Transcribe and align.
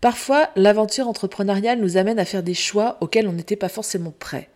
Parfois, 0.00 0.50
l'aventure 0.54 1.08
entrepreneuriale 1.08 1.80
nous 1.80 1.96
amène 1.96 2.20
à 2.20 2.24
faire 2.24 2.44
des 2.44 2.54
choix 2.54 2.98
auxquels 3.00 3.26
on 3.26 3.32
n'était 3.32 3.56
pas 3.56 3.68
forcément 3.68 4.14
prêt. 4.16 4.48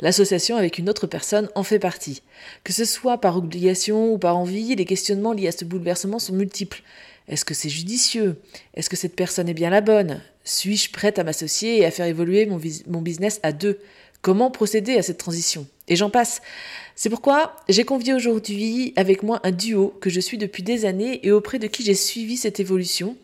L'association 0.00 0.56
avec 0.56 0.78
une 0.78 0.88
autre 0.88 1.06
personne 1.06 1.48
en 1.54 1.62
fait 1.62 1.78
partie. 1.78 2.22
Que 2.64 2.72
ce 2.72 2.84
soit 2.84 3.18
par 3.18 3.36
obligation 3.36 4.12
ou 4.12 4.18
par 4.18 4.36
envie, 4.36 4.74
les 4.74 4.84
questionnements 4.84 5.32
liés 5.32 5.48
à 5.48 5.52
ce 5.52 5.64
bouleversement 5.64 6.18
sont 6.18 6.32
multiples. 6.32 6.82
Est-ce 7.28 7.44
que 7.44 7.54
c'est 7.54 7.68
judicieux? 7.68 8.40
Est-ce 8.74 8.90
que 8.90 8.96
cette 8.96 9.14
personne 9.14 9.48
est 9.48 9.54
bien 9.54 9.70
la 9.70 9.82
bonne? 9.82 10.20
Suis-je 10.44 10.90
prête 10.90 11.18
à 11.18 11.24
m'associer 11.24 11.78
et 11.78 11.84
à 11.84 11.90
faire 11.90 12.06
évoluer 12.06 12.46
mon, 12.46 12.60
mon 12.88 13.02
business 13.02 13.38
à 13.42 13.52
deux? 13.52 13.78
Comment 14.20 14.50
procéder 14.50 14.96
à 14.96 15.02
cette 15.02 15.18
transition? 15.18 15.66
Et 15.86 15.94
j'en 15.94 16.10
passe. 16.10 16.40
C'est 16.96 17.10
pourquoi 17.10 17.54
j'ai 17.68 17.84
convié 17.84 18.14
aujourd'hui 18.14 18.92
avec 18.96 19.22
moi 19.22 19.40
un 19.44 19.52
duo 19.52 19.94
que 20.00 20.10
je 20.10 20.20
suis 20.20 20.38
depuis 20.38 20.64
des 20.64 20.86
années 20.86 21.24
et 21.24 21.30
auprès 21.30 21.60
de 21.60 21.68
qui 21.68 21.84
j'ai 21.84 21.94
suivi 21.94 22.36
cette 22.36 22.58
évolution 22.58 23.16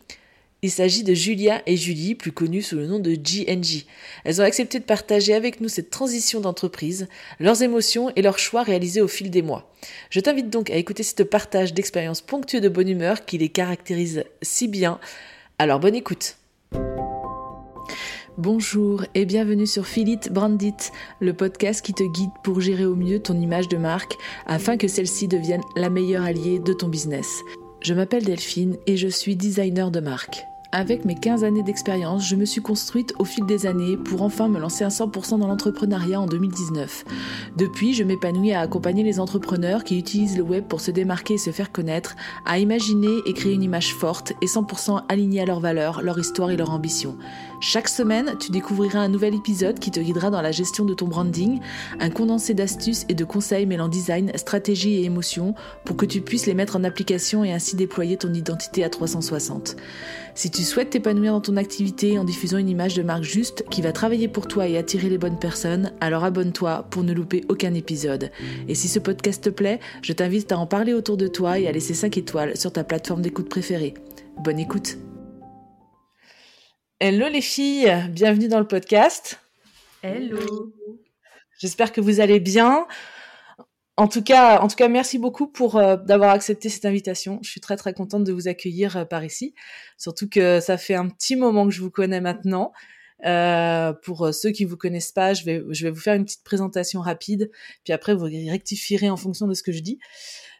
il 0.61 0.71
s'agit 0.71 1.03
de 1.03 1.13
Julia 1.13 1.61
et 1.67 1.77
Julie, 1.77 2.15
plus 2.15 2.31
connues 2.31 2.61
sous 2.61 2.75
le 2.75 2.87
nom 2.87 2.99
de 2.99 3.13
GNG. 3.13 3.85
Elles 4.23 4.41
ont 4.41 4.45
accepté 4.45 4.79
de 4.79 4.83
partager 4.83 5.33
avec 5.33 5.61
nous 5.61 5.69
cette 5.69 5.89
transition 5.89 6.39
d'entreprise, 6.39 7.07
leurs 7.39 7.61
émotions 7.61 8.11
et 8.15 8.21
leurs 8.21 8.39
choix 8.39 8.63
réalisés 8.63 9.01
au 9.01 9.07
fil 9.07 9.29
des 9.29 9.41
mois. 9.41 9.71
Je 10.09 10.19
t'invite 10.19 10.49
donc 10.49 10.69
à 10.69 10.75
écouter 10.75 11.03
ce 11.03 11.21
partage 11.23 11.73
d'expériences 11.73 12.21
ponctuées 12.21 12.61
de 12.61 12.69
bonne 12.69 12.89
humeur 12.89 13.25
qui 13.25 13.37
les 13.37 13.49
caractérise 13.49 14.23
si 14.41 14.67
bien. 14.67 14.99
Alors 15.59 15.79
bonne 15.79 15.95
écoute. 15.95 16.37
Bonjour 18.37 19.05
et 19.13 19.23
bienvenue 19.23 19.67
sur 19.67 19.87
Filit 19.87 20.19
Brandit, 20.29 20.91
le 21.21 21.33
podcast 21.33 21.85
qui 21.85 21.93
te 21.93 22.03
guide 22.03 22.31
pour 22.43 22.59
gérer 22.59 22.85
au 22.85 22.95
mieux 22.95 23.19
ton 23.19 23.39
image 23.39 23.69
de 23.69 23.77
marque 23.77 24.15
afin 24.45 24.75
que 24.75 24.89
celle-ci 24.89 25.29
devienne 25.29 25.61
la 25.77 25.89
meilleure 25.89 26.25
alliée 26.25 26.59
de 26.59 26.73
ton 26.73 26.89
business. 26.89 27.43
Je 27.85 27.93
m'appelle 27.93 28.23
Delphine 28.23 28.77
et 28.87 28.97
je 28.97 29.07
suis 29.07 29.35
designer 29.35 29.91
de 29.91 29.99
marque. 29.99 30.47
Avec 30.71 31.05
mes 31.05 31.13
15 31.13 31.43
années 31.43 31.61
d'expérience, 31.61 32.27
je 32.27 32.35
me 32.35 32.43
suis 32.43 32.59
construite 32.59 33.13
au 33.19 33.25
fil 33.25 33.45
des 33.45 33.67
années 33.67 33.95
pour 33.95 34.23
enfin 34.23 34.49
me 34.49 34.59
lancer 34.59 34.83
à 34.83 34.87
100% 34.87 35.37
dans 35.37 35.47
l'entrepreneuriat 35.47 36.19
en 36.19 36.25
2019. 36.25 37.05
Depuis, 37.55 37.93
je 37.93 38.03
m'épanouis 38.03 38.53
à 38.53 38.61
accompagner 38.61 39.03
les 39.03 39.19
entrepreneurs 39.19 39.83
qui 39.83 39.99
utilisent 39.99 40.35
le 40.35 40.41
web 40.41 40.63
pour 40.63 40.81
se 40.81 40.89
démarquer 40.89 41.35
et 41.35 41.37
se 41.37 41.51
faire 41.51 41.71
connaître, 41.71 42.15
à 42.47 42.57
imaginer 42.57 43.19
et 43.27 43.33
créer 43.33 43.53
une 43.53 43.61
image 43.61 43.93
forte 43.93 44.33
et 44.41 44.47
100% 44.47 45.03
alignée 45.07 45.41
à 45.41 45.45
leurs 45.45 45.59
valeurs, 45.59 46.01
leur 46.01 46.17
histoire 46.17 46.49
et 46.49 46.57
leur 46.57 46.71
ambition. 46.71 47.15
Chaque 47.67 47.87
semaine, 47.87 48.35
tu 48.39 48.51
découvriras 48.51 48.99
un 48.99 49.07
nouvel 49.07 49.33
épisode 49.33 49.79
qui 49.79 49.89
te 49.89 49.99
guidera 49.99 50.29
dans 50.29 50.43
la 50.43 50.51
gestion 50.51 50.85
de 50.85 50.93
ton 50.93 51.07
branding, 51.07 51.61
un 51.99 52.11
condensé 52.11 52.53
d'astuces 52.53 53.05
et 53.09 53.15
de 53.15 53.25
conseils 53.25 53.65
mêlant 53.65 53.87
design, 53.87 54.31
stratégie 54.35 54.97
et 54.97 55.05
émotion 55.05 55.55
pour 55.83 55.97
que 55.97 56.05
tu 56.05 56.21
puisses 56.21 56.45
les 56.45 56.53
mettre 56.53 56.75
en 56.75 56.83
application 56.83 57.43
et 57.43 57.51
ainsi 57.51 57.75
déployer 57.75 58.17
ton 58.17 58.31
identité 58.35 58.83
à 58.83 58.89
360. 58.89 59.77
Si 60.35 60.51
tu 60.51 60.61
souhaites 60.61 60.91
t'épanouir 60.91 61.33
dans 61.33 61.41
ton 61.41 61.57
activité 61.57 62.19
en 62.19 62.23
diffusant 62.23 62.59
une 62.59 62.69
image 62.69 62.93
de 62.93 63.01
marque 63.01 63.23
juste 63.23 63.65
qui 63.71 63.81
va 63.81 63.91
travailler 63.91 64.27
pour 64.27 64.47
toi 64.47 64.67
et 64.67 64.77
attirer 64.77 65.09
les 65.09 65.17
bonnes 65.17 65.39
personnes, 65.39 65.91
alors 66.01 66.23
abonne-toi 66.23 66.85
pour 66.91 67.01
ne 67.01 67.13
louper 67.13 67.45
aucun 67.49 67.73
épisode. 67.73 68.29
Et 68.67 68.75
si 68.75 68.87
ce 68.87 68.99
podcast 68.99 69.43
te 69.43 69.49
plaît, 69.49 69.79
je 70.03 70.13
t'invite 70.13 70.51
à 70.51 70.59
en 70.59 70.67
parler 70.67 70.93
autour 70.93 71.17
de 71.17 71.25
toi 71.25 71.57
et 71.57 71.67
à 71.67 71.71
laisser 71.71 71.95
5 71.95 72.15
étoiles 72.15 72.57
sur 72.57 72.71
ta 72.71 72.83
plateforme 72.83 73.23
d'écoute 73.23 73.49
préférée. 73.49 73.95
Bonne 74.43 74.59
écoute 74.59 74.99
Hello 77.01 77.27
les 77.27 77.41
filles, 77.41 77.93
bienvenue 78.11 78.47
dans 78.47 78.59
le 78.59 78.67
podcast. 78.67 79.41
Hello. 80.01 80.71
J'espère 81.59 81.91
que 81.91 81.99
vous 81.99 82.21
allez 82.21 82.39
bien. 82.39 82.87
En 83.97 84.07
tout 84.07 84.23
cas, 84.23 84.61
en 84.61 84.69
tout 84.69 84.77
cas, 84.77 84.87
merci 84.87 85.19
beaucoup 85.19 85.47
pour 85.47 85.75
euh, 85.75 85.97
d'avoir 85.97 86.29
accepté 86.29 86.69
cette 86.69 86.85
invitation. 86.85 87.39
Je 87.43 87.49
suis 87.49 87.59
très 87.59 87.75
très 87.75 87.93
contente 87.93 88.23
de 88.23 88.31
vous 88.31 88.47
accueillir 88.47 88.95
euh, 88.95 89.03
par 89.03 89.25
ici. 89.25 89.53
Surtout 89.97 90.29
que 90.29 90.61
ça 90.61 90.77
fait 90.77 90.95
un 90.95 91.09
petit 91.09 91.35
moment 91.35 91.65
que 91.67 91.73
je 91.73 91.81
vous 91.81 91.91
connais 91.91 92.21
maintenant. 92.21 92.71
Euh, 93.25 93.91
pour 93.91 94.33
ceux 94.33 94.51
qui 94.51 94.63
vous 94.63 94.77
connaissent 94.77 95.11
pas, 95.11 95.33
je 95.33 95.43
vais 95.43 95.63
je 95.71 95.83
vais 95.83 95.91
vous 95.91 95.99
faire 95.99 96.15
une 96.15 96.23
petite 96.23 96.45
présentation 96.45 97.01
rapide, 97.01 97.51
puis 97.83 97.91
après 97.91 98.15
vous 98.15 98.23
rectifierez 98.23 99.09
en 99.09 99.17
fonction 99.17 99.47
de 99.47 99.53
ce 99.53 99.63
que 99.63 99.73
je 99.73 99.81
dis. 99.81 99.99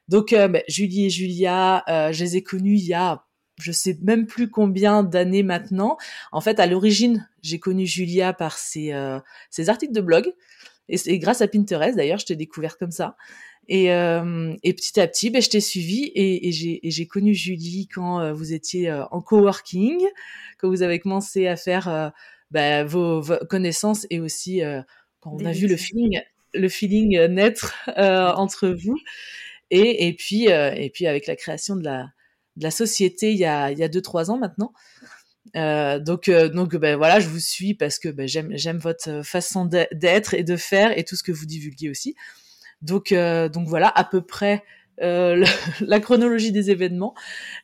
Donc 0.10 0.32
bah, 0.32 0.60
Julie 0.68 1.06
et 1.06 1.10
Julia, 1.10 1.82
je 1.88 2.20
les 2.20 2.36
ai 2.36 2.44
connus 2.44 2.76
il 2.76 2.88
y 2.88 2.94
a 2.94 3.25
je 3.60 3.72
sais 3.72 3.98
même 4.02 4.26
plus 4.26 4.50
combien 4.50 5.04
d'années 5.04 5.44
maintenant. 5.44 5.98
En 6.32 6.42
fait, 6.42 6.60
à 6.60 6.68
l'origine, 6.68 7.30
j'ai 7.42 7.60
connu 7.60 7.86
Julia 7.86 8.34
par 8.34 8.58
ses, 8.58 8.94
euh, 8.94 9.20
ses 9.50 9.70
articles 9.70 9.94
de 9.94 10.02
blog. 10.02 10.34
Et 10.88 10.98
c'est 10.98 11.18
grâce 11.18 11.42
à 11.42 11.48
Pinterest, 11.48 11.96
d'ailleurs, 11.96 12.20
je 12.20 12.26
t'ai 12.26 12.36
découvert 12.36 12.78
comme 12.78 12.92
ça. 12.92 13.16
Et, 13.68 13.92
euh, 13.92 14.54
et 14.64 14.74
petit 14.74 15.00
à 15.00 15.08
petit, 15.08 15.32
ben, 15.32 15.42
je 15.42 15.50
t'ai 15.50 15.60
suivi 15.60 16.04
et, 16.04 16.50
et 16.50 16.92
j'ai 16.92 17.08
connu 17.08 17.34
Julie 17.34 17.88
quand 17.88 18.20
euh, 18.20 18.34
vous 18.34 18.54
étiez 18.54 18.90
euh, 18.90 19.06
en 19.10 19.22
coworking, 19.22 20.06
quand 20.60 20.70
vous 20.70 20.84
avez 20.84 21.00
commencé 21.00 21.48
à 21.48 21.56
faire 21.56 22.12
ben, 22.52 22.86
vos, 22.86 23.22
vos, 23.22 23.38
connaissances 23.50 24.06
et 24.12 24.20
aussi 24.20 24.62
quand 25.20 25.32
on 25.34 25.46
a 25.46 25.52
vu 25.52 25.68
le 25.68 25.78
feeling, 25.78 26.22
le 26.54 26.70
feeling 26.70 27.26
naître 27.26 27.76
entre 27.98 28.70
vous. 28.70 28.98
Et, 29.72 30.08
et 30.08 30.14
puis, 30.14 30.46
et 30.46 30.92
puis 30.94 31.08
avec 31.08 31.26
la 31.26 31.36
création 31.36 31.76
de 31.76 31.84
la, 31.84 32.10
de 32.58 32.64
la 32.64 32.72
société 32.72 33.32
il 33.32 33.38
y 33.38 33.46
a 33.46 33.72
il 33.72 33.78
y 33.78 33.84
a 33.84 33.88
deux 33.88 34.02
trois 34.02 34.32
ans 34.32 34.38
maintenant. 34.38 34.74
Euh, 35.56 36.00
donc 36.00 36.28
euh, 36.28 36.50
donc 36.50 36.76
ben 36.76 36.98
voilà, 36.98 37.20
je 37.20 37.30
vous 37.30 37.40
suis 37.40 37.74
parce 37.74 38.00
que 38.00 38.10
ben, 38.10 38.28
j'aime 38.28 38.50
j'aime 38.56 38.78
votre 38.78 39.22
façon 39.24 39.66
d'être 39.66 40.34
et 40.34 40.44
de 40.44 40.58
faire 40.58 40.98
et 40.98 41.04
tout 41.04 41.16
ce 41.16 41.24
que 41.24 41.32
vous 41.32 41.46
divulguez 41.46 41.90
aussi. 41.90 42.16
Donc 42.82 43.12
euh, 43.12 43.50
donc 43.50 43.68
voilà 43.68 43.92
à 43.96 44.04
peu 44.04 44.22
près 44.22 44.64
la 45.02 46.00
chronologie 46.00 46.54
des 46.54 46.72
événements 46.72 47.16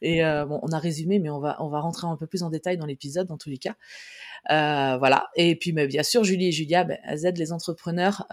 et 0.01 0.21
bon 0.21 0.59
on 0.63 0.71
a 0.73 0.79
résumé 0.79 1.17
mais 1.17 1.29
on 1.29 1.39
va 1.39 1.55
on 1.63 1.69
va 1.69 1.79
rentrer 1.79 2.05
un 2.05 2.17
peu 2.17 2.27
plus 2.27 2.43
en 2.43 2.49
détail 2.49 2.75
dans 2.75 2.85
l'épisode 2.85 3.25
dans 3.25 3.37
tous 3.37 3.49
les 3.49 3.57
cas. 3.57 3.75
voilà 4.49 5.29
et 5.37 5.55
puis 5.55 5.71
mais 5.71 5.87
bien 5.87 6.03
sûr 6.03 6.25
Julie 6.25 6.49
et 6.49 6.51
Julia 6.51 6.83
ben, 6.83 6.97
les 7.37 7.53
entrepreneurs 7.53 8.27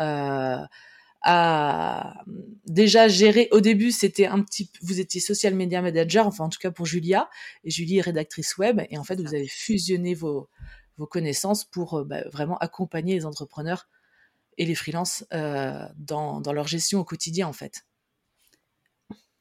à 1.22 2.22
déjà 2.66 3.08
gérer. 3.08 3.48
Au 3.50 3.60
début, 3.60 3.90
c'était 3.90 4.26
un 4.26 4.42
petit, 4.42 4.70
vous 4.82 5.00
étiez 5.00 5.20
social 5.20 5.54
media 5.54 5.82
manager, 5.82 6.26
enfin 6.26 6.44
en 6.44 6.48
tout 6.48 6.60
cas 6.60 6.70
pour 6.70 6.86
Julia, 6.86 7.28
et 7.64 7.70
Julie 7.70 7.98
est 7.98 8.02
rédactrice 8.02 8.56
web, 8.58 8.80
et 8.90 8.98
en 8.98 9.04
fait 9.04 9.20
vous 9.20 9.34
avez 9.34 9.48
fusionné 9.48 10.14
vos 10.14 10.48
vos 10.98 11.06
connaissances 11.06 11.64
pour 11.64 11.94
euh, 11.94 12.04
bah, 12.04 12.24
vraiment 12.32 12.58
accompagner 12.58 13.14
les 13.14 13.24
entrepreneurs 13.24 13.88
et 14.58 14.66
les 14.66 14.74
freelances 14.74 15.24
euh, 15.32 15.86
dans, 15.96 16.40
dans 16.40 16.52
leur 16.52 16.66
gestion 16.66 17.00
au 17.00 17.04
quotidien 17.04 17.46
en 17.46 17.52
fait. 17.52 17.86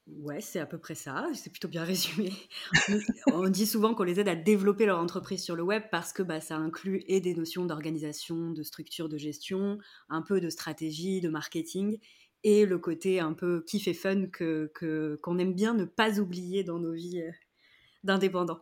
Ouais, 0.08 0.40
c'est 0.40 0.60
à 0.60 0.66
peu 0.66 0.78
près 0.78 0.96
ça. 0.96 1.28
C'est 1.34 1.50
plutôt 1.50 1.68
bien 1.68 1.84
résumé. 1.86 2.32
On 3.28 3.50
dit 3.50 3.66
souvent 3.66 3.94
qu'on 3.94 4.04
les 4.04 4.20
aide 4.20 4.30
à 4.30 4.36
développer 4.36 4.86
leur 4.86 5.00
entreprise 5.00 5.44
sur 5.44 5.56
le 5.56 5.64
web 5.64 5.84
parce 5.92 6.14
que 6.14 6.24
bah, 6.24 6.40
ça 6.40 6.56
inclut 6.56 7.04
et 7.08 7.20
des 7.20 7.36
notions 7.36 7.66
d'organisation, 7.66 8.52
de 8.52 8.64
structure 8.64 9.10
de 9.10 9.18
gestion, 9.18 9.78
un 10.10 10.22
peu 10.22 10.40
de 10.40 10.50
stratégie, 10.50 11.20
de 11.20 11.30
marketing 11.30 12.00
et 12.44 12.66
le 12.66 12.78
côté 12.78 13.20
un 13.20 13.34
peu 13.34 13.64
kiff 13.68 13.88
et 13.88 13.94
fun 13.94 14.28
que 14.28 14.72
qu'on 15.22 15.38
aime 15.40 15.54
bien 15.54 15.74
ne 15.74 15.86
pas 15.86 16.20
oublier 16.20 16.64
dans 16.64 16.80
nos 16.80 16.94
vies 16.94 17.22
euh, 17.22 17.32
d'indépendants. 18.04 18.62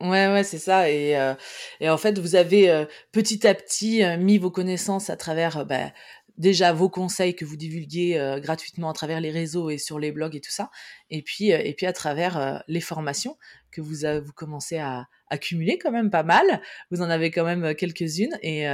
Ouais, 0.00 0.28
ouais, 0.28 0.44
c'est 0.44 0.58
ça. 0.58 0.90
Et, 0.90 1.18
euh, 1.18 1.34
en 1.82 1.96
fait, 1.96 2.18
vous 2.18 2.34
avez 2.34 2.70
euh, 2.70 2.84
petit 3.12 3.46
à 3.46 3.54
petit 3.54 4.02
mis 4.18 4.36
vos 4.36 4.50
connaissances 4.50 5.08
à 5.08 5.16
travers 5.16 5.64
bah, 5.64 5.90
déjà 6.38 6.72
vos 6.72 6.88
conseils 6.88 7.34
que 7.34 7.44
vous 7.44 7.56
divulguez 7.56 8.18
euh, 8.18 8.40
gratuitement 8.40 8.90
à 8.90 8.92
travers 8.92 9.20
les 9.20 9.30
réseaux 9.30 9.70
et 9.70 9.78
sur 9.78 9.98
les 9.98 10.12
blogs 10.12 10.36
et 10.36 10.40
tout 10.40 10.50
ça, 10.50 10.70
et 11.10 11.22
puis 11.22 11.52
euh, 11.52 11.58
et 11.62 11.74
puis 11.74 11.86
à 11.86 11.92
travers 11.92 12.36
euh, 12.36 12.58
les 12.68 12.80
formations 12.80 13.36
que 13.70 13.80
vous 13.80 14.32
commencez 14.32 14.78
à 14.78 15.06
accumuler 15.28 15.78
quand 15.78 15.90
même 15.90 16.10
pas 16.10 16.22
mal. 16.22 16.62
Vous 16.90 17.02
en 17.02 17.10
avez 17.10 17.30
quand 17.30 17.44
même 17.44 17.74
quelques-unes 17.74 18.38
et 18.42 18.64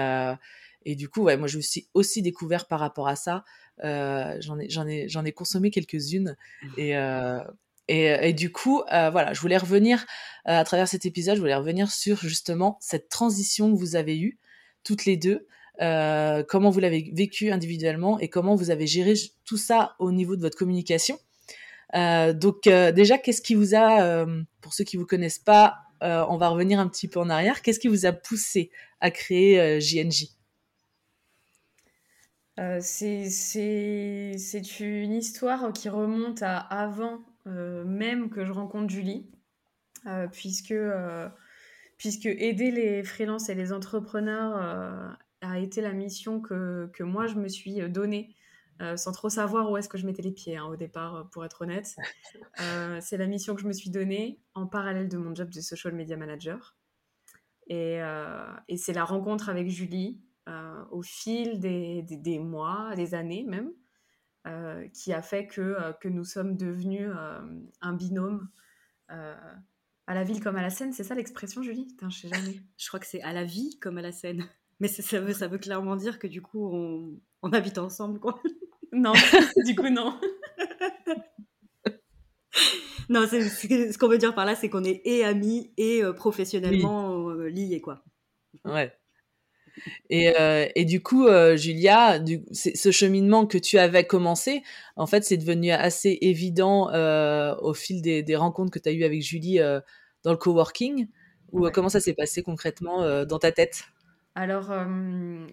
et 0.85 0.95
du 0.95 1.09
coup 1.09 1.23
ouais 1.23 1.37
moi 1.37 1.49
je 1.49 1.57
me 1.57 1.63
suis 1.63 1.89
aussi 1.93 2.23
découvert 2.23 2.69
par 2.69 2.79
rapport 2.79 3.09
à 3.09 3.17
ça. 3.17 3.43
j'en 3.83 4.61
ai 4.61 4.69
ai 4.69 5.09
ai 5.25 5.33
consommé 5.33 5.71
quelques-unes 5.73 6.37
et 6.77 6.95
et, 7.89 8.29
et, 8.29 8.33
du 8.33 8.53
coup, 8.53 8.85
voilà, 8.89 9.33
je 9.33 9.41
voulais 9.41 9.57
revenir 9.57 10.07
à 10.45 10.63
travers 10.63 10.87
cet 10.87 11.05
épisode, 11.05 11.35
je 11.35 11.41
voulais 11.41 11.57
revenir 11.57 11.91
sur 11.91 12.19
justement 12.19 12.79
cette 12.81 13.09
transition 13.09 13.73
que 13.73 13.77
vous 13.77 13.97
avez 13.97 14.21
eue 14.21 14.39
toutes 14.85 15.05
les 15.05 15.17
deux, 15.17 15.49
euh, 15.83 16.45
comment 16.49 16.71
vous 16.71 16.79
l'avez 16.79 17.11
vécu 17.13 17.51
individuellement 17.51 18.21
et 18.21 18.29
comment 18.29 18.55
vous 18.55 18.71
avez 18.71 18.87
géré 18.87 19.15
tout 19.45 19.57
ça 19.57 19.97
au 19.99 20.13
niveau 20.13 20.37
de 20.37 20.41
votre 20.41 20.57
communication. 20.57 21.19
Euh, 21.95 22.33
donc 22.33 22.69
euh, 22.69 22.93
déjà, 22.93 23.19
qu'est-ce 23.19 23.43
qui 23.43 23.55
vous 23.55 23.75
a, 23.75 24.25
pour 24.61 24.75
ceux 24.75 24.85
qui 24.85 24.97
vous 24.97 25.07
connaissent 25.07 25.41
pas, 25.41 25.79
on 26.01 26.37
va 26.37 26.49
revenir 26.49 26.81
un 26.81 26.89
petit 26.89 27.09
peu 27.09 27.21
en 27.21 27.31
arrière. 27.31 27.63
Qu'est-ce 27.63 27.81
qui 27.81 27.89
vous 27.89 28.07
a 28.07 28.13
poussé 28.13 28.71
à 29.01 29.11
créer 29.11 29.81
JNJ 29.81 30.29
C'est 32.81 34.81
une 34.81 35.15
histoire 35.15 35.73
qui 35.73 35.89
remonte 35.89 36.43
à 36.43 36.59
avant 36.59 37.21
même 37.47 38.31
que 38.31 38.45
je 38.45 38.53
rencontre 38.53 38.93
Julie, 38.93 39.27
puisque 40.33 40.75
puisque 41.99 42.27
aider 42.27 42.73
les 42.73 43.05
freelances 43.05 43.49
et 43.49 43.55
les 43.55 43.73
entrepreneurs 43.73 45.17
a 45.43 45.59
été 45.59 45.81
la 45.81 45.93
mission 45.93 46.41
que, 46.41 46.91
que 46.95 47.03
moi 47.03 47.27
je 47.27 47.35
me 47.35 47.49
suis 47.49 47.81
euh, 47.81 47.89
donnée 47.89 48.35
sans 48.97 49.13
trop 49.13 49.29
savoir 49.29 49.71
où 49.71 49.77
est-ce 49.77 49.89
que 49.89 49.97
je 49.97 50.05
mettais 50.05 50.23
les 50.23 50.33
pieds 50.33 50.57
hein, 50.57 50.65
au 50.65 50.75
départ, 50.75 51.29
pour 51.31 51.45
être 51.45 51.63
honnête. 51.63 51.95
c'est 53.01 53.17
la 53.17 53.29
mission 53.29 53.55
que 53.55 53.63
je 53.63 53.69
me 53.69 53.73
suis 53.73 53.91
donnée 53.91 54.41
en 54.55 54.67
parallèle 54.67 55.09
de 55.09 55.19
mon 55.19 55.33
job 55.37 55.51
de 55.51 55.61
social 55.61 55.95
media 55.95 56.17
manager. 56.17 56.77
Et, 57.69 58.01
et 58.67 58.77
c'est 58.77 58.93
la 58.93 59.05
rencontre 59.05 59.49
avec 59.49 59.69
Julie 59.69 60.21
au 60.91 61.01
fil 61.03 61.61
des, 61.61 62.03
des, 62.03 62.17
des, 62.17 62.41
mois, 62.41 62.97
des 62.97 63.15
années 63.15 63.45
même, 63.47 63.71
qui 64.93 65.13
a 65.13 65.23
fait 65.23 65.47
que, 65.47 65.93
que 66.01 66.09
nous 66.09 66.25
sommes 66.25 66.57
devenus 66.57 67.09
un 67.83 67.93
binôme 67.93 68.49
à 70.07 70.15
la 70.15 70.25
ville 70.25 70.43
comme 70.43 70.57
à 70.57 70.63
la 70.63 70.71
scène, 70.71 70.93
c'est 70.93 71.05
ça 71.05 71.15
l'expression, 71.15 71.63
Julie? 71.63 71.87
Putain, 71.87 72.11
Je 72.11 72.21
sais 72.21 72.29
jamais. 72.29 72.61
Je 72.77 72.89
crois 72.89 73.01
que 73.01 73.07
c'est 73.07 73.23
à 73.23 73.33
la 73.33 73.45
vie 73.45 73.79
comme 73.81 73.99
à 73.99 74.03
la 74.03 74.13
scène. 74.13 74.45
Mais 74.83 74.89
ça 74.89 75.21
veut, 75.21 75.33
ça 75.33 75.47
veut 75.47 75.59
clairement 75.59 75.95
dire 75.95 76.19
que 76.19 76.27
du 76.27 76.43
coup, 76.43 76.69
on, 76.75 77.17
on 77.43 77.53
habite 77.53 77.79
ensemble, 77.79 78.19
quoi. 78.19 78.43
Non, 78.93 79.13
du 79.65 79.77
coup, 79.77 79.89
non. 79.89 80.19
non, 83.09 83.25
ce 83.29 83.97
qu'on 83.97 84.09
veut 84.09 84.19
dire 84.19 84.35
par 84.35 84.45
là, 84.45 84.57
c'est 84.57 84.69
qu'on 84.69 84.83
est 84.83 85.01
et 85.05 85.23
amis 85.23 85.73
et 85.77 86.03
euh, 86.03 86.13
professionnellement 86.13 87.31
euh, 87.31 87.49
liés, 87.49 87.81
quoi. 87.81 88.03
Ouais. 88.65 88.93
Et, 90.11 90.37
euh, 90.37 90.67
et, 90.75 90.85
du 90.85 91.01
coup, 91.01 91.29
Julia, 91.55 92.19
du, 92.19 92.43
ce 92.51 92.91
cheminement 92.91 93.47
que 93.47 93.59
tu 93.59 93.79
avais 93.79 94.05
commencé, 94.05 94.65
en 94.97 95.07
fait, 95.07 95.23
c'est 95.23 95.37
devenu 95.37 95.71
assez 95.71 96.19
évident 96.23 96.91
au 97.63 97.73
fil 97.73 98.03
des, 98.03 98.25
des, 98.25 98.35
rencontres 98.35 98.73
que 98.73 98.81
tu 98.81 98.89
as 98.89 98.93
eues 98.93 99.05
avec 99.05 99.23
Julie 99.23 99.61
dans 100.25 100.33
le 100.33 100.37
coworking 100.37 101.07
Ou 101.53 101.71
comment 101.71 101.89
ça 101.89 102.01
s'est 102.01 102.15
passé 102.15 102.43
concrètement 102.43 103.25
dans 103.25 103.39
ta 103.39 103.53
tête? 103.53 103.85
Alors, 104.35 104.73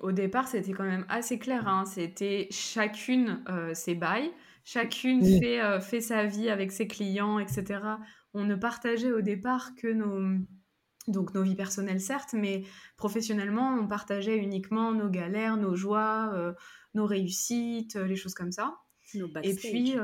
au 0.02 0.12
départ, 0.12 0.48
c'était 0.48 0.72
quand 0.72 0.86
même 0.86 1.06
assez 1.10 1.38
clair. 1.38 1.68
Hein. 1.68 1.86
C'était 1.86 2.48
chacune 2.52 3.44
ses 3.74 3.96
bails, 3.96 4.31
chacune 4.64 5.24
fait, 5.40 5.81
fait 5.81 6.02
sa 6.02 6.26
vie 6.26 6.50
avec 6.50 6.72
ses 6.72 6.88
clients, 6.88 7.40
etc. 7.40 7.81
On 8.34 8.44
ne 8.44 8.56
partageait 8.56 9.12
au 9.12 9.22
départ 9.22 9.76
que 9.76 9.88
nos, 9.88 10.40
donc 11.08 11.34
nos 11.34 11.44
vies 11.44 11.56
personnelles, 11.56 12.00
certes, 12.00 12.34
mais 12.34 12.64
professionnellement, 12.96 13.74
on 13.74 13.88
partageait 13.88 14.38
uniquement 14.38 14.94
nos 14.94 15.10
galères, 15.10 15.58
nos 15.58 15.76
joies, 15.76 16.56
nos 16.94 17.06
réussites, 17.06 17.96
les 17.96 18.16
choses 18.16 18.34
comme 18.34 18.52
ça. 18.52 18.78
Et 19.44 19.56
puis, 19.56 19.96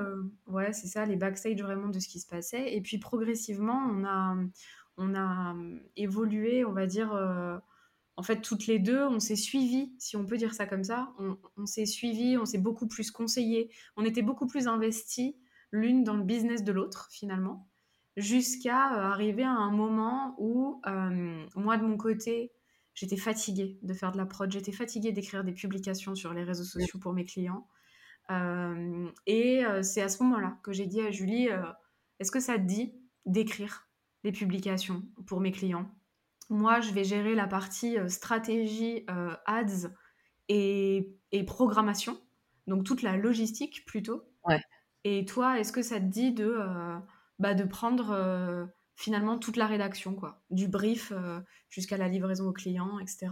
ouais, 0.48 0.74
c'est 0.74 0.88
ça, 0.88 1.06
les 1.06 1.16
backstage 1.16 1.62
vraiment 1.62 1.90
de 1.90 2.00
ce 2.00 2.08
qui 2.08 2.20
se 2.20 2.28
passait. 2.28 2.74
Et 2.74 2.82
puis, 2.82 2.98
progressivement, 2.98 3.88
on 3.90 4.04
a, 4.04 4.36
on 4.98 5.16
a 5.16 5.56
évolué, 5.96 6.66
on 6.66 6.74
va 6.74 6.88
dire 6.88 7.14
en 8.18 8.24
fait, 8.24 8.42
toutes 8.42 8.68
les 8.68 8.80
deux, 8.80 9.04
on 9.04 9.20
s'est 9.20 9.36
suivies, 9.36 9.94
si 10.00 10.16
on 10.16 10.26
peut 10.26 10.38
dire 10.38 10.54
ça 10.54 10.66
comme 10.66 10.84
ça. 10.84 11.14
On, 11.58 11.66
s'est 11.66 11.86
suivies, 11.86 12.38
on 12.38 12.46
s'est 12.46 12.58
beaucoup 12.60 12.88
plus 12.88 13.12
conseillées, 13.12 13.70
on 13.98 14.06
était 14.06 14.22
beaucoup 14.22 14.48
plus 14.48 14.68
investies 14.68 15.36
l'une 15.72 16.04
dans 16.04 16.16
le 16.16 16.24
business 16.24 16.64
de 16.64 16.72
l'autre, 16.72 17.10
finalement, 17.12 17.68
jusqu'à 18.16 18.94
euh, 18.94 19.12
arriver 19.12 19.44
à 19.44 19.52
un 19.52 19.72
moment 19.72 20.36
où, 20.38 20.82
euh, 20.88 21.46
moi, 21.56 21.78
de 21.78 21.84
mon 21.84 21.98
côté, 21.98 22.54
j'étais 22.94 23.18
fatiguée 23.18 23.78
de 23.82 23.94
faire 23.94 24.14
de 24.14 24.18
la 24.18 24.26
prod, 24.26 24.50
j'étais 24.50 24.72
fatiguée 24.72 25.12
d'écrire 25.12 25.44
des 25.44 25.52
publications 25.52 26.16
sur 26.16 26.34
les 26.34 26.44
réseaux 26.44 26.64
sociaux 26.64 27.00
pour 27.00 27.12
mes 27.12 27.26
clients. 27.26 27.68
Euh, 28.32 29.10
et 29.28 29.64
c'est 29.82 30.02
à 30.02 30.08
ce 30.08 30.24
moment-là 30.24 30.58
que 30.64 30.72
j'ai 30.72 30.86
dit 30.86 31.02
à 31.02 31.12
Julie, 31.12 31.50
est-ce 32.20 32.32
que 32.32 32.40
ça 32.40 32.58
te 32.58 32.64
dit 32.64 32.96
d'écrire 33.26 33.90
des 34.24 34.32
publications 34.32 35.04
pour 35.28 35.42
mes 35.42 35.52
clients? 35.52 35.92
Moi, 36.50 36.80
je 36.80 36.92
vais 36.92 37.04
gérer 37.04 37.36
la 37.36 37.48
partie 37.48 37.98
euh, 37.98 38.08
stratégie, 38.08 39.06
euh, 39.10 39.36
ads 39.46 39.90
et, 40.48 41.18
programmation, 41.48 42.18
donc 42.68 42.86
toute 42.86 43.02
la 43.02 43.18
logistique 43.18 43.86
plutôt. 43.86 44.24
Ouais. 44.46 44.62
Et 45.04 45.26
toi, 45.26 45.60
est-ce 45.60 45.72
que 45.72 45.82
ça 45.82 46.00
te 46.00 46.06
dit 46.06 46.32
de, 46.32 46.56
euh, 46.58 46.98
bah, 47.40 47.54
de 47.54 47.64
prendre 47.64 48.68
finalement 48.96 49.38
toute 49.38 49.58
la 49.58 49.68
rédaction, 49.68 50.16
quoi, 50.16 50.44
du 50.50 50.68
brief 50.68 51.12
jusqu'à 51.70 51.98
la 51.98 52.08
livraison 52.08 52.48
au 52.48 52.54
client, 52.54 53.00
etc. 53.00 53.28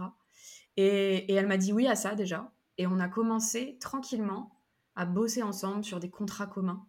Et, 0.76 1.32
et 1.32 1.34
elle 1.34 1.46
m'a 1.46 1.56
dit 1.56 1.72
oui 1.72 1.86
à 1.86 1.96
ça 1.96 2.14
déjà. 2.14 2.52
Et 2.76 2.86
on 2.86 3.00
a 3.00 3.08
commencé 3.08 3.78
tranquillement 3.80 4.60
à 4.96 5.06
bosser 5.06 5.42
ensemble 5.42 5.82
sur 5.82 5.98
des 5.98 6.10
contrats 6.10 6.46
communs. 6.46 6.86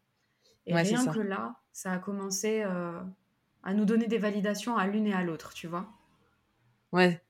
Et 0.65 0.75
rien 0.75 1.05
que 1.05 1.19
là, 1.19 1.61
ça 1.71 1.93
a 1.93 1.97
commencé 1.97 2.61
à 2.61 3.73
nous 3.73 3.85
donner 3.85 4.07
des 4.07 4.17
validations 4.17 4.75
à 4.75 4.85
l'une 4.85 5.07
et 5.07 5.13
à 5.13 5.23
l'autre, 5.23 5.53
tu 5.53 5.67
vois? 5.67 5.87
Ouais. 6.95 7.21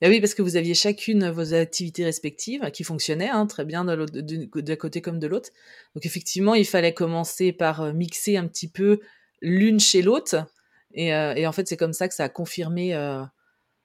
Ben 0.00 0.10
oui, 0.10 0.20
parce 0.20 0.34
que 0.34 0.42
vous 0.42 0.56
aviez 0.56 0.74
chacune 0.74 1.30
vos 1.30 1.52
activités 1.52 2.04
respectives 2.04 2.70
qui 2.70 2.84
fonctionnaient 2.84 3.28
hein, 3.28 3.46
très 3.46 3.64
bien 3.64 3.84
d'un 3.84 4.76
côté 4.76 5.00
comme 5.00 5.18
de 5.18 5.26
l'autre. 5.26 5.50
Donc 5.94 6.06
effectivement, 6.06 6.54
il 6.54 6.66
fallait 6.66 6.94
commencer 6.94 7.52
par 7.52 7.80
euh, 7.80 7.92
mixer 7.92 8.36
un 8.36 8.46
petit 8.46 8.68
peu 8.68 9.00
l'une 9.40 9.80
chez 9.80 10.02
l'autre. 10.02 10.46
Et, 10.92 11.14
euh, 11.14 11.34
et, 11.34 11.46
en 11.46 11.52
fait, 11.52 11.68
c'est 11.68 11.76
comme 11.76 11.92
ça 11.92 12.08
que 12.08 12.14
ça 12.14 12.24
a 12.24 12.28
confirmé 12.28 12.94
euh, 12.94 13.22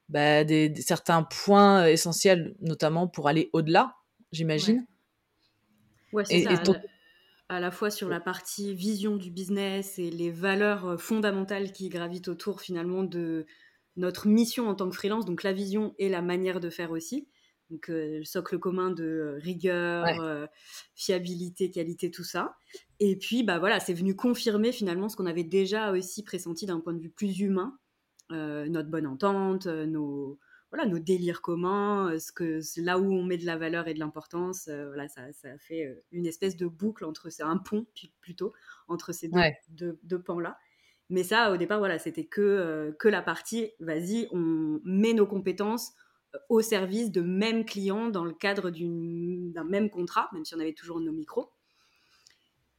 bah, 0.08 0.44
des, 0.44 0.72
certains 0.76 1.22
points 1.22 1.86
essentiels, 1.86 2.54
notamment 2.60 3.08
pour 3.08 3.28
aller 3.28 3.50
au-delà, 3.52 3.96
j'imagine. 4.32 4.86
Ouais, 6.12 6.24
c'est 6.24 6.42
ça. 6.42 6.62
À, 7.48 7.60
la, 7.60 7.70
fois 7.70 7.90
sur 7.90 8.08
la 8.08 8.18
partie 8.18 8.74
vision 8.74 9.16
du 9.16 9.30
business 9.30 10.00
et 10.00 10.10
les 10.10 10.32
valeurs 10.32 11.00
fondamentales 11.00 11.70
qui 11.70 11.88
gravitent 11.88 12.26
autour 12.26 12.60
finalement 12.60 13.04
de, 13.04 13.46
notre 13.96 14.28
mission 14.28 14.68
en 14.68 14.74
tant 14.74 14.88
que 14.88 14.96
freelance, 14.96 15.24
donc 15.24 15.42
la 15.42 15.52
vision 15.52 15.94
et 15.98 16.08
la 16.08 16.22
manière 16.22 16.60
de 16.60 16.70
faire 16.70 16.90
aussi. 16.90 17.28
Donc 17.70 17.90
euh, 17.90 18.18
le 18.18 18.24
socle 18.24 18.58
commun 18.58 18.90
de 18.90 19.04
euh, 19.04 19.38
rigueur, 19.38 20.06
euh, 20.20 20.46
fiabilité, 20.94 21.70
qualité, 21.70 22.10
tout 22.10 22.24
ça. 22.24 22.56
Et 23.00 23.16
puis 23.16 23.42
bah 23.42 23.58
voilà, 23.58 23.80
c'est 23.80 23.94
venu 23.94 24.14
confirmer 24.14 24.72
finalement 24.72 25.08
ce 25.08 25.16
qu'on 25.16 25.26
avait 25.26 25.44
déjà 25.44 25.92
aussi 25.92 26.22
pressenti 26.22 26.66
d'un 26.66 26.80
point 26.80 26.92
de 26.92 27.00
vue 27.00 27.10
plus 27.10 27.40
humain, 27.40 27.78
notre 28.30 28.88
bonne 28.88 29.06
entente, 29.06 29.66
nos 29.66 30.38
voilà 30.72 30.86
nos 30.86 30.98
délires 30.98 31.42
communs, 31.42 32.18
ce 32.18 32.32
que 32.32 32.60
là 32.80 32.98
où 32.98 33.12
on 33.12 33.22
met 33.22 33.38
de 33.38 33.46
la 33.46 33.56
valeur 33.56 33.88
et 33.88 33.94
de 33.94 34.00
l'importance. 34.00 34.68
voilà, 34.68 35.08
ça, 35.08 35.32
ça, 35.32 35.56
fait 35.58 36.02
une 36.10 36.26
espèce 36.26 36.56
de 36.56 36.66
boucle 36.66 37.04
entre 37.04 37.30
c'est 37.30 37.44
un 37.44 37.56
pont 37.56 37.86
plutôt 38.20 38.52
entre 38.88 39.12
ces 39.12 39.30
deux, 39.68 39.98
deux 40.02 40.22
pans 40.22 40.40
là. 40.40 40.56
Mais 41.08 41.22
ça, 41.22 41.52
au 41.52 41.56
départ, 41.56 41.78
voilà, 41.78 41.98
c'était 41.98 42.24
que, 42.24 42.40
euh, 42.40 42.92
que 42.92 43.08
la 43.08 43.22
partie, 43.22 43.70
vas-y, 43.78 44.28
on 44.32 44.80
met 44.84 45.12
nos 45.12 45.26
compétences 45.26 45.92
euh, 46.34 46.38
au 46.48 46.60
service 46.60 47.12
de 47.12 47.20
mêmes 47.20 47.64
clients 47.64 48.08
dans 48.08 48.24
le 48.24 48.32
cadre 48.32 48.70
d'un 48.70 49.64
même 49.64 49.88
contrat, 49.90 50.28
même 50.32 50.44
si 50.44 50.54
on 50.54 50.60
avait 50.60 50.72
toujours 50.72 51.00
nos 51.00 51.12
micros. 51.12 51.52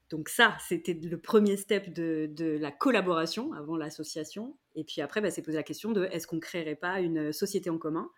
Donc 0.10 0.30
ça, 0.30 0.58
c'était 0.68 0.94
le 0.94 1.18
premier 1.18 1.58
step 1.58 1.94
de, 1.94 2.30
de 2.32 2.58
la 2.58 2.72
collaboration 2.72 3.54
avant 3.54 3.76
l'association. 3.76 4.58
Et 4.76 4.84
puis 4.84 5.02
après, 5.02 5.22
bah, 5.22 5.32
c'est 5.32 5.42
poser 5.42 5.58
la 5.58 5.64
question 5.64 5.92
de 5.92 6.06
est-ce 6.06 6.28
qu'on 6.28 6.40
créerait 6.40 6.76
pas 6.76 7.00
une 7.02 7.34
société 7.34 7.70
en 7.70 7.78
commun 7.78 8.10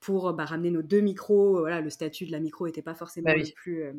pour 0.00 0.32
bah, 0.34 0.44
ramener 0.44 0.70
nos 0.70 0.82
deux 0.82 1.00
micros. 1.00 1.60
Voilà, 1.60 1.80
le 1.80 1.90
statut 1.90 2.26
de 2.26 2.32
la 2.32 2.40
micro 2.40 2.66
n'était 2.66 2.82
pas 2.82 2.94
forcément 2.94 3.30
bah 3.30 3.36
le 3.36 3.52
plus 3.54 3.84
euh, 3.84 3.92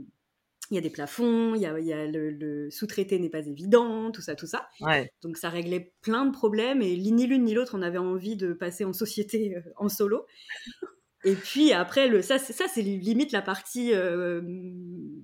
il 0.72 0.76
y 0.76 0.78
a 0.78 0.82
des 0.82 0.90
plafonds, 0.90 1.56
il 1.56 1.62
y 1.62 1.66
a, 1.66 2.06
le, 2.08 2.70
sous-traité 2.72 3.20
n'est 3.20 3.30
pas 3.30 3.46
évident, 3.46 4.12
tout 4.12 4.22
ça, 4.22 4.36
tout 4.36 4.48
ça. 4.48 4.68
Donc 5.22 5.38
ça 5.38 5.50
réglait 5.50 5.94
plein 6.02 6.26
de 6.26 6.32
problèmes 6.32 6.82
et 6.82 6.98
ni 6.98 7.28
l'une 7.28 7.44
ni 7.44 7.54
l'autre, 7.54 7.78
on 7.78 7.82
avait 7.82 7.98
envie 7.98 8.36
de 8.36 8.54
passer 8.54 8.86
en 8.86 8.94
société 8.94 9.56
euh, 9.56 9.62
en 9.78 9.90
solo. 9.90 10.26
Et 11.24 11.34
puis 11.34 11.74
après, 11.74 12.08
le, 12.08 12.22
ça, 12.22 12.38
ça 12.38 12.68
c'est 12.68 12.84
limite 12.84 13.32
la 13.32 13.42
partie 13.42 13.94
euh, 13.94 14.42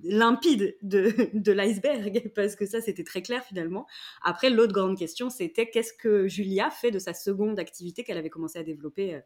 limpide 0.02 0.76
de, 0.82 1.12
de 1.32 1.52
l'iceberg, 1.52 2.32
parce 2.34 2.56
que 2.56 2.66
ça, 2.66 2.80
c'était 2.80 3.04
très 3.04 3.22
clair 3.22 3.44
finalement. 3.44 3.86
Après, 4.22 4.50
l'autre 4.50 4.72
grande 4.72 4.98
question, 4.98 5.30
c'était 5.30 5.70
qu'est-ce 5.70 5.92
que 5.92 6.26
Julia 6.26 6.70
fait 6.70 6.90
de 6.90 6.98
sa 6.98 7.14
seconde 7.14 7.58
activité 7.60 8.02
qu'elle 8.02 8.18
avait 8.18 8.30
commencé 8.30 8.58
à 8.58 8.64
développer 8.64 9.14
euh, 9.14 9.20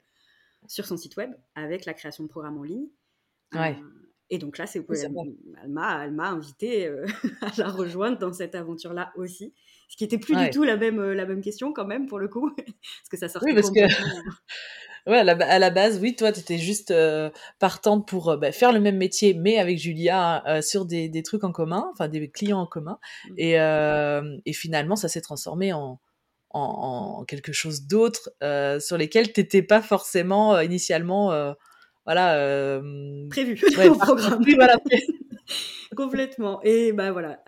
sur 0.66 0.85
son 0.85 0.99
site 0.99 1.16
web 1.16 1.30
avec 1.54 1.87
la 1.87 1.94
création 1.94 2.25
de 2.25 2.28
programmes 2.28 2.58
en 2.58 2.62
ligne? 2.62 2.88
Ouais. 3.54 3.78
Et 4.30 4.38
donc 4.38 4.59
là, 4.59 4.66
c'est 4.66 4.85
m'a 5.68 6.04
elle 6.04 6.12
m'a 6.12 6.28
invité 6.28 6.87
euh, 6.87 7.06
à 7.42 7.50
la 7.59 7.68
rejoindre 7.68 8.18
dans 8.18 8.33
cette 8.33 8.54
aventure-là 8.54 9.12
aussi, 9.16 9.54
ce 9.88 9.97
qui 9.97 10.04
était 10.04 10.18
plus 10.18 10.37
du 10.37 10.50
tout 10.50 10.64
la 10.64 10.76
même 10.76 10.99
euh, 10.99 11.14
la 11.14 11.26
même 11.26 11.40
question 11.40 11.73
quand 11.73 11.87
même 11.87 12.06
pour 12.06 12.18
le 12.18 12.28
coup, 12.28 12.50
parce 12.56 13.09
que 13.11 13.16
ça 13.16 13.28
sortait. 13.28 13.50
Oui, 13.50 13.54
parce 13.54 13.71
que 13.71 13.80
ouais, 15.11 15.18
à 15.18 15.59
la, 15.59 15.71
base, 15.71 16.00
oui, 16.00 16.16
toi, 16.16 16.33
tu 16.33 16.40
étais 16.40 16.59
juste 16.59 16.90
euh, 16.90 17.30
partante 17.61 18.09
pour 18.09 18.37
bah, 18.37 18.50
faire 18.50 18.73
le 18.73 18.80
même 18.80 18.97
métier, 18.97 19.33
mais 19.33 19.59
avec 19.59 19.78
Julia 19.78 20.42
sur 20.61 20.87
des, 20.87 21.09
des, 21.09 21.23
trucs 21.23 21.45
en 21.45 21.52
commun, 21.52 21.88
enfin 21.92 22.09
des 22.09 22.28
clients 22.28 22.61
en 22.61 22.66
commun, 22.66 22.99
mmh. 23.30 23.35
et, 23.38 23.52
et 24.45 24.52
finalement, 24.52 24.97
ça 24.97 25.06
s'est 25.06 25.21
transformé 25.21 25.73
en, 25.73 26.00
en, 26.50 26.61
en, 27.21 27.25
quelque 27.25 27.52
chose 27.52 27.87
d'autre 27.87 28.30
sur 28.80 28.99
lesquels 28.99 29.33
tu 29.33 29.40
n'étais 29.40 29.62
pas 29.62 29.83
forcément 29.83 30.59
initialement 30.61 31.54
voilà 32.06 32.38
euh, 32.38 33.28
prévu 33.28 33.60
au 33.90 33.94
programme. 33.94 34.42
voilà. 34.54 34.78
Complètement. 35.96 36.60
Et 36.62 36.92
ben 36.92 37.12
voilà, 37.12 37.42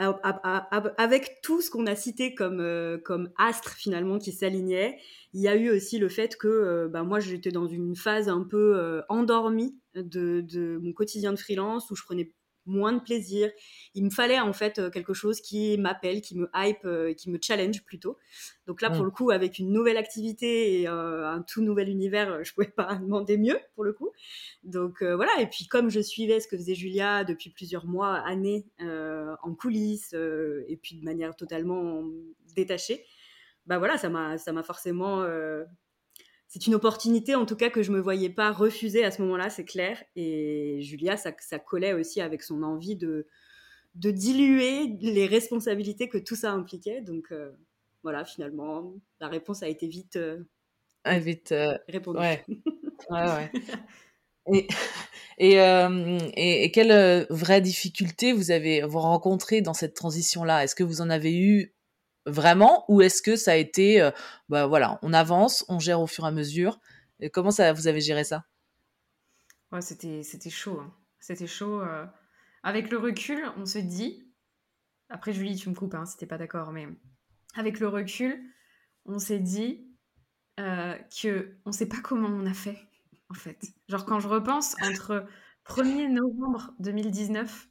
avec 0.97 1.41
tout 1.43 1.61
ce 1.61 1.71
qu'on 1.71 1.87
a 1.87 1.97
cité 1.97 2.35
comme 2.35 2.61
euh, 2.61 2.99
comme 2.99 3.31
astre 3.37 3.73
finalement 3.73 4.19
qui 4.19 4.33
s'alignait, 4.33 4.99
il 5.33 5.41
y 5.43 5.49
a 5.49 5.57
eu 5.57 5.71
aussi 5.71 5.99
le 5.99 6.09
fait 6.09 6.37
que 6.37 6.49
euh, 6.49 6.89
ben 6.89 7.03
moi 7.03 7.21
j'étais 7.21 7.51
dans 7.51 7.67
une 7.67 7.97
phase 7.97 8.29
un 8.29 8.45
peu 8.45 9.03
endormie 9.09 9.77
de, 9.95 10.41
de, 10.41 10.79
mon 10.83 10.93
quotidien 10.93 11.33
de 11.33 11.39
freelance 11.39 11.91
où 11.91 11.97
je 11.97 12.05
prenais 12.05 12.33
moins 12.69 12.93
de 12.93 13.01
plaisir. 13.01 13.51
Il 13.95 14.05
me 14.05 14.11
fallait 14.11 14.39
en 14.39 14.53
fait 14.53 14.79
euh, 14.79 14.91
quelque 14.91 15.15
chose 15.15 15.41
qui 15.41 15.77
m'appelle, 15.79 16.21
qui 16.21 16.37
me 16.37 16.49
hype, 16.55 16.85
euh, 16.85 17.15
qui 17.15 17.31
me 17.31 17.39
challenge 17.41 17.83
plutôt. 17.85 18.19
Donc 18.67 18.83
là, 18.83 18.91
pour 18.91 19.03
mm. 19.03 19.07
le 19.07 19.11
coup, 19.11 19.31
avec 19.31 19.59
une 19.59 19.73
nouvelle 19.73 19.97
activité 19.97 20.81
et 20.81 20.87
un 20.87 21.43
tout 21.43 21.63
nouvel 21.63 21.89
univers, 21.89 22.45
je 22.45 22.53
pouvais 22.53 22.69
pas 22.69 22.95
demander 23.03 23.37
mieux 23.37 23.59
pour 23.75 23.85
le 23.85 23.93
coup. 23.93 24.11
Donc 24.63 25.03
voilà. 25.03 25.33
Et 25.41 25.47
puis 25.47 25.67
comme 25.67 25.91
je 25.91 26.01
suivais 26.01 26.41
ce 26.41 26.49
que 26.49 26.57
faisait 26.57 26.75
Julia 26.75 27.25
depuis 27.25 27.51
plusieurs 27.51 27.87
mois, 27.87 28.17
années 28.17 28.67
en 28.81 29.55
coulisses, 29.55 30.13
et 30.13 30.79
puis 30.83 30.97
de 30.97 31.05
manière 31.05 31.35
totalement 31.37 32.05
détachée, 32.55 33.05
bah 33.67 33.79
voilà, 33.79 33.99
ça 33.99 34.09
m'a 34.09 34.39
ça 34.39 34.53
m'a 34.53 34.63
forcément 34.63 35.25
c'est 36.49 36.67
une 36.67 36.75
opportunité 36.75 37.35
en 37.35 37.45
tout 37.45 37.57
cas 37.57 37.69
que 37.69 37.83
je 37.83 37.93
me 37.93 38.01
voyais 38.01 38.31
pas 38.31 38.51
refuser 38.51 39.05
à 39.05 39.11
ce 39.11 39.21
moment-là, 39.23 39.51
c'est 39.51 39.67
clair. 39.67 40.03
Et 40.17 40.81
Julia, 40.81 41.17
ça, 41.17 41.33
ça, 41.41 41.59
collait 41.59 41.93
aussi 41.93 42.23
avec 42.23 42.43
son 42.43 42.63
envie 42.63 42.97
de, 42.97 43.27
de 43.95 44.11
diluer 44.11 44.97
les 45.01 45.27
responsabilités 45.27 46.09
que 46.09 46.17
tout 46.17 46.37
ça 46.37 46.53
impliquait. 46.53 47.03
Donc 47.03 47.33
euh, 47.33 47.51
voilà, 48.03 48.25
finalement, 48.25 48.95
la 49.21 49.29
réponse 49.29 49.63
a 49.63 49.69
été 49.69 49.87
vite, 49.87 50.17
euh, 50.17 50.43
ah, 51.05 51.19
vite 51.19 51.53
euh, 51.53 51.77
répondue. 51.87 52.19
Ouais. 52.19 52.43
ouais, 53.11 53.53
Et, 54.51 54.67
et, 55.37 55.57
et, 55.57 56.65
et, 56.65 56.71
quelles 56.71 57.27
vraies 57.29 57.61
difficultés 57.61 58.33
vous 58.33 58.51
avez 58.51 58.81
vous 58.81 59.01
rencontrées 59.01 59.61
dans 59.61 59.75
cette 59.75 59.93
transition-là? 59.93 60.65
Est-ce 60.65 60.75
que 60.75 60.85
vous 60.85 61.03
en 61.03 61.11
avez 61.11 61.39
eu 61.39 61.75
vraiment 62.29 62.85
ou 62.89 63.01
est-ce 63.01 63.23
que 63.23 63.37
ça 63.37 63.53
a 63.53 63.57
été 63.57 64.01
euh, 64.01 64.11
bah 64.49 64.67
voilà 64.67 64.99
on 65.03 65.13
avance 65.13 65.65
on 65.69 65.79
gère 65.79 66.01
au 66.01 66.07
fur 66.07 66.25
et 66.25 66.29
à 66.29 66.31
mesure 66.31 66.79
et 67.21 67.31
comment 67.31 67.51
ça 67.51 67.73
vous 67.73 67.89
avez 67.89 68.01
géré 68.01 68.25
ça? 68.25 68.45
Ouais, 69.73 69.81
c'était 69.81 70.51
chaud 70.51 70.81
hein. 70.81 70.95
c'était 71.21 71.47
chaud 71.47 71.81
euh. 71.81 72.07
avec 72.63 72.91
le 72.91 72.99
recul 72.99 73.51
on 73.57 73.67
se 73.67 73.79
dit 73.79 74.27
après 75.09 75.33
Julie 75.33 75.57
tu 75.57 75.69
me 75.69 75.75
coupes 75.75 75.95
hein, 75.95 76.07
si 76.07 76.17
t'es 76.17 76.27
pas 76.27 76.39
d'accord 76.39 76.73
mais 76.73 76.89
avec 77.55 77.81
le 77.81 77.89
recul 77.89 78.41
on 79.05 79.19
s'est 79.19 79.41
dit 79.41 79.87
euh, 80.61 80.95
que 81.23 81.57
on 81.65 81.73
sait 81.73 81.89
pas 81.89 82.01
comment 82.03 82.29
on 82.29 82.47
a 82.47 82.55
fait 82.55 82.79
en 83.31 83.35
fait 83.35 83.59
genre 83.89 84.05
quand 84.05 84.21
je 84.21 84.29
repense 84.29 84.75
entre 84.83 85.27
1er 85.67 86.09
novembre 86.09 86.73
2019 86.79 87.69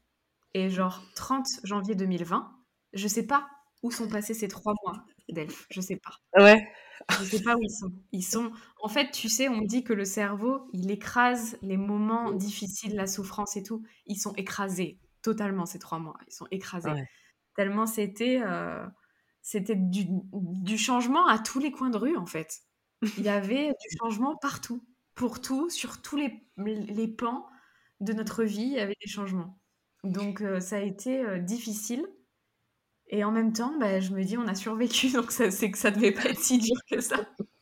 et 0.53 0.69
genre 0.69 1.03
30 1.15 1.47
janvier 1.63 1.95
2020 1.95 2.53
je 2.93 3.07
sais 3.07 3.25
pas 3.25 3.47
où 3.83 3.91
sont 3.91 4.07
passés 4.07 4.33
ces 4.33 4.47
trois 4.47 4.73
mois 4.83 5.05
d'elfe 5.29 5.67
Je 5.69 5.81
sais 5.81 5.97
pas. 5.97 6.41
Ouais. 6.41 6.67
Je 7.19 7.25
sais 7.25 7.43
pas 7.43 7.55
où 7.55 7.61
ils 7.61 7.69
sont. 7.69 7.91
Ils 8.11 8.23
sont. 8.23 8.51
En 8.81 8.89
fait, 8.89 9.11
tu 9.11 9.29
sais, 9.29 9.49
on 9.49 9.61
dit 9.61 9.83
que 9.83 9.93
le 9.93 10.05
cerveau, 10.05 10.69
il 10.73 10.89
écrase 10.91 11.57
les 11.61 11.77
moments 11.77 12.31
difficiles, 12.31 12.95
la 12.95 13.07
souffrance 13.07 13.55
et 13.55 13.63
tout. 13.63 13.83
Ils 14.05 14.19
sont 14.19 14.33
écrasés 14.33 14.99
totalement 15.21 15.65
ces 15.65 15.79
trois 15.79 15.99
mois. 15.99 16.17
Ils 16.27 16.33
sont 16.33 16.47
écrasés. 16.51 16.89
Tellement 17.55 17.87
c'était, 17.87 18.39
euh, 18.43 18.85
c'était 19.41 19.75
du, 19.75 20.05
du, 20.07 20.77
changement 20.77 21.27
à 21.27 21.39
tous 21.39 21.59
les 21.59 21.71
coins 21.71 21.89
de 21.89 21.97
rue 21.97 22.15
en 22.15 22.25
fait. 22.25 22.61
Il 23.17 23.23
y 23.23 23.29
avait 23.29 23.69
du 23.69 23.97
changement 23.99 24.35
partout, 24.37 24.83
pour 25.15 25.41
tout, 25.41 25.69
sur 25.69 26.01
tous 26.01 26.17
les, 26.17 26.43
les 26.57 27.07
pans 27.07 27.47
de 27.99 28.13
notre 28.13 28.43
vie, 28.43 28.61
il 28.61 28.73
y 28.73 28.79
avait 28.79 28.95
des 29.01 29.09
changements. 29.09 29.59
Donc 30.03 30.41
euh, 30.41 30.59
ça 30.59 30.77
a 30.77 30.81
été 30.81 31.19
euh, 31.19 31.39
difficile. 31.39 32.07
Et 33.09 33.23
en 33.23 33.31
même 33.31 33.53
temps, 33.53 33.73
bah, 33.79 33.99
je 33.99 34.11
me 34.11 34.23
dis, 34.23 34.37
on 34.37 34.47
a 34.47 34.55
survécu, 34.55 35.09
donc 35.13 35.31
ça, 35.31 35.51
c'est 35.51 35.71
que 35.71 35.77
ça 35.77 35.91
devait 35.91 36.11
pas 36.11 36.25
être 36.25 36.39
si 36.39 36.57
dur 36.57 36.75
que 36.89 37.01
ça. 37.01 37.27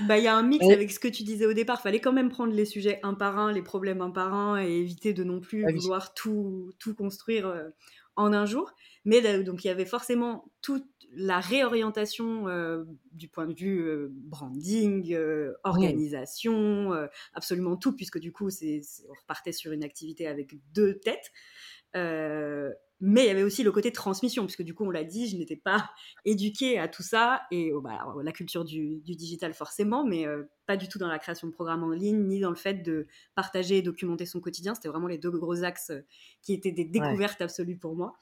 Bah, 0.00 0.18
il 0.18 0.24
y 0.24 0.26
a 0.26 0.36
un 0.36 0.42
mix 0.42 0.68
avec 0.68 0.90
ce 0.90 0.98
que 0.98 1.08
tu 1.08 1.22
disais 1.22 1.46
au 1.46 1.52
départ. 1.52 1.80
Fallait 1.80 2.00
quand 2.00 2.12
même 2.12 2.28
prendre 2.28 2.52
les 2.52 2.64
sujets 2.64 2.98
un 3.02 3.14
par 3.14 3.38
un, 3.38 3.52
les 3.52 3.62
problèmes 3.62 4.00
un 4.00 4.10
par 4.10 4.34
un, 4.34 4.60
et 4.60 4.68
éviter 4.68 5.12
de 5.12 5.22
non 5.22 5.40
plus 5.40 5.64
ah 5.64 5.72
vouloir 5.72 6.14
tout, 6.14 6.72
tout 6.78 6.94
construire 6.94 7.46
euh, 7.46 7.68
en 8.16 8.32
un 8.32 8.44
jour. 8.44 8.72
Mais 9.04 9.20
donc 9.44 9.64
il 9.64 9.68
y 9.68 9.70
avait 9.70 9.86
forcément 9.86 10.50
toute 10.62 10.86
la 11.16 11.38
réorientation 11.38 12.48
euh, 12.48 12.82
du 13.12 13.28
point 13.28 13.46
de 13.46 13.54
vue 13.54 13.82
euh, 13.82 14.08
branding, 14.10 15.16
organisation, 15.62 16.92
absolument 17.32 17.76
tout, 17.76 17.94
puisque 17.94 18.18
du 18.18 18.32
coup, 18.32 18.50
c'est, 18.50 18.80
on 19.08 19.14
repartait 19.14 19.52
sur 19.52 19.70
une 19.70 19.84
activité 19.84 20.26
avec 20.26 20.56
deux 20.72 20.98
têtes. 20.98 21.30
Mais 23.06 23.24
il 23.24 23.26
y 23.26 23.30
avait 23.30 23.42
aussi 23.42 23.62
le 23.62 23.70
côté 23.70 23.92
transmission, 23.92 24.44
puisque 24.46 24.62
du 24.62 24.72
coup, 24.72 24.86
on 24.86 24.90
l'a 24.90 25.04
dit, 25.04 25.28
je 25.28 25.36
n'étais 25.36 25.56
pas 25.56 25.90
éduquée 26.24 26.78
à 26.78 26.88
tout 26.88 27.02
ça, 27.02 27.42
et 27.50 27.70
oh, 27.70 27.82
bah, 27.82 28.02
la 28.22 28.32
culture 28.32 28.64
du, 28.64 29.02
digital 29.02 29.52
forcément, 29.52 30.06
mais 30.06 30.26
euh, 30.26 30.44
pas 30.64 30.78
du 30.78 30.88
tout 30.88 30.98
dans 30.98 31.08
la 31.08 31.18
création 31.18 31.46
de 31.46 31.52
programmes 31.52 31.84
en 31.84 31.90
ligne, 31.90 32.26
ni 32.26 32.40
dans 32.40 32.48
le 32.48 32.56
fait 32.56 32.82
de 32.82 33.06
partager 33.34 33.76
et 33.76 33.82
documenter 33.82 34.24
son 34.24 34.40
quotidien. 34.40 34.74
C'était 34.74 34.88
vraiment 34.88 35.06
les 35.06 35.18
deux 35.18 35.30
gros 35.30 35.64
axes 35.64 35.90
euh, 35.90 36.00
qui 36.40 36.54
étaient 36.54 36.72
des 36.72 36.86
découvertes 36.86 37.42
absolues 37.42 37.76
pour 37.76 37.94
moi. 37.94 38.16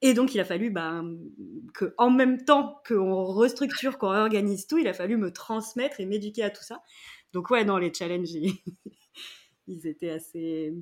Et 0.00 0.14
donc, 0.14 0.34
il 0.34 0.40
a 0.40 0.44
fallu 0.46 0.70
bah, 0.70 1.04
que, 1.74 1.94
en 1.98 2.10
même 2.10 2.46
temps 2.46 2.80
qu'on 2.88 3.24
restructure, 3.24 3.98
qu'on 3.98 4.08
réorganise 4.08 4.66
tout, 4.66 4.78
il 4.78 4.88
a 4.88 4.94
fallu 4.94 5.18
me 5.18 5.32
transmettre 5.32 6.00
et 6.00 6.06
m'éduquer 6.06 6.44
à 6.44 6.50
tout 6.50 6.62
ça. 6.62 6.82
Donc, 7.34 7.50
ouais, 7.50 7.66
dans 7.66 7.76
les 7.76 7.92
challenges, 7.92 8.30
ils 9.66 9.86
étaient 9.86 10.10
assez 10.10 10.72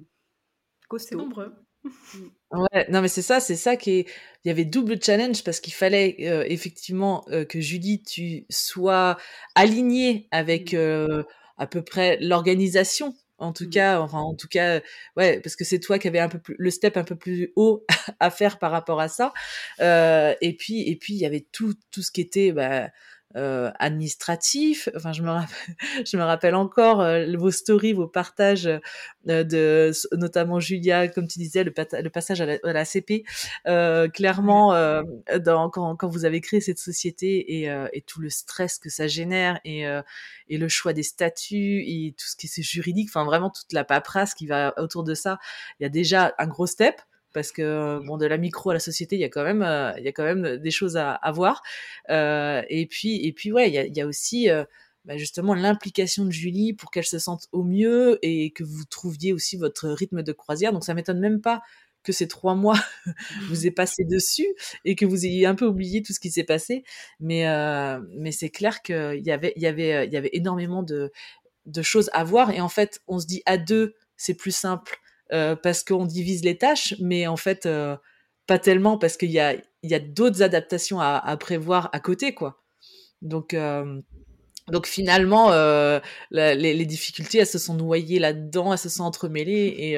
costauds. 0.89 1.19
nombreux. 1.19 1.53
Ouais, 2.53 2.87
non 2.91 3.01
mais 3.01 3.09
c'est 3.09 3.23
ça, 3.23 3.41
c'est 3.41 3.57
ça 3.57 3.77
qui 3.77 3.91
est... 4.01 4.07
Il 4.45 4.49
y 4.49 4.51
avait 4.51 4.65
double 4.65 5.03
challenge 5.03 5.43
parce 5.45 5.61
qu'il 5.61 5.73
fallait 5.73 6.17
euh, 6.21 6.45
effectivement 6.49 7.25
euh, 7.31 7.45
que 7.45 7.61
Julie, 7.61 8.03
tu 8.03 8.45
sois 8.51 9.17
alignée 9.55 10.29
avec 10.33 10.73
mmh. 10.73 10.77
euh, 10.77 11.23
à 11.59 11.67
peu 11.67 11.83
près 11.83 12.19
l'organisation. 12.21 13.15
En 13.39 13.53
tout 13.53 13.65
mmh. 13.65 13.71
cas, 13.71 14.01
enfin 14.01 14.19
en 14.19 14.35
tout 14.35 14.49
cas, 14.49 14.81
ouais, 15.17 15.41
parce 15.41 15.57
que 15.57 15.65
c'est 15.65 15.81
toi 15.81 15.99
qui 15.99 16.09
avais 16.09 16.19
un 16.21 16.29
peu 16.29 16.39
plus 16.39 16.55
le 16.59 16.71
step 16.71 16.97
un 16.97 17.05
peu 17.05 17.17
plus 17.17 17.53
haut 17.57 17.85
à 18.21 18.31
faire 18.31 18.59
par 18.59 18.71
rapport 18.71 19.01
à 19.01 19.09
ça. 19.09 19.33
et 19.81 20.57
puis 20.59 20.89
et 20.89 20.97
puis 20.97 21.15
il 21.15 21.21
y 21.21 21.27
avait 21.27 21.47
tout 21.53 21.75
tout 21.91 22.03
ce 22.03 22.11
qui 22.11 22.21
était 22.21 22.53
bah, 22.53 22.91
euh, 23.37 23.71
administratif. 23.79 24.89
Enfin, 24.97 25.13
je 25.13 25.23
me 25.23 25.31
rappelle, 25.31 25.77
je 26.07 26.17
me 26.17 26.23
rappelle 26.23 26.55
encore 26.55 27.01
euh, 27.01 27.27
vos 27.37 27.51
stories, 27.51 27.93
vos 27.93 28.07
partages 28.07 28.67
euh, 29.29 29.45
de, 29.45 29.93
notamment 30.17 30.61
Julia, 30.61 31.09
comme 31.09 31.27
tu 31.27 31.39
disais, 31.39 31.65
le, 31.65 31.73
le 31.77 32.09
passage 32.11 32.41
à 32.41 32.47
la, 32.47 32.85
CP. 32.85 33.25
Euh, 33.67 34.09
clairement, 34.09 34.73
dans, 35.41 35.71
quand, 35.71 35.97
quand, 35.97 36.09
vous 36.09 36.25
avez 36.25 36.41
créé 36.41 36.61
cette 36.61 36.79
société 36.79 37.63
et, 37.63 37.67
et, 37.93 38.03
tout 38.03 38.21
le 38.21 38.31
stress 38.31 38.79
que 38.79 38.91
ça 38.91 39.07
génère 39.07 39.61
et, 39.65 39.85
et 40.49 40.59
le 40.59 40.69
choix 40.69 40.93
des 40.93 41.03
statuts 41.03 41.83
et 41.87 42.15
tout 42.19 42.27
ce 42.27 42.37
qui 42.37 42.47
est 42.47 42.63
juridique, 42.63 43.09
enfin 43.11 43.25
vraiment 43.25 43.51
toute 43.51 43.73
la 43.73 43.85
paperasse 43.85 44.35
qui 44.35 44.47
va 44.47 44.75
autour 44.79 45.05
de 45.05 45.15
ça, 45.15 45.39
il 45.79 45.85
y 45.85 45.87
a 45.87 45.89
déjà 45.89 46.35
un 46.39 46.47
gros 46.47 46.67
step 46.67 47.01
parce 47.33 47.53
que 47.53 48.01
bon 48.07 48.17
de 48.17 48.27
la 48.27 48.39
micro 48.39 48.71
à 48.71 48.75
la 48.75 48.81
société 48.81 49.17
il 49.17 49.21
y 49.21 49.25
a 49.25 49.29
quand 49.29 49.45
même 49.45 49.63
euh, 49.63 49.93
il 49.99 50.05
y 50.05 50.09
a 50.09 50.13
quand 50.13 50.25
même 50.25 50.57
des 50.59 50.71
choses 50.71 50.97
à, 50.97 51.19
voir. 51.33 51.63
Euh, 52.11 52.63
et 52.69 52.87
puis 52.87 53.25
et 53.27 53.33
puis 53.33 53.53
ouais 53.53 53.69
il 53.69 53.75
y 53.75 53.79
a, 53.79 53.85
il 53.85 54.05
aussi 54.05 54.51
euh, 54.51 54.65
bah 55.05 55.17
justement 55.17 55.55
l'implication 55.55 56.25
de 56.25 56.31
Julie 56.31 56.73
pour 56.75 56.91
qu'elle 56.91 57.05
se 57.05 57.19
sente 57.19 57.49
au 57.53 57.65
mieux 57.65 58.19
et 58.23 58.53
que 58.53 58.65
vous 58.65 58.85
trouviez 58.85 59.33
aussi 59.33 59.57
votre 59.57 59.89
rythme 59.89 60.23
de 60.23 60.33
croisière. 60.33 60.73
Donc 60.73 60.85
ça 60.85 60.95
m'étonne 60.95 61.21
même 61.21 61.41
pas 61.41 61.63
que 62.03 62.13
ces 62.13 62.29
trois 62.29 62.55
mois 62.55 62.79
vous 63.49 63.67
aient 63.67 63.73
passé 63.73 64.05
dessus 64.05 64.47
et 64.85 64.97
que 64.97 65.07
vous 65.07 65.25
ayez 65.27 65.47
un 65.47 65.55
peu 65.55 65.67
oublié 65.67 66.03
tout 66.03 66.13
ce 66.13 66.21
qui 66.21 66.31
s'est 66.31 66.45
passé. 66.45 66.85
Mais 67.21 67.49
euh, 67.49 68.01
mais 68.17 68.33
c'est 68.33 68.51
clair 68.51 68.83
qu'il 68.83 69.23
y 69.25 69.31
avait 69.31 69.53
il 69.57 69.63
y 69.63 69.67
avait 69.67 70.07
il 70.07 70.13
y 70.13 70.17
avait 70.17 70.31
énormément 70.33 70.83
de 70.83 71.13
de 71.67 71.83
choses 71.83 72.11
à 72.13 72.25
voir. 72.25 72.51
Et 72.51 72.61
en 72.61 72.69
fait 72.69 73.01
on 73.09 73.19
se 73.19 73.27
dit 73.27 73.43
à 73.47 73.57
deux 73.57 73.95
c'est 74.17 74.35
plus 74.35 74.55
simple 74.55 75.02
euh, 75.33 75.57
parce 75.57 75.85
qu'on 75.85 76.07
divise 76.07 76.45
les 76.45 76.59
tâches, 76.59 76.95
mais 77.01 77.27
en 77.27 77.37
fait, 77.37 77.67
euh, 77.67 77.97
pas 78.47 78.59
tellement 78.59 78.99
parce 78.99 79.17
qu'il 79.17 79.31
y 79.31 79.41
a, 79.41 79.55
il 79.83 79.91
y 79.91 79.95
a 79.95 79.99
d'autres 79.99 80.43
adaptations 80.43 81.01
à, 81.01 81.17
à, 81.17 81.37
prévoir 81.37 81.91
à 81.93 82.01
côté, 82.01 82.35
quoi. 82.35 82.63
Donc, 83.21 83.55
euh, 83.55 84.01
donc 84.69 84.87
finalement, 84.87 85.51
les, 86.31 86.55
les, 86.57 86.87
difficultés, 86.87 87.39
elles 87.39 87.47
se 87.47 87.59
sont 87.59 87.75
noyées 87.75 88.19
là-dedans, 88.19 88.73
elles 88.73 88.79
se 88.79 88.89
sont 88.89 89.05
entremêlées 89.05 89.75
et, 89.77 89.93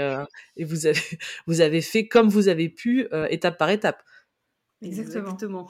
et 0.57 0.65
vous, 0.65 0.87
avez, 0.87 1.01
vous 1.47 1.61
avez 1.61 1.83
fait 1.83 2.09
comme 2.09 2.29
vous 2.29 2.49
avez 2.49 2.69
pu, 2.69 3.07
étape 3.31 3.59
par 3.59 3.71
étape. 3.71 4.03
Exactement. 4.83 5.67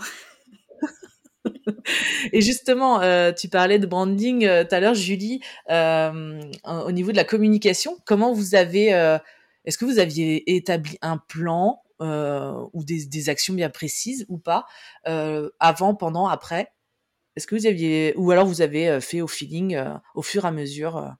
Et 2.32 2.40
justement, 2.40 3.00
euh, 3.00 3.32
tu 3.32 3.48
parlais 3.48 3.78
de 3.78 3.86
branding 3.86 4.46
euh, 4.46 4.64
tout 4.64 4.74
à 4.74 4.80
l'heure, 4.80 4.94
Julie, 4.94 5.40
euh, 5.70 6.40
au 6.64 6.92
niveau 6.92 7.12
de 7.12 7.16
la 7.16 7.24
communication. 7.24 7.96
Comment 8.04 8.32
vous 8.32 8.54
avez 8.54 9.18
est-ce 9.64 9.78
que 9.78 9.84
vous 9.84 9.98
aviez 9.98 10.54
établi 10.56 10.98
un 11.02 11.18
plan 11.18 11.82
euh, 12.00 12.66
ou 12.72 12.84
des, 12.84 13.28
actions 13.28 13.54
bien 13.54 13.70
précises 13.70 14.26
ou 14.28 14.38
pas 14.38 14.66
euh, 15.06 15.50
avant, 15.58 15.94
pendant, 15.94 16.26
après? 16.26 16.72
Est-ce 17.36 17.46
que 17.46 17.54
vous 17.54 17.66
aviez 17.66 18.14
ou 18.16 18.30
alors 18.30 18.46
vous 18.46 18.60
avez 18.60 18.88
euh, 18.88 19.00
fait 19.00 19.20
au 19.20 19.26
feeling 19.26 19.82
au 20.14 20.22
fur 20.22 20.44
et 20.44 20.48
à 20.48 20.52
mesure 20.52 21.14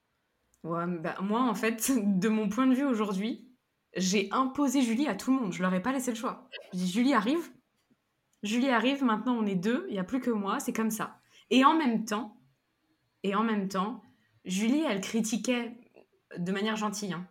bah, 0.63 1.15
Moi, 1.21 1.41
en 1.41 1.55
fait, 1.55 1.91
de 2.19 2.29
mon 2.29 2.49
point 2.49 2.67
de 2.67 2.75
vue 2.75 2.85
aujourd'hui, 2.85 3.49
j'ai 3.95 4.27
imposé 4.31 4.81
Julie 4.81 5.07
à 5.07 5.15
tout 5.15 5.33
le 5.33 5.41
monde. 5.41 5.53
Je 5.53 5.61
leur 5.61 5.73
ai 5.73 5.81
pas 5.81 5.91
laissé 5.91 6.11
le 6.11 6.17
choix. 6.17 6.47
Julie 6.73 7.13
arrive. 7.13 7.51
Julie 8.43 8.69
arrive. 8.69 9.03
Maintenant, 9.03 9.35
on 9.35 9.45
est 9.45 9.55
deux. 9.55 9.85
Il 9.87 9.93
n'y 9.93 9.99
a 9.99 10.03
plus 10.03 10.19
que 10.19 10.31
moi. 10.31 10.59
C'est 10.59 10.73
comme 10.73 10.91
ça. 10.91 11.17
Et 11.49 11.63
en 11.63 11.75
même 11.75 12.05
temps, 12.05 12.37
et 13.23 13.33
en 13.35 13.43
même 13.43 13.69
temps, 13.69 14.03
Julie, 14.43 14.83
elle 14.87 15.01
critiquait 15.01 15.77
de 16.37 16.51
manière 16.51 16.75
gentille. 16.75 17.13
Hein 17.13 17.27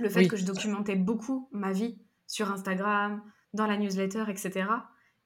le 0.00 0.08
fait 0.08 0.26
que 0.26 0.36
je 0.36 0.44
documentais 0.44 0.96
beaucoup 0.96 1.48
ma 1.52 1.72
vie 1.72 1.98
sur 2.26 2.50
Instagram, 2.50 3.22
dans 3.52 3.66
la 3.66 3.76
newsletter, 3.76 4.24
etc. 4.28 4.68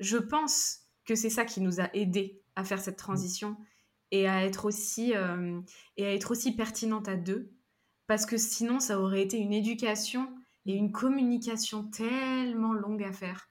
Je 0.00 0.16
pense 0.16 0.81
que 1.04 1.14
c'est 1.14 1.31
ça 1.31 1.45
qui 1.45 1.61
nous 1.61 1.81
a 1.81 1.88
aidés 1.95 2.43
à 2.57 2.64
faire 2.64 2.81
cette 2.81 2.97
transition 2.97 3.57
et 4.11 4.28
à 4.28 4.45
être 4.45 4.64
aussi, 4.64 5.14
euh, 5.14 5.61
et 5.97 6.07
à 6.07 6.14
être 6.14 6.31
aussi 6.31 6.54
pertinente 6.54 7.09
à 7.09 7.16
deux. 7.16 7.52
Parce 8.07 8.26
que 8.26 8.37
sinon, 8.37 8.81
ça 8.81 9.00
aurait 9.00 9.23
été 9.23 9.38
une 9.38 9.52
éducation 9.52 10.28
et 10.66 10.75
une 10.75 10.93
communication 10.93 11.85
tellement 11.85 12.73
longue 12.73 13.02
à 13.02 13.12
faire. 13.12 13.50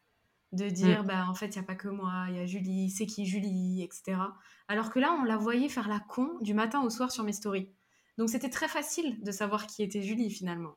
De 0.51 0.70
dire, 0.70 1.03
mm. 1.03 1.08
bah, 1.08 1.25
en 1.27 1.34
fait, 1.34 1.48
il 1.48 1.60
n'y 1.60 1.63
a 1.63 1.68
pas 1.68 1.75
que 1.75 1.88
moi, 1.88 2.27
il 2.30 2.36
y 2.36 2.39
a 2.39 2.46
Julie, 2.46 2.92
c'est 2.92 3.08
qui 3.08 3.25
Julie, 3.25 3.82
etc. 3.82 4.18
Alors 4.68 4.92
que 4.92 5.00
là, 5.00 5.18
on 5.20 5.24
la 5.24 5.38
voyait 5.38 5.70
faire 5.70 5.88
la 5.88 6.00
con 6.00 6.30
du 6.42 6.53
matin 6.53 6.82
au 6.84 6.92
soir 6.92 7.12
sur 7.12 7.24
mes 7.24 7.34
stories. 7.34 7.70
Donc 8.18 8.30
c'était 8.30 8.50
très 8.50 8.68
facile 8.68 9.22
de 9.24 9.32
savoir 9.32 9.68
qui 9.68 9.82
était 9.82 10.01
Julie 10.03 10.30
finalement. 10.30 10.75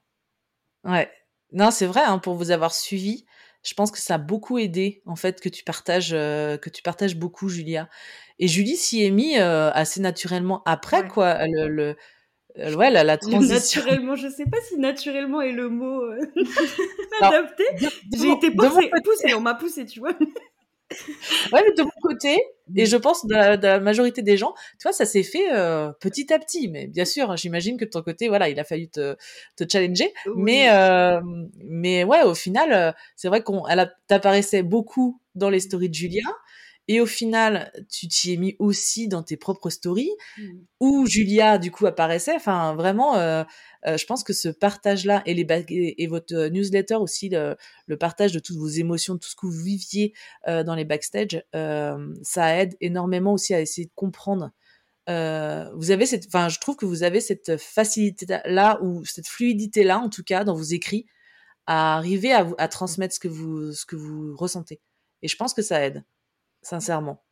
Ouais. 0.86 1.10
Non, 1.52 1.70
c'est 1.70 1.86
vrai, 1.86 2.02
hein, 2.04 2.18
pour 2.18 2.34
vous 2.34 2.50
avoir 2.50 2.74
suivi, 2.74 3.24
je 3.62 3.74
pense 3.74 3.90
que 3.90 3.98
ça 3.98 4.14
a 4.14 4.18
beaucoup 4.18 4.58
aidé, 4.58 5.02
en 5.06 5.16
fait, 5.16 5.40
que 5.40 5.48
tu 5.48 5.64
partages, 5.64 6.12
euh, 6.12 6.56
que 6.56 6.70
tu 6.70 6.82
partages 6.82 7.16
beaucoup, 7.16 7.48
Julia. 7.48 7.88
Et 8.38 8.48
Julie 8.48 8.76
s'y 8.76 9.04
est 9.04 9.10
mis 9.10 9.38
euh, 9.38 9.70
assez 9.72 10.00
naturellement 10.00 10.62
après, 10.66 11.08
quoi. 11.08 11.38
Le, 11.46 11.96
euh, 12.58 12.74
ouais, 12.74 12.90
la, 12.90 13.04
la 13.04 13.16
transition. 13.18 13.80
Naturellement, 13.82 14.16
je 14.16 14.28
sais 14.28 14.44
pas 14.44 14.58
si 14.68 14.78
naturellement 14.78 15.40
est 15.40 15.52
le 15.52 15.68
mot 15.68 16.02
adapté. 17.20 17.64
J'ai 18.16 18.30
été 18.32 18.50
poussée, 18.50 19.34
on 19.34 19.40
m'a 19.40 19.54
poussée, 19.54 19.86
tu 19.86 20.00
vois. 20.00 20.12
Ouais, 21.52 21.62
mais 21.64 21.72
de 21.76 21.82
mon 21.82 21.90
côté, 22.02 22.36
et 22.74 22.82
mmh. 22.82 22.86
je 22.86 22.96
pense 22.96 23.26
de 23.26 23.34
la, 23.34 23.80
majorité 23.80 24.22
des 24.22 24.36
gens, 24.36 24.54
tu 24.78 24.84
vois, 24.84 24.92
ça 24.92 25.04
s'est 25.04 25.22
fait 25.22 25.52
euh, 25.52 25.92
petit 26.00 26.32
à 26.32 26.38
petit. 26.38 26.68
Mais 26.68 26.86
bien 26.86 27.04
sûr, 27.04 27.36
j'imagine 27.36 27.76
que 27.76 27.84
de 27.84 27.90
ton 27.90 28.02
côté, 28.02 28.28
voilà, 28.28 28.48
il 28.48 28.58
a 28.58 28.64
fallu 28.64 28.88
te, 28.88 29.16
te 29.56 29.64
challenger. 29.70 30.12
Mais, 30.36 30.70
euh, 30.70 31.20
mais 31.64 32.04
ouais, 32.04 32.22
au 32.22 32.34
final, 32.34 32.72
euh, 32.72 32.92
c'est 33.14 33.28
vrai 33.28 33.42
qu'on, 33.42 33.66
elle 33.66 33.92
t'apparaissait 34.08 34.62
beaucoup 34.62 35.20
dans 35.34 35.50
les 35.50 35.60
stories 35.60 35.88
de 35.88 35.94
Julia. 35.94 36.24
Et 36.88 37.00
au 37.00 37.06
final, 37.06 37.72
tu 37.90 38.06
t'y 38.06 38.32
es 38.32 38.36
mis 38.36 38.54
aussi 38.60 39.08
dans 39.08 39.24
tes 39.24 39.36
propres 39.36 39.70
stories, 39.70 40.12
mmh. 40.38 40.42
où 40.80 41.06
Julia, 41.06 41.58
du 41.58 41.72
coup, 41.72 41.84
apparaissait. 41.86 42.36
Enfin, 42.36 42.76
vraiment, 42.76 43.16
euh, 43.16 43.42
euh, 43.86 43.96
je 43.96 44.06
pense 44.06 44.22
que 44.22 44.32
ce 44.32 44.48
partage-là 44.48 45.22
et, 45.26 45.34
les 45.34 45.46
et, 45.68 46.06
votre 46.06 46.34
euh, 46.34 46.48
newsletter 46.48 46.94
aussi, 46.94 47.28
le, 47.28 47.56
le, 47.86 47.96
partage 47.96 48.32
de 48.32 48.38
toutes 48.38 48.56
vos 48.56 48.68
émotions, 48.68 49.14
de 49.14 49.18
tout 49.18 49.28
ce 49.28 49.34
que 49.34 49.46
vous 49.46 49.52
viviez 49.52 50.12
dans 50.46 50.74
les 50.74 50.84
backstage, 50.84 51.42
ça 52.22 52.56
aide 52.56 52.76
énormément 52.80 53.32
aussi 53.32 53.54
à 53.54 53.60
essayer 53.60 53.86
de 53.86 53.92
comprendre. 53.94 54.52
vous 55.08 55.90
avez 55.90 56.06
cette, 56.06 56.26
enfin, 56.26 56.48
je 56.48 56.60
trouve 56.60 56.76
que 56.76 56.86
vous 56.86 57.02
avez 57.02 57.20
cette 57.20 57.56
facilité-là, 57.56 58.80
ou 58.82 59.04
cette 59.04 59.26
fluidité-là, 59.26 59.98
en 59.98 60.08
tout 60.08 60.22
cas, 60.22 60.44
dans 60.44 60.54
vos 60.54 60.62
écrits, 60.62 61.06
à 61.66 61.96
arriver 61.96 62.32
à, 62.32 62.46
à 62.58 62.68
transmettre 62.68 63.14
ce 63.14 63.20
que 63.20 63.28
vous, 63.28 63.72
ce 63.72 63.86
que 63.86 63.96
vous 63.96 64.36
ressentez. 64.36 64.80
Et 65.22 65.28
je 65.28 65.36
pense 65.36 65.54
que 65.54 65.62
ça 65.62 65.84
aide 65.84 66.04
sincèrement 66.66 67.22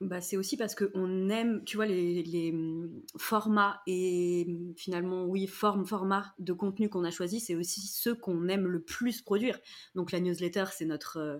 bah, 0.00 0.22
c'est 0.22 0.38
aussi 0.38 0.56
parce 0.56 0.74
qu'on 0.74 1.28
aime, 1.28 1.62
tu 1.66 1.76
vois, 1.76 1.84
les, 1.84 2.52
mmh, 2.52 3.02
formats 3.18 3.82
et 3.86 4.46
mmh, 4.48 4.74
finalement, 4.74 5.26
oui, 5.26 5.46
forme, 5.46 5.84
format 5.84 6.32
de 6.38 6.54
contenu 6.54 6.88
qu'on 6.88 7.04
a 7.04 7.10
choisi, 7.10 7.38
c'est 7.38 7.54
aussi 7.54 7.86
ceux 7.86 8.14
qu'on 8.14 8.48
aime 8.48 8.66
le 8.66 8.80
plus 8.80 9.20
produire. 9.20 9.58
Donc 9.94 10.10
la 10.10 10.20
newsletter, 10.20 10.64
c'est 10.72 10.86
notre, 10.86 11.18
euh, 11.18 11.38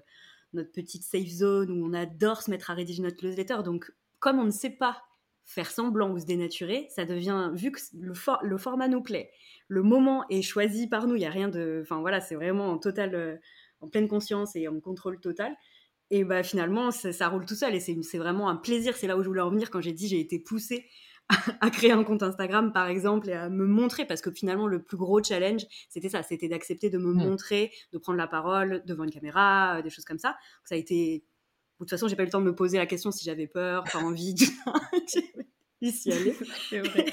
notre 0.53 0.73
petite 0.73 1.05
safe 1.05 1.29
zone 1.29 1.71
où 1.71 1.87
on 1.87 1.95
adore 1.95 2.43
se 2.43 2.51
mettre 2.51 2.71
à 2.71 2.75
rédiger 2.75 3.01
notre 3.01 3.25
newsletter. 3.25 3.63
Donc 3.65 3.91
comme 4.19 4.39
on 4.39 4.45
ne 4.45 4.51
sait 4.51 4.69
pas 4.69 5.05
faire 5.47 5.71
semblant 5.71 6.11
ou 6.13 6.19
se 6.19 6.27
dénaturer, 6.27 6.87
ça 6.91 7.07
devient, 7.07 7.53
vu 7.55 7.73
que 7.73 7.81
le, 7.99 8.59
format 8.59 8.89
nous 8.89 9.03
plaît, 9.03 9.31
le 9.69 9.83
moment 9.83 10.27
est 10.29 10.43
choisi 10.43 10.87
par 10.87 11.07
nous, 11.07 11.17
il 11.17 11.21
n'y 11.21 11.27
a 11.27 11.31
rien 11.31 11.49
de... 11.49 11.81
Enfin 11.81 12.01
voilà, 12.01 12.21
c'est 12.21 12.35
vraiment 12.35 12.69
en 12.73 12.77
total... 12.77 13.15
Euh, 13.15 13.37
en 13.81 13.89
pleine 13.89 14.09
conscience 14.09 14.57
et 14.57 14.69
en 14.69 14.81
contrôle 14.81 15.21
total. 15.21 15.57
Et 16.11 16.25
bah, 16.25 16.43
finalement, 16.43 16.91
ça, 16.91 17.29
roule 17.29 17.47
tout 17.47 17.55
seul 17.55 17.75
et 17.75 17.81
c'est 17.81 18.19
vraiment 18.19 18.49
un 18.49 18.57
plaisir. 18.57 18.97
C'est 18.97 19.07
là 19.07 19.17
où 19.17 19.23
je 19.23 19.29
voulais 19.29 19.41
en 19.41 19.51
venir 19.51 19.71
quand 19.71 19.81
j'ai 19.81 19.93
dit 19.93 20.09
j'ai 20.09 20.21
été 20.21 20.39
poussée 20.39 20.87
à, 21.61 21.71
créer 21.71 21.93
un 21.93 22.03
compte 22.03 22.23
Instagram, 22.23 22.73
par 22.73 22.89
exemple, 22.89 23.29
et 23.29 23.35
à 23.35 23.49
me 23.49 23.67
montrer 23.67 24.05
parce 24.05 24.21
que 24.21 24.31
finalement, 24.31 24.67
le 24.67 24.83
plus 24.83 24.97
gros 24.97 25.23
challenge, 25.23 25.63
c'était 25.89 26.09
ça 26.09 26.23
c'était 26.23 26.49
d'accepter 26.49 26.91
de 26.91 26.99
me 26.99 27.13
mmh. 27.13 27.17
montrer, 27.17 27.73
de 27.93 27.99
prendre 27.99 28.19
la 28.19 28.27
parole 28.27 28.83
devant 28.87 29.05
une 29.05 29.11
caméra, 29.11 29.77
euh, 29.79 29.83
des 29.83 29.91
choses 29.91 30.05
comme 30.05 30.19
ça. 30.19 30.37
ça 30.65 30.75
a 30.75 30.79
été. 30.79 31.25
De 31.79 31.85
toute 31.85 31.91
façon, 31.91 32.09
j'ai 32.09 32.17
pas 32.17 32.23
eu 32.23 32.27
le 32.27 32.33
temps 32.33 32.41
de 32.41 32.47
me 32.47 32.55
poser 32.55 32.77
la 32.77 32.87
question 32.87 33.11
si 33.11 33.25
j'avais 33.25 33.47
peur, 33.47 33.85
pas 33.85 34.01
envie 34.01 34.35
d'y 35.81 36.13
aller. 36.13 36.33
Vrai. 36.73 37.07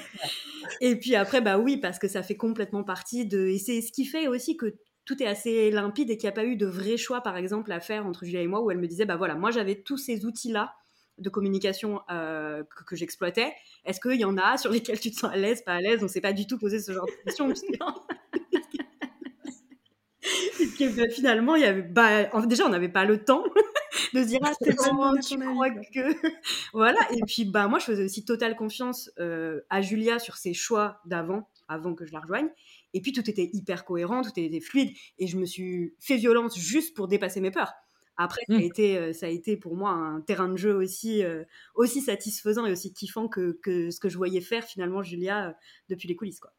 Et 0.81 0.95
puis 0.97 1.15
après, 1.15 1.39
bah 1.41 1.57
oui, 1.57 1.77
parce 1.77 1.99
que 1.99 2.07
ça 2.07 2.23
fait 2.23 2.35
complètement 2.35 2.83
partie 2.83 3.25
de. 3.25 3.47
Et 3.47 3.59
c'est 3.59 3.81
ce 3.81 3.91
qui 3.91 4.05
fait 4.05 4.27
aussi 4.27 4.57
que 4.57 4.75
tout 5.07 5.23
est 5.23 5.25
assez 5.25 5.71
limpide 5.71 6.11
et 6.11 6.17
qu'il 6.17 6.27
n'y 6.27 6.33
a 6.33 6.33
pas 6.33 6.43
eu 6.43 6.57
de 6.57 6.67
vrai 6.67 6.97
choix, 6.97 7.21
par 7.21 7.37
exemple, 7.37 7.71
à 7.71 7.79
faire 7.79 8.05
entre 8.05 8.25
Julia 8.25 8.41
et 8.41 8.47
moi, 8.47 8.61
où 8.61 8.69
elle 8.69 8.77
me 8.77 8.87
disait, 8.87 9.05
bah 9.05 9.15
voilà, 9.15 9.35
moi 9.35 9.51
j'avais 9.51 9.75
tous 9.75 9.97
ces 9.97 10.25
outils-là 10.25 10.75
de 11.17 11.29
communication 11.29 12.01
euh, 12.11 12.63
que, 12.85 12.95
j'exploitais. 12.95 13.53
Est-ce 13.85 14.01
qu'il 14.01 14.19
y 14.19 14.25
en 14.25 14.37
a 14.37 14.57
sur 14.57 14.69
lesquels 14.69 14.99
tu 14.99 15.09
te 15.09 15.15
sens 15.15 15.31
à 15.31 15.37
l'aise, 15.37 15.63
pas 15.63 15.75
à 15.75 15.81
l'aise? 15.81 16.01
On 16.01 16.03
ne 16.03 16.09
s'est 16.09 16.21
pas 16.21 16.33
du 16.33 16.45
tout 16.45 16.59
posé 16.59 16.81
ce 16.81 16.91
genre 16.91 17.05
de 17.05 17.23
questions. 17.23 17.47
et 20.81 20.89
bah, 20.89 21.09
finalement, 21.09 21.55
il 21.55 21.61
y 21.61 21.65
avait, 21.65 21.83
bah, 21.83 22.25
déjà, 22.45 22.65
on 22.65 22.69
n'avait 22.69 22.89
pas 22.89 23.05
le 23.05 23.23
temps 23.23 23.45
de 24.13 24.21
se 24.21 24.27
dire 24.27 24.39
ah 24.43 24.51
c'est 24.61 24.75
bon 24.75 25.15
tu 25.19 25.39
crois 25.39 25.69
que 25.69 26.15
voilà 26.73 26.99
et 27.11 27.21
puis 27.25 27.45
bah 27.45 27.67
moi 27.67 27.79
je 27.79 27.85
faisais 27.85 28.03
aussi 28.03 28.25
totale 28.25 28.55
confiance 28.55 29.11
euh, 29.19 29.61
à 29.69 29.81
Julia 29.81 30.19
sur 30.19 30.37
ses 30.37 30.53
choix 30.53 31.01
d'avant 31.05 31.49
avant 31.67 31.93
que 31.93 32.05
je 32.05 32.13
la 32.13 32.19
rejoigne 32.19 32.49
et 32.97 33.01
puis 33.01 33.11
tout 33.11 33.29
était 33.29 33.51
hyper 33.53 33.85
cohérent, 33.85 34.23
tout 34.23 34.31
était 34.37 34.59
fluide. 34.59 34.89
Et 35.19 35.27
je 35.27 35.37
me 35.37 35.45
suis 35.45 35.93
fait 35.99 36.17
violence 36.17 36.57
juste 36.57 36.95
pour 36.95 37.07
dépasser 37.07 37.41
mes 37.41 37.51
peurs. 37.51 37.73
Après, 38.17 38.41
ça, 38.47 38.55
a 38.55 38.57
mmh. 38.57 38.61
été, 38.61 38.97
euh, 38.97 39.13
ça 39.13 39.27
a 39.27 39.29
été 39.29 39.55
pour 39.55 39.75
moi 39.75 39.91
un 39.91 40.21
terrain 40.21 40.49
de 40.49 40.57
jeu 40.57 40.73
aussi, 40.73 41.23
euh, 41.23 41.43
aussi 41.75 42.01
satisfaisant 42.01 42.65
et 42.65 42.71
aussi 42.71 42.91
kiffant 42.91 43.27
que, 43.27 43.59
que, 43.61 43.91
ce 43.91 43.99
que 43.99 44.09
je 44.09 44.17
voyais 44.17 44.41
faire 44.41 44.63
finalement 44.63 45.03
Julia 45.03 45.49
euh, 45.49 45.53
depuis 45.89 46.07
les 46.07 46.15
coulisses. 46.15 46.39
Quoi. 46.39 46.51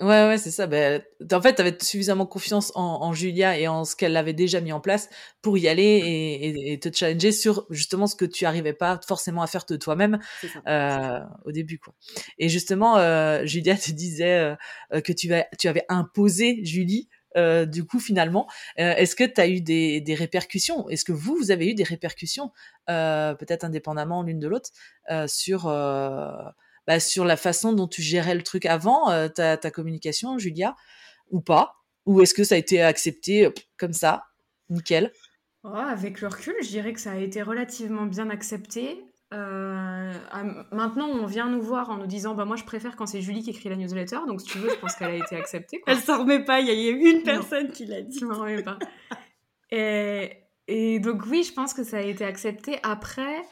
Ouais, 0.00 0.26
ouais, 0.26 0.38
c'est 0.38 0.50
ça. 0.50 0.66
Ben, 0.66 1.00
en 1.30 1.40
fait, 1.40 1.54
tu 1.54 1.60
avais 1.60 1.76
suffisamment 1.80 2.26
confiance 2.26 2.72
en, 2.74 3.12
Julia 3.12 3.56
et 3.56 3.68
en 3.68 3.84
ce 3.84 3.94
qu'elle 3.94 4.16
avait 4.16 4.32
déjà 4.32 4.60
mis 4.60 4.72
en 4.72 4.80
place 4.80 5.08
pour 5.42 5.56
y 5.58 5.68
aller 5.68 6.40
et, 6.66 6.78
te 6.80 6.88
challenger 6.92 7.30
sur 7.30 7.66
justement 7.70 8.08
ce 8.08 8.16
que 8.16 8.24
tu 8.24 8.44
arrivais 8.44 8.72
pas 8.72 8.98
forcément 9.06 9.42
à 9.42 9.46
faire 9.46 9.64
de 9.68 9.76
toi-même 9.76 10.18
euh, 10.66 11.20
au 11.44 11.52
début. 11.52 11.78
Quoi. 11.78 11.94
Et 12.38 12.48
justement, 12.48 12.98
euh, 12.98 13.46
Julia 13.46 13.76
te 13.76 13.92
disait 13.92 14.56
euh, 14.92 15.00
que 15.00 15.12
tu, 15.12 15.30
tu 15.58 15.68
avais 15.68 15.84
imposé 15.88 16.64
Julie. 16.64 17.08
du 17.66 17.84
coup, 17.84 18.00
finalement, 18.00 18.48
est-ce 18.76 19.14
que 19.14 19.24
tu 19.24 19.40
as 19.40 19.46
eu 19.46 19.60
des, 19.60 20.00
des 20.00 20.14
répercussions? 20.14 20.88
Est-ce 20.88 21.04
que 21.04 21.12
vous, 21.12 21.36
vous 21.36 21.52
avez 21.52 21.68
eu 21.68 21.74
des 21.74 21.84
répercussions, 21.84 22.50
peut-être 22.88 23.64
indépendamment 23.64 24.24
l'une 24.24 24.40
de 24.40 24.48
l'autre, 24.48 24.70
sur 25.28 25.68
bah, 26.86 27.00
sur 27.00 27.24
la 27.24 27.36
façon 27.36 27.72
dont 27.72 27.88
tu 27.88 28.02
gérais 28.02 28.34
le 28.34 28.42
truc 28.42 28.66
avant, 28.66 29.10
euh, 29.10 29.28
ta, 29.28 29.70
communication, 29.70 30.38
Julia, 30.38 30.76
ou 31.30 31.40
pas? 31.40 31.76
Ou 32.06 32.20
est-ce 32.20 32.34
que 32.34 32.44
ça 32.44 32.56
a 32.56 32.58
été 32.58 32.82
accepté 32.82 33.48
comme 33.76 33.92
ça? 33.92 34.24
Nickel 34.70 35.12
oh, 35.64 35.68
Avec 35.68 36.20
le 36.20 36.28
recul, 36.28 36.54
je 36.62 36.68
dirais 36.68 36.92
que 36.92 37.00
ça 37.00 37.12
a 37.12 37.16
été 37.16 37.42
relativement 37.42 38.06
bien 38.06 38.30
accepté. 38.30 39.04
Euh, 39.32 40.12
maintenant, 40.72 41.08
on 41.08 41.24
vient 41.24 41.48
nous 41.48 41.62
voir 41.62 41.88
en 41.88 41.96
nous 41.96 42.06
disant 42.06 42.34
bah 42.34 42.44
moi 42.44 42.56
je 42.56 42.64
préfère 42.64 42.96
quand 42.96 43.06
c'est 43.06 43.22
Julie 43.22 43.42
qui 43.42 43.50
écrit 43.50 43.70
la 43.70 43.76
newsletter, 43.76 44.18
donc 44.26 44.42
si 44.42 44.48
tu 44.48 44.58
veux, 44.58 44.68
je 44.68 44.74
pense 44.74 44.94
qu'elle 44.94 45.10
a 45.10 45.14
été 45.14 45.36
acceptée. 45.36 45.80
Elle 45.86 45.98
s'en 45.98 46.18
remet 46.18 46.44
pas, 46.44 46.60
il 46.60 46.66
y 46.66 46.70
a 46.70 46.90
eu 46.90 47.10
une 47.10 47.22
personne 47.22 47.70
qui 47.70 47.86
l'a 47.86 48.02
dit. 48.02 48.18
Je 48.18 48.26
m'en 48.26 48.38
remets 48.38 48.62
pas. 48.62 48.78
et, 49.70 50.32
et, 50.68 51.00
donc 51.00 51.24
oui, 51.26 51.44
je 51.44 51.52
pense 51.54 51.72
que 51.72 51.82
ça 51.82 51.98
a 51.98 52.02
été 52.02 52.24
accepté. 52.26 52.78
Après, 52.82 53.42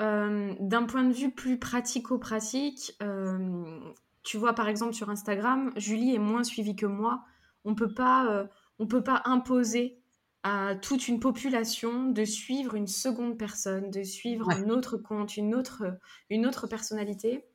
euh, 0.00 0.54
d'un 0.58 0.84
point 0.84 1.04
de 1.04 1.12
vue 1.12 1.30
plus 1.30 1.58
pratico-pratique, 1.58 2.96
euh, 3.02 3.78
tu 4.22 4.38
vois 4.38 4.54
par 4.54 4.68
exemple 4.68 4.94
sur 4.94 5.10
Instagram, 5.10 5.72
Julie 5.76 6.14
est 6.14 6.18
moins 6.18 6.44
suivie 6.44 6.76
que 6.76 6.86
moi. 6.86 7.24
On 7.64 7.74
peut 7.74 7.92
pas, 7.92 8.26
euh, 8.26 8.46
on 8.78 8.86
peut 8.86 9.02
pas 9.02 9.22
imposer 9.24 10.00
à 10.42 10.74
toute 10.74 11.08
une 11.08 11.20
population 11.20 12.10
de 12.10 12.24
suivre 12.24 12.74
une 12.74 12.86
seconde 12.86 13.38
personne, 13.38 13.90
de 13.90 14.02
suivre 14.02 14.50
un 14.50 14.68
autre 14.68 14.98
compte, 14.98 15.36
une 15.36 15.54
autre, 15.54 15.84
une 16.28 16.46
autre 16.46 16.66
personnalité. 16.66 17.46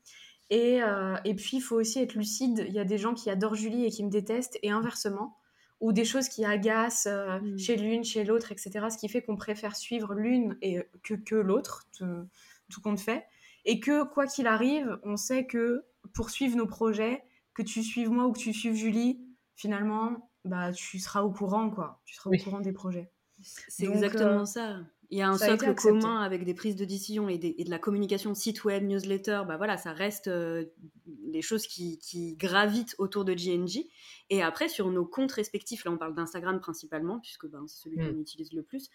Et, 0.50 0.80
et 1.26 1.36
puis 1.36 1.58
il 1.58 1.62
faut 1.62 1.76
aussi 1.76 2.00
être 2.00 2.16
lucide. 2.16 2.66
Il 2.68 2.74
y 2.74 2.80
a 2.80 2.86
des 2.86 2.98
gens 2.98 3.14
qui 3.14 3.30
adorent 3.30 3.54
Julie 3.54 3.86
et 3.86 3.92
qui 3.92 4.04
me 4.04 4.10
détestent, 4.10 4.58
et 4.64 4.72
inversement 4.72 5.39
ou 5.80 5.94
des 5.94 6.06
choses 6.06 6.28
qui 6.28 6.46
agacent 6.46 7.08
euh, 7.08 7.40
mm. 7.40 7.58
chez 7.58 7.76
l'une, 7.76 8.04
chez 8.04 8.24
l'autre, 8.24 8.52
etc. 8.52 8.88
Ce 8.92 8.98
qui 8.98 9.08
fait 9.10 9.22
qu'on 9.22 9.36
préfère 9.36 9.76
suivre 9.76 10.14
l'une 10.14 10.58
et 10.62 10.80
que, 11.04 11.14
que 11.14 11.36
l'autre, 11.36 11.88
tout, 11.98 12.82
compte 12.82 13.00
fait. 13.00 13.26
Et 13.66 13.80
que 13.80 14.04
quoi 14.04 14.26
qu'il 14.28 14.48
arrive, 14.48 15.00
on 15.04 15.18
sait 15.18 15.46
que 15.46 15.86
pour 16.14 16.30
suivre 16.30 16.56
nos 16.56 16.68
projets, 16.68 17.24
que 17.54 17.62
tu 17.62 17.84
suives 17.84 18.10
moi 18.10 18.26
ou 18.26 18.32
que 18.32 18.40
tu 18.40 18.54
suives 18.54 18.76
Julie, 18.76 19.22
finalement, 19.56 20.30
bah, 20.46 20.72
tu 20.72 21.00
seras 21.00 21.22
au 21.22 21.32
courant, 21.32 21.70
quoi. 21.70 22.02
Tu 22.06 22.16
seras 22.16 22.30
au 22.30 22.38
courant 22.44 22.62
des 22.62 22.72
projets. 22.72 23.12
C'est 23.42 23.86
exactement 23.86 24.42
euh, 24.42 24.46
ça. 24.46 24.80
Il 25.12 25.18
y 25.18 25.22
a 25.24 25.30
un 25.30 25.38
socle 25.38 25.74
commun 25.74 26.22
avec 26.22 26.44
des 26.44 26.54
prises 26.54 26.76
de 26.76 26.86
décision 26.86 27.30
et, 27.30 27.40
de 27.40 27.70
la 27.70 27.80
communication 27.80 28.36
site 28.36 28.64
web, 28.64 28.84
newsletter. 28.84 29.42
Bah 29.48 29.58
voilà, 29.58 29.76
ça 29.76 29.92
reste 29.92 30.28
euh, 30.28 30.66
les 31.32 31.42
choses 31.42 31.66
qui, 31.66 31.98
qui, 31.98 32.36
gravitent 32.36 32.96
autour 33.00 33.26
de 33.26 33.34
GNG. 33.34 33.88
Et 34.30 34.44
après, 34.44 34.70
sur 34.70 34.92
nos 34.92 35.06
comptes 35.06 35.32
respectifs, 35.32 35.84
là 35.84 35.92
on 35.92 35.98
parle 35.98 36.14
d'Instagram 36.14 36.60
principalement, 36.60 37.20
puisque 37.20 37.48
ben, 37.48 37.66
c'est 37.66 37.82
celui 37.82 37.98
qu'on 37.98 38.14
mm. 38.14 38.22
utilise 38.22 38.54
le 38.54 38.62
plus. 38.62 38.90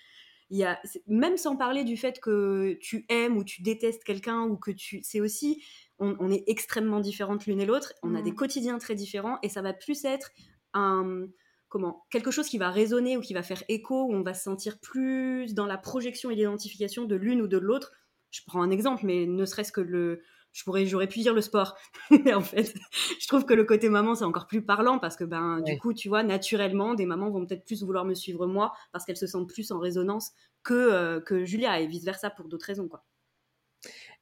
Il 0.51 0.59
y 0.59 0.65
a, 0.65 0.81
même 1.09 1.37
sans 1.37 1.57
parler 1.57 1.83
du 1.83 1.97
fait 1.97 2.21
que 2.21 2.79
tu 2.81 3.07
aimes 3.09 3.37
ou 3.37 3.43
tu 3.43 3.63
détestes 3.63 4.05
quelqu'un 4.05 4.43
ou 4.43 4.57
que 4.57 4.71
tu. 4.71 5.01
C'est 5.03 5.21
aussi. 5.21 5.65
On, 5.99 6.31
est 6.31 6.45
extrêmement 6.49 7.01
différentes 7.01 7.47
l'une 7.47 7.61
et 7.61 7.67
l'autre. 7.67 7.93
On 8.03 8.15
a 8.15 8.23
des 8.23 8.33
mm. 8.33 8.37
quotidiens 8.37 8.79
très 8.79 8.95
différents 8.95 9.39
et 9.43 9.49
ça 9.49 9.63
va 9.63 9.73
plus 9.73 10.05
être 10.05 10.31
un. 10.75 11.27
Comment 11.75 12.05
Quelque 12.09 12.31
chose 12.31 12.47
qui 12.47 12.57
va 12.57 12.71
résonner 12.71 13.17
ou 13.17 13.21
qui 13.21 13.35
va 13.35 13.43
faire 13.43 13.65
écho, 13.67 14.05
où 14.05 14.15
on 14.15 14.23
va 14.23 14.33
se 14.33 14.45
sentir 14.45 14.79
plus 14.79 15.55
dans 15.55 15.67
la 15.67 15.77
projection 15.77 16.31
et 16.31 16.37
l'identification 16.37 17.05
de 17.05 17.17
l'une 17.17 17.43
ou 17.43 17.49
de 17.49 17.59
l'autre. 17.59 17.91
Je 18.31 18.43
prends 18.47 18.63
un 18.63 18.71
exemple, 18.71 19.05
mais 19.05 19.27
ne 19.27 19.45
serait-ce 19.45 19.73
que 19.73 19.81
le, 19.81 20.23
je 20.53 20.63
pourrais 20.63 20.87
j'aurais 20.87 21.09
pu 21.09 21.19
dire 21.19 21.35
le 21.35 21.41
sport. 21.41 21.77
Mais 22.25 22.33
en 22.33 22.43
fait 22.43 22.73
je 23.21 23.27
trouve 23.27 23.45
que 23.45 23.55
le 23.55 23.65
côté 23.65 23.89
maman 23.89 24.15
c'est 24.15 24.25
encore 24.25 24.47
plus 24.47 24.63
parlant 24.63 25.01
parce 25.01 25.17
que 25.17 25.25
ben 25.25 25.63
du 25.63 25.77
coup 25.79 25.93
tu 25.93 26.09
vois 26.09 26.23
naturellement 26.23 26.95
des 26.95 27.07
mamans 27.07 27.29
vont 27.33 27.45
peut-être 27.45 27.65
plus 27.65 27.83
vouloir 27.83 28.05
me 28.05 28.15
suivre 28.15 28.47
moi 28.47 28.73
parce 28.93 29.05
qu'elles 29.05 29.17
se 29.17 29.27
sentent 29.27 29.49
plus 29.49 29.73
en 29.73 29.81
résonance 29.81 30.31
que 30.63 30.75
euh, 30.75 31.21
que 31.21 31.45
Julia 31.45 31.81
et 31.81 31.89
vice 31.89 32.05
versa 32.05 32.31
pour 32.31 32.47
d'autres 32.47 32.67
raisons 32.67 32.87
quoi. 32.87 33.05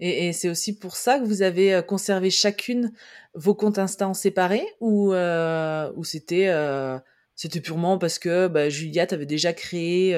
Et, 0.00 0.32
c'est 0.32 0.48
aussi 0.48 0.76
pour 0.76 0.96
ça 0.96 1.20
que 1.20 1.24
vous 1.24 1.42
avez 1.42 1.74
euh, 1.74 1.82
conservé 1.82 2.30
chacune 2.30 2.92
vos 3.34 3.54
comptes 3.54 3.78
Insta 3.78 4.08
en 4.08 4.14
séparé 4.14 4.66
ou 4.80 5.12
euh, 5.12 5.92
ou 5.96 6.02
c'était 6.02 6.48
c'était 7.34 7.60
purement 7.60 7.98
parce 7.98 8.18
que 8.18 8.48
bah, 8.48 8.68
Julia 8.68 9.06
t'avait 9.06 9.26
déjà 9.26 9.52
créé 9.52 10.14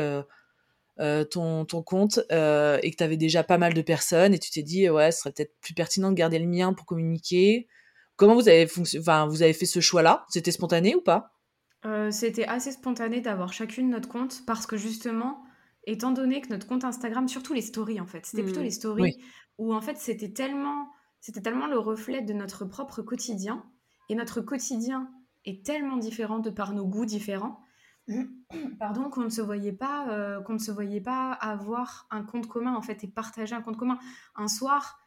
euh, 1.01 1.25
ton, 1.25 1.65
ton 1.65 1.83
compte 1.83 2.21
euh, 2.31 2.79
et 2.85 2.93
que 2.93 2.97
tu 2.97 3.03
avais 3.03 3.17
déjà 3.17 3.43
pas 3.43 3.59
mal 3.59 3.75
de 3.75 3.83
personnes 3.83 4.33
et 4.33 4.39
tu 4.39 4.53
t'es 4.53 4.63
dit 4.63 4.89
ouais 4.89 5.11
ce 5.11 5.23
serait 5.23 5.33
peut-être 5.33 5.53
plus 5.61 5.75
pertinent 5.75 6.11
de 6.11 6.15
garder 6.15 6.39
le 6.39 6.47
mien 6.47 6.73
pour 6.73 6.87
communiquer. 6.87 7.67
Comment 8.15 8.37
vous 8.37 8.49
avez 8.49 8.69
enfin 8.97 9.27
vous 9.27 9.43
avez 9.43 9.55
fait 9.55 9.67
ce 9.67 9.81
choix 9.81 10.03
là 10.03 10.25
c'était 10.29 10.53
spontané 10.53 10.95
ou 10.95 11.01
pas? 11.01 11.33
Euh, 11.85 12.13
c'était 12.13 12.45
assez 12.45 12.71
spontané 12.71 13.21
d'avoir 13.21 13.53
chacune 13.53 13.91
notre 13.91 14.09
compte 14.09 14.47
parce 14.47 14.67
que 14.67 14.77
justement 14.77 15.43
étant 15.85 16.13
donné 16.13 16.41
que 16.41 16.51
notre 16.51 16.69
compte 16.69 16.85
Instagram 16.85 17.27
surtout 17.27 17.55
les 17.55 17.63
stories 17.63 17.99
en 17.99 18.07
fait 18.07 18.25
c'était 18.25 18.45
plutôt 18.45 18.61
mmh. 18.61 18.65
les 18.65 18.71
stories 18.71 19.25
où 19.59 19.75
en 19.75 19.81
fait 19.81 19.97
c'était 19.97 20.33
tellement 20.33 20.87
c'était 21.21 21.43
tellement 21.43 21.67
le 21.67 21.79
reflet 21.81 22.23
de 22.23 22.35
notre 22.35 22.67
propre 22.67 23.03
quotidien 23.03 23.65
et 24.09 24.15
notre 24.15 24.43
quotidien 24.43 25.11
est 25.45 25.65
tellement 25.65 25.97
différent 25.97 26.39
de 26.39 26.51
par 26.51 26.73
nos 26.73 26.87
goûts 26.87 27.07
différents 27.07 27.65
pardon, 28.79 29.11
qu'on 29.11 29.23
ne 29.23 29.29
se 29.29 29.41
voyait 29.41 29.73
pas, 29.73 30.09
euh, 30.11 30.41
qu'on 30.43 30.55
ne 30.55 30.59
se 30.59 30.71
voyait 30.71 31.01
pas 31.01 31.33
avoir 31.33 32.07
un 32.11 32.23
compte 32.23 32.47
commun 32.47 32.75
en 32.75 32.83
fait 32.83 33.05
et 33.05 33.09
partager 33.09 33.55
un 33.55 33.63
compte 33.63 33.77
commun. 33.77 33.99
Un 34.37 34.49
soir, 34.49 34.99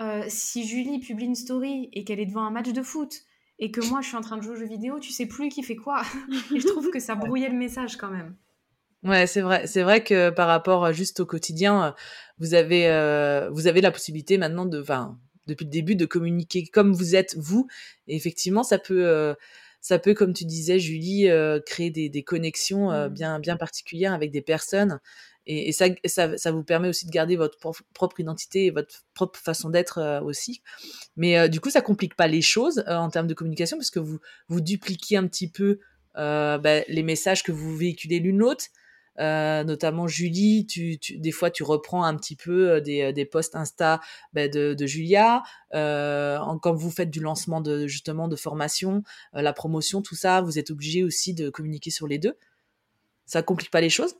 euh, 0.00 0.24
si 0.28 0.66
Julie 0.66 1.00
publie 1.00 1.26
une 1.26 1.34
story 1.34 1.88
et 1.92 2.04
qu'elle 2.04 2.20
est 2.20 2.26
devant 2.26 2.44
un 2.44 2.50
match 2.50 2.72
de 2.72 2.82
foot 2.82 3.14
et 3.58 3.70
que 3.70 3.86
moi 3.88 4.00
je 4.00 4.08
suis 4.08 4.16
en 4.16 4.22
train 4.22 4.36
de 4.36 4.42
jouer 4.42 4.52
aux 4.52 4.58
jeux 4.58 4.66
vidéo, 4.66 4.98
tu 4.98 5.12
sais 5.12 5.26
plus 5.26 5.48
qui 5.48 5.62
fait 5.62 5.76
quoi. 5.76 6.02
et 6.54 6.60
je 6.60 6.66
trouve 6.66 6.90
que 6.90 7.00
ça 7.00 7.14
brouillait 7.14 7.50
le 7.50 7.58
message 7.58 7.96
quand 7.96 8.10
même. 8.10 8.36
Ouais, 9.02 9.26
c'est 9.26 9.40
vrai. 9.40 9.66
C'est 9.66 9.82
vrai 9.82 10.04
que 10.04 10.28
par 10.30 10.46
rapport 10.46 10.84
euh, 10.86 10.92
juste 10.92 11.20
au 11.20 11.26
quotidien, 11.26 11.94
vous 12.38 12.54
avez, 12.54 12.86
vous 13.50 13.66
avez 13.66 13.80
la 13.80 13.90
possibilité 13.90 14.38
maintenant 14.38 14.66
de, 14.66 14.80
enfin, 14.80 15.18
depuis 15.46 15.64
le 15.64 15.70
début, 15.70 15.96
de 15.96 16.04
communiquer 16.04 16.66
comme 16.66 16.92
vous 16.92 17.14
êtes 17.14 17.36
vous. 17.38 17.66
Et 18.08 18.16
effectivement, 18.16 18.62
ça 18.62 18.78
peut 18.78 19.34
ça 19.80 19.98
peut, 19.98 20.14
comme 20.14 20.32
tu 20.32 20.44
disais, 20.44 20.78
Julie, 20.78 21.28
euh, 21.28 21.60
créer 21.60 21.90
des, 21.90 22.08
des 22.08 22.22
connexions 22.22 22.90
euh, 22.90 23.08
mmh. 23.08 23.12
bien, 23.12 23.40
bien 23.40 23.56
particulières 23.56 24.12
avec 24.12 24.30
des 24.30 24.42
personnes. 24.42 25.00
Et, 25.46 25.68
et 25.68 25.72
ça, 25.72 25.86
ça, 26.04 26.36
ça, 26.36 26.52
vous 26.52 26.62
permet 26.62 26.88
aussi 26.88 27.06
de 27.06 27.10
garder 27.10 27.36
votre 27.36 27.58
propre 27.94 28.20
identité 28.20 28.66
et 28.66 28.70
votre 28.70 29.04
propre 29.14 29.38
façon 29.38 29.70
d'être 29.70 29.98
euh, 29.98 30.20
aussi. 30.20 30.62
Mais 31.16 31.48
du 31.48 31.60
coup, 31.60 31.70
ça 31.70 31.80
complique 31.80 32.14
pas 32.14 32.28
les 32.28 32.42
choses 32.42 32.84
en 32.86 33.08
termes 33.08 33.26
de 33.26 33.34
communication 33.34 33.78
parce 33.78 33.90
que 33.90 34.00
vous, 34.00 34.18
vous 34.48 34.60
dupliquez 34.60 35.16
un 35.16 35.26
petit 35.26 35.48
peu 35.48 35.78
bah, 36.14 36.80
les 36.88 37.02
messages 37.02 37.42
que 37.42 37.52
vous 37.52 37.74
véhiculez 37.74 38.20
l'une 38.20 38.38
l'autre. 38.38 38.66
Euh, 39.18 39.64
notamment 39.64 40.06
Julie, 40.06 40.66
tu, 40.66 40.98
tu, 40.98 41.18
des 41.18 41.32
fois 41.32 41.50
tu 41.50 41.62
reprends 41.62 42.04
un 42.04 42.16
petit 42.16 42.36
peu 42.36 42.70
euh, 42.70 42.80
des, 42.80 43.12
des 43.12 43.24
posts 43.24 43.56
Insta 43.56 44.00
bah, 44.32 44.48
de, 44.48 44.74
de, 44.74 44.86
Julia, 44.86 45.42
euh, 45.74 46.38
quand 46.62 46.74
vous 46.74 46.90
faites 46.90 47.10
du 47.10 47.20
lancement 47.20 47.60
de 47.60 47.86
justement 47.86 48.28
de 48.28 48.36
formation, 48.36 49.02
euh, 49.34 49.42
la 49.42 49.52
promotion, 49.52 50.00
tout 50.00 50.14
ça, 50.14 50.40
vous 50.40 50.58
êtes 50.58 50.70
obligé 50.70 51.02
aussi 51.02 51.34
de 51.34 51.50
communiquer 51.50 51.90
sur 51.90 52.06
les 52.06 52.18
deux. 52.18 52.34
Ça 53.26 53.42
complique 53.42 53.70
pas 53.70 53.80
les 53.80 53.90
choses? 53.90 54.14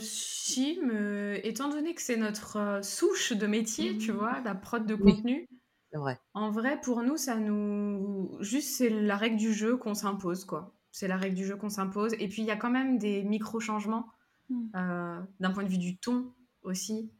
Si, 0.00 0.78
mais 0.84 1.40
étant 1.44 1.70
donné 1.70 1.94
que 1.94 2.02
c'est 2.02 2.18
notre 2.18 2.80
souche 2.82 3.32
de 3.32 3.46
métier, 3.46 3.96
tu 3.96 4.12
vois, 4.12 4.40
la 4.44 4.54
prod 4.54 4.84
de 4.84 4.94
contenu. 4.94 5.48
Vrai. 5.92 6.20
En 6.34 6.50
vrai, 6.50 6.78
pour 6.80 7.02
nous, 7.02 7.16
ça 7.16 7.36
nous. 7.36 8.36
Juste, 8.40 8.76
c'est 8.76 8.90
la 8.90 9.16
règle 9.16 9.36
du 9.36 9.52
jeu 9.52 9.76
qu'on 9.76 9.94
s'impose, 9.94 10.44
quoi 10.44 10.74
c'est 10.92 11.08
la 11.08 11.16
règle 11.16 11.36
du 11.36 11.44
jeu 11.44 11.56
qu'on 11.56 11.68
s'impose. 11.68 12.14
Et 12.14 12.28
puis 12.28 12.42
il 12.42 12.46
y 12.46 12.50
a 12.50 12.56
quand 12.56 12.70
même 12.70 12.98
des 12.98 13.22
micro-changements 13.22 14.06
hmm. 14.48 14.66
euh, 14.76 15.20
d'un 15.40 15.50
point 15.50 15.64
de 15.64 15.68
vue 15.68 15.78
du 15.78 15.98
ton 15.98 16.32
aussi, 16.62 17.10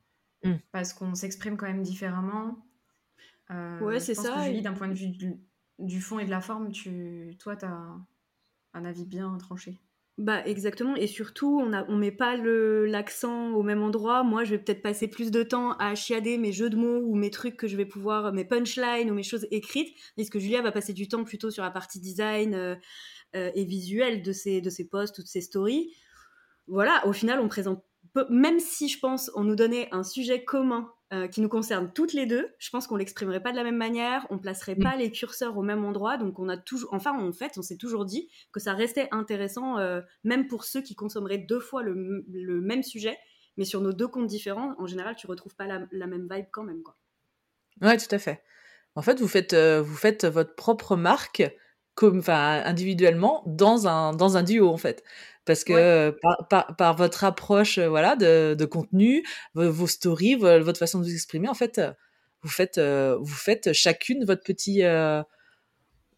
hmm. 0.45 0.57
parce 0.73 0.93
qu'on 0.93 1.15
s'exprime 1.15 1.57
quand 1.57 1.67
même 1.67 1.83
différemment. 1.83 2.59
Euh, 3.51 3.81
ouais, 3.81 4.01
c'est 4.01 4.15
ça. 4.15 4.49
d'un 4.61 4.73
point 4.75 4.89
de 4.89 4.95
vue 4.95 5.09
du, 5.79 6.01
fond 6.01 6.19
et 6.19 6.25
de 6.25 6.31
la 6.31 6.41
forme, 6.41 6.71
tu, 6.71 7.37
toi, 7.39 7.57
tu 7.57 7.65
as 7.65 7.97
un 8.75 8.85
avis 8.85 9.07
bien 9.07 9.37
tranché. 9.39 9.79
Bah 10.21 10.47
exactement, 10.47 10.97
et 10.97 11.07
surtout 11.07 11.61
on 11.63 11.71
ne 11.71 11.81
on 11.89 11.97
met 11.97 12.11
pas 12.13 12.37
l'accent 12.37 13.53
au 13.53 13.63
même 13.63 13.83
endroit. 13.83 14.23
Moi, 14.23 14.45
je 14.45 14.51
vais 14.51 14.59
peut-être 14.59 14.83
passer 14.83 15.09
plus 15.09 15.31
de 15.31 15.43
temps 15.43 15.73
à 15.79 15.95
chiader 15.95 16.37
mes 16.37 16.53
jeux 16.53 16.69
de 16.69 16.77
mots 16.77 17.01
ou 17.07 17.15
mes 17.15 17.31
trucs 17.31 17.57
que 17.57 17.67
je 17.67 17.75
vais 17.75 17.87
pouvoir, 17.87 18.31
mes 18.35 18.45
punchlines 18.45 19.11
ou 19.11 19.15
mes 19.15 19.23
choses 19.23 19.47
écrites, 19.51 19.97
parce 20.19 20.29
que 20.29 20.39
Julia 20.39 20.61
va 20.61 20.73
passer 20.73 20.93
du 20.93 21.09
temps 21.09 21.25
plutôt 21.25 21.51
sur 21.51 21.63
la 21.63 21.71
partie 21.71 22.01
design, 22.01 22.55
euh, 22.55 22.77
et 23.35 23.65
visuel 23.65 24.23
de 24.23 24.33
ces, 24.33 24.61
de 24.61 24.71
ces 24.71 24.89
posts 24.89 25.19
ou 25.19 25.23
de 25.23 25.29
ces 25.29 25.41
stories. 25.41 25.95
Voilà, 26.67 27.07
au 27.07 27.13
final, 27.13 27.41
on 27.41 27.49
présente, 27.49 27.85
même 28.29 28.61
si 28.61 28.89
je 28.89 28.99
pense 28.99 29.31
on 29.35 29.45
nous 29.45 29.57
donnait 29.57 29.89
un 29.93 30.05
sujet 30.05 30.45
commun 30.45 30.93
euh, 31.13 31.27
qui 31.27 31.41
nous 31.41 31.49
concerne 31.49 31.93
toutes 31.93 32.13
les 32.13 32.25
deux, 32.25 32.49
je 32.61 32.71
pense 32.71 32.87
qu'on 32.87 32.95
l'exprimerait 32.95 33.43
pas 33.43 33.51
de 33.51 33.57
la 33.57 33.65
même 33.65 33.77
manière, 33.77 34.25
on 34.31 34.39
placerait 34.39 34.77
mm. 34.77 34.83
pas 34.85 34.95
les 34.95 35.11
curseurs 35.11 35.59
au 35.59 35.63
même 35.63 35.85
endroit, 35.85 36.17
donc 36.17 36.39
on 36.39 36.49
a 36.49 36.57
toujours, 36.57 36.95
enfin 36.95 37.19
en 37.19 37.33
fait, 37.33 37.59
on 37.59 37.63
s'est 37.63 37.77
toujours 37.77 38.05
dit 38.05 38.31
que 38.53 38.61
ça 38.61 38.75
restait 38.75 39.09
intéressant, 39.11 39.79
euh, 39.79 40.01
même 40.23 40.47
pour 40.47 40.63
ceux 40.63 40.81
qui 40.81 40.95
consommeraient 40.95 41.39
deux 41.39 41.59
fois 41.59 41.83
le, 41.83 42.25
le, 42.29 42.61
même 42.61 42.85
sujet, 42.85 43.19
mais 43.57 43.65
sur 43.65 43.81
nos 43.81 43.93
deux 43.93 44.07
comptes 44.07 44.29
différents, 44.29 44.77
en 44.79 44.87
général, 44.87 45.17
tu 45.17 45.27
retrouves 45.27 45.57
pas 45.57 45.67
la, 45.67 45.81
la 45.91 46.07
même 46.07 46.29
vibe 46.31 46.47
quand 46.53 46.63
même, 46.63 46.85
quoi. 46.85 46.97
Ouais, 47.83 47.97
tout 47.97 48.15
à 48.15 48.21
fait. 48.21 48.45
En 48.95 49.03
fait, 49.03 49.19
vous 49.19 49.27
faites, 49.27 49.55
vous 49.55 49.97
faites 49.97 50.27
votre 50.27 50.55
propre 50.55 50.95
marque 50.95 51.43
comme, 51.95 52.19
enfin, 52.19 52.63
individuellement 52.65 53.43
dans 53.47 53.87
un, 53.87 54.13
dans 54.13 54.37
un 54.37 54.43
duo, 54.43 54.69
en 54.69 54.77
fait. 54.77 55.05
Parce 55.45 55.65
que 55.65 56.15
par, 56.49 56.77
par, 56.77 56.97
votre 56.97 57.25
approche, 57.25 57.79
euh, 57.79 57.89
voilà, 57.89 58.15
de, 58.15 58.55
de 58.55 58.65
contenu, 58.65 59.27
vos, 59.55 59.87
stories, 59.87 60.37
votre 60.37 60.79
façon 60.79 60.99
de 61.01 61.05
vous 61.05 61.13
exprimer, 61.13 61.49
en 61.49 61.55
fait, 61.55 61.81
vous 62.43 62.49
faites, 62.49 62.79
euh, 62.79 63.17
vous 63.21 63.35
faites 63.35 63.73
chacune 63.73 64.25
votre 64.25 64.43
petit, 64.43 64.85
euh, 64.85 65.23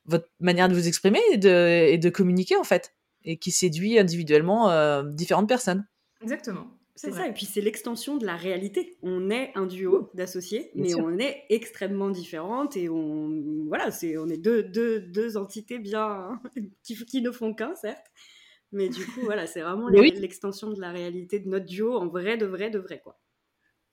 votre 0.07 0.29
manière 0.41 0.69
de 0.69 0.75
vous 0.75 0.89
exprimer 0.89 1.21
et 1.33 1.39
de, 1.39 1.89
et 1.89 1.99
de 1.99 2.11
communiquer, 2.11 2.57
en 2.57 2.65
fait, 2.65 2.95
et 3.25 3.39
qui 3.39 3.53
séduit 3.53 3.99
individuellement 3.99 5.03
différentes 5.05 5.49
personnes. 5.49 5.87
Exactement. 6.21 6.67
C'est 6.95 7.11
ça, 7.11 7.27
et 7.27 7.33
puis 7.33 7.47
c'est 7.47 7.63
l'extension 7.63 8.19
de 8.19 8.27
la 8.27 8.37
réalité. 8.37 8.99
On 9.03 9.31
est 9.31 9.51
un 9.55 9.67
duo 9.67 10.11
d'associés, 10.15 10.71
mais 10.75 10.95
on 10.95 11.19
est 11.19 11.45
extrêmement 11.49 12.11
différentes 12.11 12.77
et 12.77 12.91
on, 12.91 13.65
voilà, 13.67 13.91
c'est, 13.91 14.19
on 14.19 14.29
est 14.29 14.37
deux, 14.37 14.63
deux, 14.63 15.01
deux 15.01 15.37
entités 15.37 15.79
bien 15.79 16.41
qui, 16.83 16.95
qui 17.07 17.23
ne 17.23 17.31
font 17.31 17.55
qu'un, 17.55 17.75
certes, 17.75 18.07
mais 18.73 18.89
du 18.89 19.07
coup, 19.07 19.21
voilà, 19.23 19.47
c'est 19.47 19.63
vraiment 19.63 19.89
l'extension 19.89 20.71
de 20.71 20.81
la 20.81 20.93
réalité 20.93 21.39
de 21.39 21.49
notre 21.49 21.67
duo 21.67 21.97
en 21.97 22.09
vrai, 22.09 22.37
de 22.37 22.47
vrai, 22.47 22.71
de 22.71 22.79
vrai, 22.79 23.01
quoi. 23.03 23.19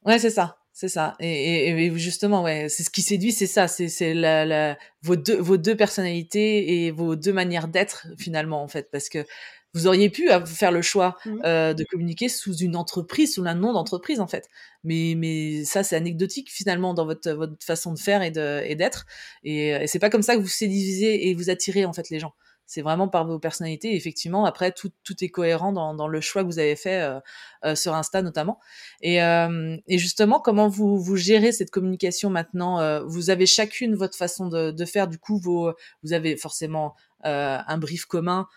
Ouais, 0.06 0.18
c'est 0.18 0.30
ça, 0.30 0.58
c'est 0.72 0.88
ça. 0.88 1.16
Et, 1.20 1.70
et, 1.70 1.98
justement, 1.98 2.44
ouais, 2.44 2.70
c'est 2.70 2.84
ce 2.84 2.90
qui 2.90 3.02
séduit, 3.02 3.34
c'est 3.34 3.48
ça, 3.48 3.68
c'est, 3.68 3.90
c'est 3.90 4.14
la, 4.14 4.46
la, 4.46 4.78
vos 5.02 5.18
deux, 5.18 5.38
vos 5.38 5.58
deux 5.58 5.76
personnalités 5.76 6.86
et 6.86 6.92
vos 6.92 7.18
deux 7.18 7.34
manières 7.34 7.68
d'être 7.68 8.08
finalement, 8.18 8.64
en 8.64 8.68
fait, 8.70 8.90
parce 8.92 9.10
que 9.10 9.26
vous 9.74 9.88
auriez 9.88 10.10
pu 10.10 10.30
faire 10.46 10.72
le 10.72 10.82
choix 10.82 11.18
mmh. 11.26 11.42
euh, 11.46 11.74
de 11.74 11.84
communiquer 11.84 12.30
sous 12.30 12.56
une 12.56 12.76
entreprise, 12.76 13.36
sous 13.36 13.46
un 13.46 13.54
nom 13.56 13.74
d'entreprise 13.74 14.20
en 14.20 14.28
fait. 14.28 14.48
Mais, 14.84 15.14
mais 15.16 15.64
ça, 15.66 15.84
c'est 15.84 15.96
anecdotique 15.96 16.50
finalement 16.52 16.94
dans 16.94 17.06
votre, 17.06 17.32
votre 17.32 17.64
façon 17.64 17.94
de 17.94 18.00
faire 18.00 18.24
et, 18.24 18.32
de, 18.32 18.64
et 18.66 18.76
d'être. 18.76 19.06
Et, 19.44 19.70
et 19.70 19.88
c'est 19.88 20.00
pas 20.00 20.10
comme 20.10 20.24
ça 20.24 20.36
que 20.36 20.42
vous 20.42 20.48
séduisez 20.48 21.30
et 21.30 21.36
vous 21.36 21.50
attirez 21.50 21.86
en 21.86 21.94
fait 21.94 22.10
les 22.10 22.20
gens. 22.20 22.34
c'est 22.70 22.84
vraiment 22.84 23.08
par 23.08 23.26
vos 23.26 23.40
personnalités. 23.40 23.96
effectivement, 23.96 24.46
après, 24.46 24.72
tout, 24.72 24.92
tout 25.04 25.24
est 25.24 25.30
cohérent 25.30 25.72
dans, 25.72 25.96
dans, 25.96 26.08
le 26.08 26.22
choix 26.22 26.44
que 26.44 26.48
vous 26.48 26.60
avez 26.60 26.76
fait 26.76 27.02
euh, 27.02 27.20
euh 27.66 27.76
sur 27.76 27.96
Insta 27.96 28.22
notamment. 28.22 28.60
Et, 29.02 29.24
euh, 29.24 29.76
et, 29.88 29.98
justement, 29.98 30.40
comment 30.40 30.68
vous, 30.70 31.00
vous 31.00 31.16
gérez 31.16 31.52
cette 31.52 31.72
communication 31.72 32.30
maintenant 32.30 32.80
euh, 32.80 33.02
Vous 33.06 33.32
avez 33.32 33.48
chacune 33.48 33.96
votre 33.96 34.16
façon 34.16 34.48
de, 34.48 34.72
de, 34.72 34.86
faire. 34.86 35.08
Du 35.08 35.18
coup, 35.18 35.40
vos, 35.40 35.74
vous 36.04 36.14
avez 36.14 36.38
forcément 36.38 36.96
un 37.24 37.78
brief 37.78 38.06
commun 38.06 38.48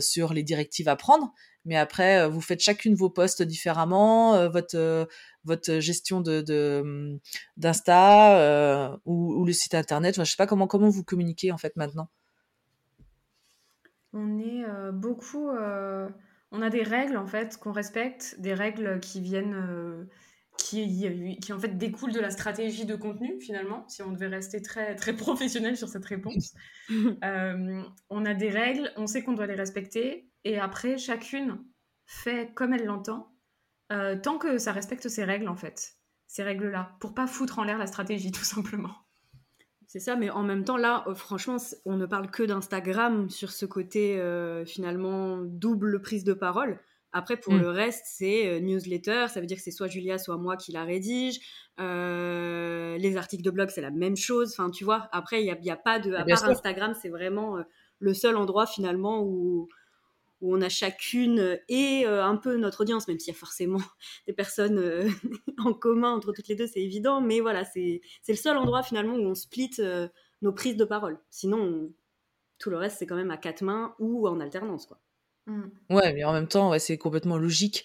sur 0.00 0.32
les 0.32 0.42
directives 0.42 0.88
à 0.88 0.96
prendre. 0.96 1.32
Mais 1.64 1.76
après, 1.76 2.28
vous 2.28 2.40
faites 2.40 2.60
chacune 2.60 2.94
vos 2.94 3.10
posts 3.10 3.42
différemment, 3.42 4.48
votre 4.48 5.08
votre 5.44 5.78
gestion 5.78 6.20
de 6.20 7.20
d'Insta 7.56 8.98
ou, 9.04 9.44
le 9.44 9.52
site 9.52 9.74
internet. 9.74 10.14
Enfin, 10.14 10.24
je 10.24 10.30
sais 10.30 10.36
pas 10.36 10.46
comment 10.46 10.66
comment 10.66 10.88
vous 10.88 11.04
communiquez 11.04 11.52
en 11.52 11.58
fait 11.58 11.76
maintenant. 11.76 12.08
On 14.12 14.38
est 14.38 14.64
euh, 14.64 14.92
beaucoup. 14.92 15.50
Euh, 15.50 16.08
on 16.50 16.60
a 16.60 16.70
des 16.70 16.82
règles 16.82 17.16
en 17.16 17.26
fait 17.26 17.56
qu'on 17.56 17.72
respecte, 17.72 18.36
des 18.38 18.54
règles 18.54 19.00
qui 19.00 19.20
viennent. 19.20 20.06
Euh, 20.74 21.32
qui, 21.32 21.38
qui 21.40 21.52
en 21.52 21.58
fait 21.58 21.76
découlent 21.76 22.12
de 22.12 22.20
la 22.20 22.30
stratégie 22.30 22.84
de 22.84 22.94
contenu 22.94 23.40
finalement, 23.40 23.86
si 23.88 24.02
on 24.02 24.12
devait 24.12 24.28
rester 24.28 24.62
très, 24.62 24.94
très 24.96 25.14
professionnel 25.14 25.76
sur 25.76 25.88
cette 25.88 26.04
réponse. 26.04 26.54
on 26.90 28.24
a 28.24 28.34
des 28.34 28.50
règles, 28.50 28.92
on 28.96 29.06
sait 29.06 29.22
qu'on 29.22 29.32
doit 29.32 29.46
les 29.46 29.54
respecter, 29.54 30.28
et 30.44 30.58
après 30.58 30.98
chacune 30.98 31.58
fait 32.06 32.52
comme 32.54 32.72
elle 32.72 32.84
l'entend, 32.84 33.32
tant 34.22 34.38
que 34.38 34.58
ça 34.58 34.72
respecte 34.72 35.08
ses 35.08 35.24
règles 35.24 35.48
en 35.48 35.56
fait, 35.56 35.94
ces 36.26 36.42
règles-là, 36.42 36.96
pour 37.00 37.14
pas 37.14 37.26
foutre 37.26 37.58
en 37.58 37.64
l'air 37.64 37.78
la 37.78 37.86
stratégie 37.86 38.32
tout 38.32 38.44
simplement. 38.44 38.94
C'est 39.92 40.00
ça, 40.00 40.16
mais 40.16 40.30
en 40.30 40.42
même 40.42 40.64
temps, 40.64 40.78
là, 40.78 41.04
euh, 41.06 41.14
franchement, 41.14 41.58
on 41.84 41.96
ne 41.96 42.06
parle 42.06 42.30
que 42.30 42.42
d'Instagram 42.42 43.28
sur 43.28 43.50
ce 43.50 43.66
côté 43.66 44.18
euh, 44.18 44.64
finalement 44.64 45.36
double 45.42 46.00
prise 46.00 46.24
de 46.24 46.32
parole. 46.32 46.80
Après, 47.12 47.36
pour 47.36 47.52
mm. 47.52 47.60
le 47.60 47.70
reste, 47.70 48.04
c'est 48.06 48.48
euh, 48.48 48.60
newsletter, 48.60 49.26
ça 49.28 49.40
veut 49.40 49.46
dire 49.46 49.56
que 49.56 49.62
c'est 49.62 49.70
soit 49.70 49.88
Julia, 49.88 50.18
soit 50.18 50.36
moi 50.36 50.56
qui 50.56 50.72
la 50.72 50.84
rédige. 50.84 51.40
les 51.78 53.16
articles 53.16 53.42
de 53.42 53.50
blog, 53.50 53.70
c'est 53.70 53.80
la 53.80 53.90
même 53.90 54.16
chose. 54.16 54.52
Enfin, 54.52 54.70
tu 54.70 54.84
vois, 54.84 55.08
après, 55.12 55.42
il 55.44 55.58
n'y 55.60 55.70
a, 55.70 55.76
pas 55.76 55.98
de. 55.98 56.14
À 56.14 56.24
part 56.24 56.44
Instagram, 56.44 56.94
c'est 57.00 57.10
vraiment 57.10 57.58
le 57.98 58.14
seul 58.14 58.36
endroit 58.36 58.66
finalement 58.66 59.22
où, 59.22 59.68
où 60.42 60.54
on 60.54 60.60
a 60.60 60.68
chacune 60.68 61.38
euh, 61.38 61.56
et 61.68 62.02
euh, 62.04 62.22
un 62.22 62.36
peu 62.36 62.56
notre 62.56 62.82
audience, 62.82 63.08
même 63.08 63.18
s'il 63.18 63.32
y 63.32 63.36
a 63.36 63.38
forcément 63.38 63.80
des 64.26 64.32
personnes 64.34 64.78
euh, 64.78 65.08
en 65.64 65.72
commun 65.72 66.12
entre 66.12 66.32
toutes 66.32 66.48
les 66.48 66.56
deux, 66.56 66.66
c'est 66.66 66.82
évident, 66.82 67.20
mais 67.20 67.40
voilà, 67.40 67.64
c'est 67.64 68.02
le 68.28 68.34
seul 68.34 68.58
endroit 68.58 68.82
finalement 68.82 69.14
où 69.14 69.22
on 69.22 69.34
split 69.34 69.70
nos 70.42 70.52
prises 70.52 70.76
de 70.76 70.84
parole. 70.84 71.18
Sinon, 71.30 71.90
tout 72.58 72.70
le 72.70 72.76
reste, 72.76 72.98
c'est 72.98 73.06
quand 73.06 73.16
même 73.16 73.30
à 73.30 73.36
quatre 73.36 73.62
mains 73.62 73.94
ou 73.98 74.28
en 74.28 74.40
alternance, 74.40 74.86
quoi. 74.86 75.00
Mmh. 75.46 75.62
Ouais, 75.90 76.12
mais 76.12 76.24
en 76.24 76.32
même 76.32 76.46
temps, 76.46 76.70
ouais, 76.70 76.78
c'est 76.78 76.98
complètement 76.98 77.36
logique. 77.36 77.84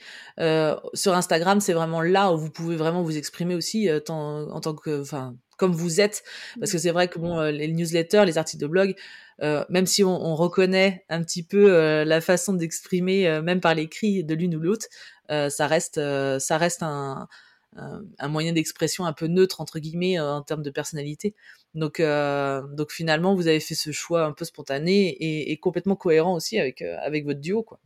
sur 0.93 1.13
Instagram, 1.13 1.59
c'est 1.59 1.73
vraiment 1.73 2.01
là 2.01 2.31
où 2.31 2.37
vous 2.37 2.51
pouvez 2.51 2.75
vraiment 2.75 3.03
vous 3.03 3.17
exprimer 3.17 3.55
aussi 3.55 3.89
en 4.09 4.59
tant 4.61 4.75
que, 4.75 5.01
enfin, 5.01 5.35
comme 5.57 5.71
vous 5.71 5.99
êtes, 5.99 6.23
parce 6.59 6.71
que 6.71 6.77
mmh. 6.77 6.79
c'est 6.79 6.91
vrai 6.91 7.07
que 7.07 7.17
bon, 7.17 7.41
les 7.41 7.67
newsletters, 7.67 8.25
les 8.25 8.37
articles 8.37 8.61
de 8.61 8.67
blog, 8.67 8.95
euh, 9.43 9.63
même 9.69 9.85
si 9.85 10.03
on, 10.03 10.09
on, 10.09 10.35
reconnaît 10.35 11.05
un 11.09 11.21
petit 11.23 11.43
peu 11.43 11.71
euh, 11.71 12.03
la 12.05 12.21
façon 12.21 12.53
d'exprimer, 12.53 13.27
euh, 13.27 13.41
même 13.41 13.61
par 13.61 13.75
l'écrit 13.75 14.23
de 14.23 14.33
l'une 14.33 14.55
ou 14.55 14.59
l'autre, 14.59 14.87
ça 15.29 15.67
reste, 15.67 15.99
ça 16.39 16.57
reste 16.57 16.83
un, 16.83 17.27
un, 17.77 18.27
moyen 18.27 18.53
d'expression 18.53 19.05
un 19.05 19.13
peu 19.13 19.27
neutre 19.27 19.61
entre 19.61 19.79
guillemets 19.79 20.19
en 20.19 20.41
termes 20.41 20.63
de 20.63 20.69
personnalité. 20.69 21.35
Donc, 21.75 22.01
donc 22.01 22.91
finalement, 22.91 23.35
vous 23.35 23.47
avez 23.47 23.59
fait 23.59 23.75
ce 23.75 23.91
choix 23.91 24.25
un 24.25 24.31
peu 24.31 24.45
spontané 24.45 25.09
et, 25.09 25.51
et 25.51 25.57
complètement 25.57 25.95
cohérent 25.95 26.35
aussi 26.35 26.59
avec 26.59 26.81
avec 26.81 27.25
votre 27.25 27.39
duo, 27.39 27.63
quoi. 27.63 27.79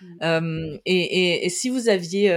Mmh. 0.00 0.78
Et, 0.84 0.96
et, 0.96 1.46
et, 1.46 1.48
si 1.48 1.70
vous 1.70 1.88
aviez, 1.88 2.28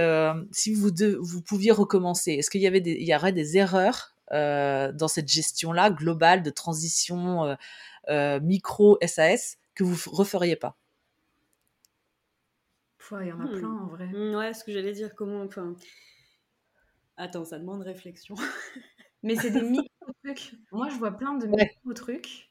si 0.52 0.72
vous 0.72 0.90
vous 1.20 1.42
pouviez 1.42 1.72
recommencer, 1.72 2.32
est-ce 2.32 2.50
qu'il 2.50 2.62
y 2.62 2.66
avait 2.66 2.80
des, 2.80 2.92
il 2.92 3.06
y 3.06 3.14
aurait 3.14 3.32
des 3.32 3.58
erreurs 3.58 4.14
dans 4.30 5.08
cette 5.08 5.28
gestion-là 5.28 5.90
globale 5.90 6.42
de 6.42 6.50
transition 6.50 7.56
euh, 8.08 8.40
micro 8.40 8.98
SAS 9.06 9.58
que 9.74 9.84
vous 9.84 10.10
referiez 10.10 10.56
pas? 10.56 10.76
Il 13.10 13.26
y 13.26 13.32
en 13.32 13.40
a 13.40 13.44
hmm. 13.44 13.58
plein 13.58 13.72
en 13.72 13.86
vrai. 13.86 14.06
Hmm, 14.06 14.34
ouais, 14.34 14.52
ce 14.52 14.64
que 14.64 14.72
j'allais 14.72 14.92
dire, 14.92 15.14
comment. 15.14 15.42
Enfin... 15.42 15.74
Attends, 17.18 17.44
ça 17.44 17.58
demande 17.58 17.82
réflexion. 17.82 18.36
Mais 19.22 19.34
c'est 19.34 19.50
des 19.50 19.62
micro-trucs. 19.62 20.54
Moi, 20.72 20.88
je 20.88 20.96
vois 20.96 21.10
plein 21.10 21.34
de 21.34 21.46
micro-trucs 21.46 22.50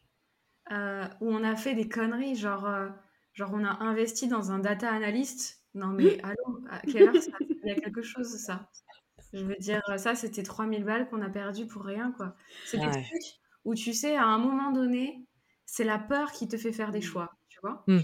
euh, 0.72 1.06
où 1.22 1.32
on 1.32 1.44
a 1.44 1.56
fait 1.56 1.74
des 1.74 1.88
conneries, 1.88 2.36
genre, 2.36 2.68
euh, 2.68 2.90
genre 3.34 3.52
on 3.54 3.64
a 3.64 3.82
investi 3.84 4.28
dans 4.28 4.52
un 4.52 4.60
data 4.60 4.92
analyst. 4.92 5.64
Non, 5.74 5.88
mais 5.88 6.20
allô, 6.24 6.62
à 6.70 6.80
quelle 6.80 7.04
heure 7.04 7.22
ça? 7.22 7.32
Il 7.40 7.70
y 7.70 7.72
a 7.72 7.76
quelque 7.76 8.02
chose, 8.02 8.28
ça? 8.28 8.70
Je 9.32 9.46
veux 9.46 9.56
dire, 9.56 9.82
ça, 9.98 10.16
c'était 10.16 10.44
3000 10.44 10.84
balles 10.84 11.08
qu'on 11.10 11.22
a 11.22 11.30
perdu 11.30 11.66
pour 11.66 11.84
rien, 11.84 12.12
quoi. 12.12 12.36
C'est 12.66 12.78
des 12.78 12.90
trucs 12.90 13.40
où 13.64 13.74
tu 13.74 13.94
sais, 13.94 14.16
à 14.16 14.26
un 14.26 14.38
moment 14.38 14.72
donné, 14.72 15.26
c'est 15.66 15.84
la 15.84 16.00
peur 16.00 16.32
qui 16.32 16.48
te 16.48 16.58
fait 16.58 16.72
faire 16.72 16.92
des 16.92 17.00
mmh. 17.00 17.04
choix, 17.04 17.32
tu 17.50 17.60
vois? 17.62 17.84
Mmh. 17.88 18.00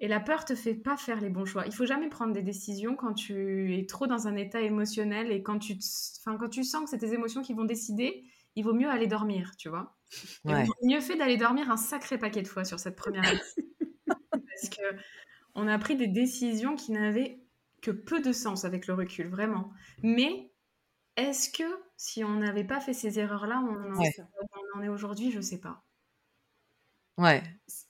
Et 0.00 0.06
la 0.06 0.20
peur 0.20 0.44
te 0.44 0.54
fait 0.54 0.74
pas 0.74 0.96
faire 0.96 1.20
les 1.20 1.28
bons 1.28 1.44
choix. 1.44 1.66
Il 1.66 1.74
faut 1.74 1.86
jamais 1.86 2.08
prendre 2.08 2.32
des 2.32 2.42
décisions 2.42 2.94
quand 2.94 3.14
tu 3.14 3.76
es 3.76 3.84
trop 3.86 4.06
dans 4.06 4.28
un 4.28 4.36
état 4.36 4.60
émotionnel 4.60 5.32
et 5.32 5.42
quand 5.42 5.58
tu, 5.58 5.76
enfin, 6.20 6.36
quand 6.38 6.48
tu 6.48 6.62
sens 6.62 6.84
que 6.84 6.90
c'est 6.90 6.98
tes 6.98 7.12
émotions 7.14 7.42
qui 7.42 7.52
vont 7.52 7.64
décider, 7.64 8.24
il 8.54 8.64
vaut 8.64 8.74
mieux 8.74 8.88
aller 8.88 9.08
dormir, 9.08 9.56
tu 9.56 9.68
vois. 9.68 9.96
Ouais. 10.44 10.64
mieux 10.82 11.00
fait 11.00 11.16
d'aller 11.16 11.36
dormir 11.36 11.70
un 11.70 11.76
sacré 11.76 12.16
paquet 12.16 12.42
de 12.42 12.48
fois 12.48 12.64
sur 12.64 12.78
cette 12.78 12.96
première 12.96 13.26
année. 13.26 13.40
Parce 14.30 14.68
que 14.70 14.96
on 15.54 15.66
a 15.66 15.78
pris 15.78 15.96
des 15.96 16.06
décisions 16.06 16.76
qui 16.76 16.92
n'avaient 16.92 17.40
que 17.82 17.90
peu 17.90 18.20
de 18.20 18.32
sens 18.32 18.64
avec 18.64 18.86
le 18.86 18.94
recul, 18.94 19.28
vraiment. 19.28 19.70
Mais 20.02 20.52
est-ce 21.16 21.50
que 21.50 21.64
si 21.96 22.22
on 22.22 22.36
n'avait 22.36 22.64
pas 22.64 22.80
fait 22.80 22.92
ces 22.92 23.18
erreurs-là, 23.18 23.60
on, 23.68 23.92
on 23.96 24.78
en 24.78 24.82
est 24.82 24.88
aujourd'hui? 24.88 25.32
Je 25.32 25.40
sais 25.40 25.58
pas. 25.58 25.84
Ouais. 27.18 27.42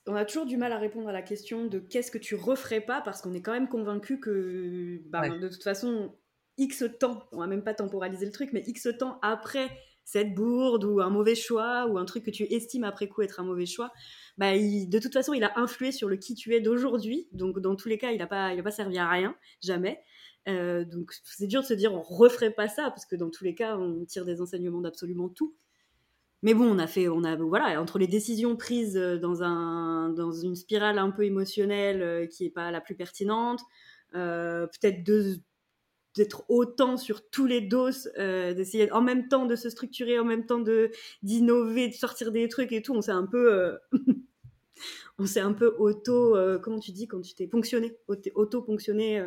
On 0.07 0.15
a 0.15 0.25
toujours 0.25 0.47
du 0.47 0.57
mal 0.57 0.73
à 0.73 0.79
répondre 0.79 1.09
à 1.09 1.13
la 1.13 1.23
question 1.23 1.67
de 1.67 1.79
qu'est-ce 1.79 2.11
que 2.11 2.19
tu 2.19 2.35
referais 2.35 2.81
pas 2.81 3.03
parce 3.03 3.21
qu'on 3.21 3.35
est 3.35 3.43
quand 3.43 3.53
même 3.53 3.69
convaincu 3.69 4.19
que 4.19 5.03
bah, 5.07 5.29
de 5.29 5.49
toute 5.49 5.63
façon, 5.63 6.15
X 6.57 6.85
temps, 6.99 7.29
on 7.33 7.39
va 7.39 7.47
même 7.47 7.63
pas 7.63 7.75
temporaliser 7.75 8.25
le 8.25 8.33
truc, 8.33 8.51
mais 8.53 8.65
X 8.67 8.89
temps 8.99 9.19
après 9.23 9.71
cette 10.05 10.35
bourde 10.35 10.85
ou 10.85 11.03
un 11.03 11.11
mauvais 11.11 11.35
choix 11.35 11.87
ou 11.87 11.99
un 11.99 12.07
truc 12.07 12.25
que 12.25 12.31
tu 12.31 12.45
estimes 12.45 12.85
après 12.85 13.09
coup 13.09 13.21
être 13.21 13.41
un 13.41 13.45
mauvais 13.45 13.67
choix, 13.67 13.93
bah, 14.39 14.57
de 14.57 14.99
toute 14.99 15.13
façon, 15.13 15.35
il 15.35 15.45
a 15.45 15.59
influé 15.59 15.93
sur 15.93 16.09
le 16.09 16.17
qui 16.17 16.35
tu 16.35 16.55
es 16.55 16.61
d'aujourd'hui. 16.61 17.29
Donc, 17.33 17.59
dans 17.61 17.77
tous 17.77 17.89
les 17.89 17.99
cas, 17.99 18.11
il 18.13 18.19
n'a 18.19 18.27
pas, 18.27 18.55
il 18.55 18.63
pas 18.63 18.71
servi 18.71 18.97
à 18.97 19.11
rien, 19.11 19.37
jamais. 19.63 20.01
Euh, 20.49 20.87
donc, 20.87 21.13
c'est 21.25 21.47
dur 21.47 21.61
de 21.61 21.67
se 21.67 21.75
dire 21.75 21.93
on 21.93 22.01
referait 22.01 22.53
pas 22.53 22.69
ça 22.69 22.85
parce 22.85 23.05
que 23.05 23.17
dans 23.17 23.29
tous 23.29 23.45
les 23.45 23.55
cas, 23.55 23.77
on 23.77 24.07
tire 24.07 24.25
des 24.25 24.41
enseignements 24.41 24.81
d'absolument 24.81 25.29
tout. 25.29 25.55
Mais 26.43 26.55
bon, 26.55 26.65
on 26.65 26.79
a 26.79 26.87
fait, 26.87 27.09
on 27.09 27.25
a, 27.25 27.37
voilà, 27.37 27.81
entre 27.81 27.99
les 27.99 28.07
décisions 28.07 28.57
prises 28.57 28.97
euh, 28.97 29.19
dans, 29.19 29.43
un, 29.43 30.11
dans 30.11 30.33
une 30.33 30.55
spirale 30.55 30.99
un 30.99 31.11
peu 31.11 31.25
émotionnelle 31.25 32.03
euh, 32.03 32.27
qui 32.27 32.45
n'est 32.45 32.51
pas 32.51 32.71
la 32.71 32.81
plus 32.81 32.95
pertinente, 32.95 33.61
euh, 34.15 34.67
peut-être 34.67 35.03
d'être 36.15 36.45
autant 36.49 36.97
sur 36.97 37.29
tous 37.29 37.47
les 37.47 37.61
doses, 37.61 38.11
d'essayer 38.17 38.91
en 38.93 39.03
même 39.03 39.29
temps 39.29 39.47
de 39.47 39.55
se 39.55 39.71
structurer, 39.71 40.19
en 40.19 40.25
même 40.25 40.47
temps 40.47 40.59
de 40.59 40.91
d'innover, 41.23 41.89
de 41.89 41.95
sortir 41.95 42.33
des 42.33 42.49
trucs 42.49 42.73
et 42.73 42.83
tout. 42.83 42.95
On 42.95 43.03
s'est 43.03 43.13
un 43.13 43.27
peu, 43.27 43.79
on 45.19 45.27
s'est 45.27 45.41
un 45.41 45.53
peu 45.53 45.77
auto, 45.79 46.37
comment 46.61 46.81
tu 46.81 46.91
dis 46.91 47.07
quand 47.07 47.21
tu 47.21 47.35
t'es 47.35 47.47
ponctionné, 47.47 47.97
auto 48.35 48.63
ponctionné 48.63 49.23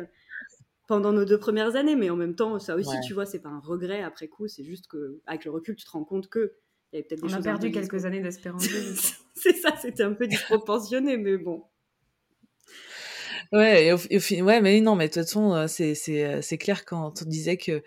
pendant 0.86 1.12
nos 1.12 1.24
deux 1.24 1.38
premières 1.38 1.76
années. 1.76 1.96
Mais 1.96 2.10
en 2.10 2.16
même 2.16 2.34
temps, 2.34 2.58
ça 2.58 2.76
aussi, 2.76 2.94
tu 3.06 3.14
vois, 3.14 3.24
c'est 3.24 3.40
pas 3.40 3.48
un 3.48 3.60
regret 3.60 4.02
après 4.02 4.28
coup. 4.28 4.48
C'est 4.48 4.64
juste 4.64 4.86
que 4.88 5.20
avec 5.26 5.46
le 5.46 5.50
recul, 5.50 5.76
tu 5.76 5.86
te 5.86 5.90
rends 5.90 6.04
compte 6.04 6.28
que 6.28 6.56
on 7.22 7.32
a 7.32 7.40
perdu 7.40 7.70
quelques 7.70 8.04
années 8.04 8.20
d'espérance 8.20 8.66
c'est 9.34 9.56
ça, 9.56 9.74
c'était 9.80 10.04
un 10.04 10.12
peu 10.12 10.26
disproportionné, 10.26 11.16
mais 11.16 11.36
bon. 11.36 11.64
Ouais, 13.52 13.92
ouais, 13.92 14.60
mais 14.60 14.80
non, 14.80 14.94
mais 14.94 15.08
de 15.08 15.12
toute 15.12 15.24
façon, 15.24 15.52
euh, 15.52 15.66
euh, 15.66 16.38
c'est 16.42 16.58
clair 16.58 16.84
quand 16.84 17.22
on 17.22 17.28
disait 17.28 17.56
que 17.56 17.82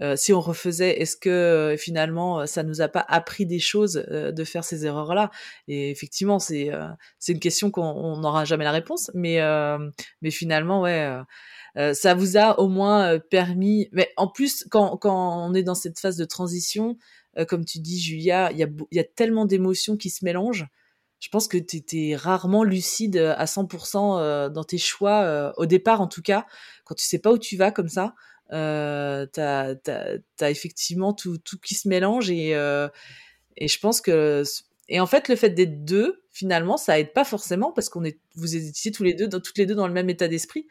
euh, 0.00 0.16
si 0.16 0.32
on 0.32 0.40
refaisait, 0.40 1.00
est-ce 1.00 1.16
que 1.16 1.74
finalement 1.78 2.46
ça 2.46 2.62
nous 2.62 2.80
a 2.80 2.88
pas 2.88 3.04
appris 3.08 3.46
des 3.46 3.58
choses 3.58 3.94
de 3.94 4.44
faire 4.44 4.64
ces 4.64 4.86
erreurs-là? 4.86 5.30
Et 5.66 5.90
effectivement, 5.90 6.38
c'est 6.38 6.70
c'est 7.18 7.32
une 7.32 7.40
question 7.40 7.70
qu'on 7.70 8.16
n'aura 8.18 8.44
jamais 8.44 8.64
la 8.64 8.72
réponse, 8.72 9.10
mais 9.14 9.40
mais 10.22 10.30
finalement, 10.30 10.82
ouais. 10.82 11.10
ça 11.94 12.14
vous 12.14 12.36
a 12.36 12.58
au 12.60 12.68
moins 12.68 13.18
permis. 13.18 13.88
Mais 13.92 14.10
en 14.16 14.28
plus, 14.28 14.66
quand, 14.70 14.96
quand 14.96 15.48
on 15.48 15.54
est 15.54 15.62
dans 15.62 15.74
cette 15.74 15.98
phase 15.98 16.16
de 16.16 16.24
transition, 16.24 16.96
euh, 17.38 17.44
comme 17.44 17.64
tu 17.64 17.78
dis, 17.78 18.00
Julia, 18.00 18.50
il 18.52 18.58
y 18.58 18.64
a, 18.64 18.68
y 18.90 18.98
a 18.98 19.04
tellement 19.04 19.44
d'émotions 19.44 19.96
qui 19.96 20.10
se 20.10 20.24
mélangent. 20.24 20.66
Je 21.20 21.28
pense 21.28 21.48
que 21.48 21.58
tu 21.58 21.76
étais 21.76 22.14
rarement 22.16 22.64
lucide 22.64 23.16
euh, 23.16 23.34
à 23.36 23.46
100% 23.46 24.18
euh, 24.20 24.48
dans 24.48 24.64
tes 24.64 24.78
choix, 24.78 25.52
au 25.56 25.66
départ 25.66 26.00
en 26.00 26.06
tout 26.06 26.22
cas, 26.22 26.46
quand 26.84 26.94
tu 26.94 27.04
sais 27.04 27.18
pas 27.18 27.32
où 27.32 27.38
tu 27.38 27.56
vas 27.56 27.70
comme 27.70 27.88
ça. 27.88 28.14
Euh, 28.52 29.26
t'as 29.26 29.74
as, 30.40 30.50
effectivement 30.50 31.12
tout, 31.12 31.38
tout 31.38 31.58
qui 31.58 31.74
se 31.74 31.86
mélange 31.86 32.30
et, 32.30 32.52
et 33.56 33.68
je 33.68 33.78
pense 33.78 34.00
que 34.00 34.42
et 34.88 35.00
en 35.00 35.06
fait 35.06 35.28
le 35.28 35.36
fait 35.36 35.50
d'être 35.50 35.84
deux 35.84 36.22
finalement, 36.38 36.76
ça 36.76 36.98
aide 37.00 37.12
pas 37.12 37.24
forcément 37.24 37.72
parce 37.72 37.88
qu'on 37.88 38.04
est, 38.04 38.20
vous 38.36 38.54
étiez 38.54 38.92
tous 38.92 39.02
les 39.02 39.14
deux, 39.14 39.26
dans, 39.26 39.40
toutes 39.40 39.58
les 39.58 39.66
deux 39.66 39.74
dans 39.74 39.88
le 39.88 39.92
même 39.92 40.08
état 40.08 40.28
d'esprit. 40.28 40.68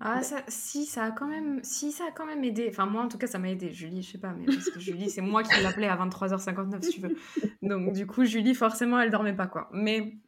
Ah, 0.00 0.22
ça, 0.22 0.42
si, 0.48 0.84
ça 0.84 1.04
a 1.04 1.10
quand 1.12 1.26
même, 1.26 1.60
si, 1.62 1.90
ça 1.90 2.04
a 2.08 2.10
quand 2.10 2.26
même 2.26 2.44
aidé. 2.44 2.66
Enfin, 2.68 2.84
moi, 2.84 3.02
en 3.02 3.08
tout 3.08 3.16
cas, 3.16 3.26
ça 3.26 3.38
m'a 3.38 3.48
aidé. 3.48 3.72
Julie, 3.72 4.02
je 4.02 4.12
sais 4.12 4.18
pas, 4.18 4.34
mais 4.34 4.44
parce 4.44 4.68
que 4.68 4.78
Julie, 4.78 5.08
c'est 5.08 5.22
moi 5.22 5.42
qui 5.42 5.62
l'appelais 5.62 5.88
à 5.88 5.96
23h59, 5.96 6.82
si 6.82 6.90
tu 6.90 7.00
veux. 7.00 7.16
Donc, 7.62 7.94
du 7.94 8.06
coup, 8.06 8.26
Julie, 8.26 8.54
forcément, 8.54 9.00
elle 9.00 9.10
dormait 9.10 9.34
pas, 9.34 9.46
quoi. 9.46 9.70
Mais, 9.72 10.18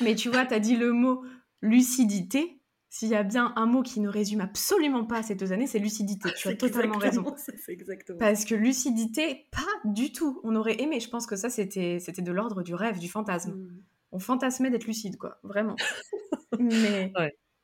mais 0.00 0.16
tu 0.16 0.28
vois, 0.28 0.44
tu 0.44 0.54
as 0.54 0.58
dit 0.58 0.76
le 0.76 0.92
mot 0.92 1.24
lucidité. 1.60 2.58
S'il 2.92 3.08
y 3.08 3.14
a 3.14 3.22
bien 3.22 3.54
un 3.56 3.64
mot 3.64 3.80
qui 3.80 4.00
ne 4.00 4.08
résume 4.10 4.42
absolument 4.42 5.06
pas 5.06 5.22
ces 5.22 5.34
deux 5.34 5.50
années, 5.50 5.66
c'est 5.66 5.78
lucidité. 5.78 6.28
Tu 6.36 6.48
as 6.48 6.56
totalement 6.56 6.98
raison. 6.98 7.24
exactement. 7.68 8.18
Parce 8.18 8.44
que 8.44 8.54
lucidité, 8.54 9.46
pas 9.50 9.90
du 9.90 10.12
tout. 10.12 10.42
On 10.44 10.54
aurait 10.56 10.78
aimé. 10.78 11.00
Je 11.00 11.08
pense 11.08 11.26
que 11.26 11.34
ça, 11.34 11.48
c'était, 11.48 12.00
c'était 12.00 12.20
de 12.20 12.30
l'ordre 12.30 12.62
du 12.62 12.74
rêve, 12.74 12.98
du 12.98 13.08
fantasme. 13.08 13.52
Mm. 13.52 13.82
On 14.12 14.18
fantasmait 14.18 14.68
d'être 14.68 14.84
lucide, 14.84 15.16
quoi. 15.16 15.38
Vraiment. 15.42 15.74
mais, 16.60 17.10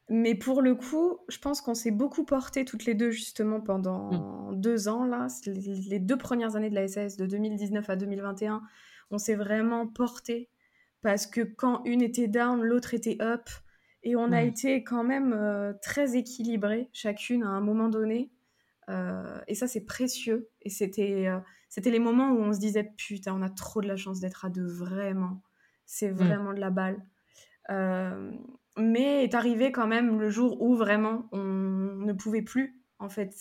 mais 0.09 0.35
pour 0.35 0.63
le 0.63 0.75
coup, 0.75 1.19
je 1.29 1.37
pense 1.37 1.61
qu'on 1.61 1.75
s'est 1.75 1.91
beaucoup 1.91 2.25
porté 2.25 2.65
toutes 2.65 2.87
les 2.87 2.95
deux, 2.95 3.11
justement, 3.11 3.61
pendant 3.61 4.53
mm. 4.53 4.59
deux 4.59 4.89
ans, 4.89 5.05
là. 5.05 5.27
Les 5.45 5.99
deux 5.99 6.17
premières 6.17 6.57
années 6.57 6.71
de 6.71 6.75
la 6.75 6.89
SAS, 6.89 7.19
de 7.19 7.27
2019 7.27 7.91
à 7.91 7.97
2021, 7.97 8.63
on 9.11 9.19
s'est 9.19 9.37
vraiment 9.37 9.87
porté. 9.89 10.49
Parce 11.03 11.27
que 11.27 11.43
quand 11.43 11.85
une 11.85 12.01
était 12.01 12.29
down, 12.29 12.63
l'autre 12.63 12.95
était 12.95 13.19
up 13.21 13.51
et 14.09 14.17
on 14.17 14.33
a 14.33 14.41
été 14.41 14.83
quand 14.85 15.05
même 15.05 15.35
euh, 15.35 15.75
très 15.83 16.17
équilibrées, 16.17 16.89
chacune 16.95 17.43
à 17.43 17.49
un 17.49 17.61
moment 17.61 17.91
donné. 17.91 18.33
Euh, 18.89 19.39
et 19.47 19.55
ça, 19.55 19.69
c'est 19.69 19.85
précieux. 19.85 20.49
Et 20.63 20.71
c'était, 20.71 21.27
euh, 21.29 21.39
c'était 21.69 21.91
les 21.91 21.99
moments 21.99 22.31
où 22.31 22.39
on 22.39 22.55
se 22.55 22.59
disait 22.59 22.91
Putain, 22.97 23.35
on 23.35 23.43
a 23.43 23.51
trop 23.51 23.83
de 23.83 23.87
la 23.87 23.97
chance 23.97 24.21
d'être 24.21 24.47
à 24.47 24.49
deux, 24.49 24.67
vraiment. 24.67 25.43
C'est 25.85 26.09
vraiment 26.09 26.55
de 26.55 26.61
la 26.61 26.71
balle. 26.71 27.03
mais 28.79 29.25
est 29.25 29.35
arrivé 29.35 29.73
quand 29.73 29.87
même 29.87 30.19
le 30.19 30.31
jour 30.31 30.63
où 30.63 30.75
vraiment 30.75 31.29
on 31.33 31.45
ne 31.45 32.13
pouvait 32.15 32.43
plus, 32.43 32.81
en 32.99 33.11
fait, 33.11 33.35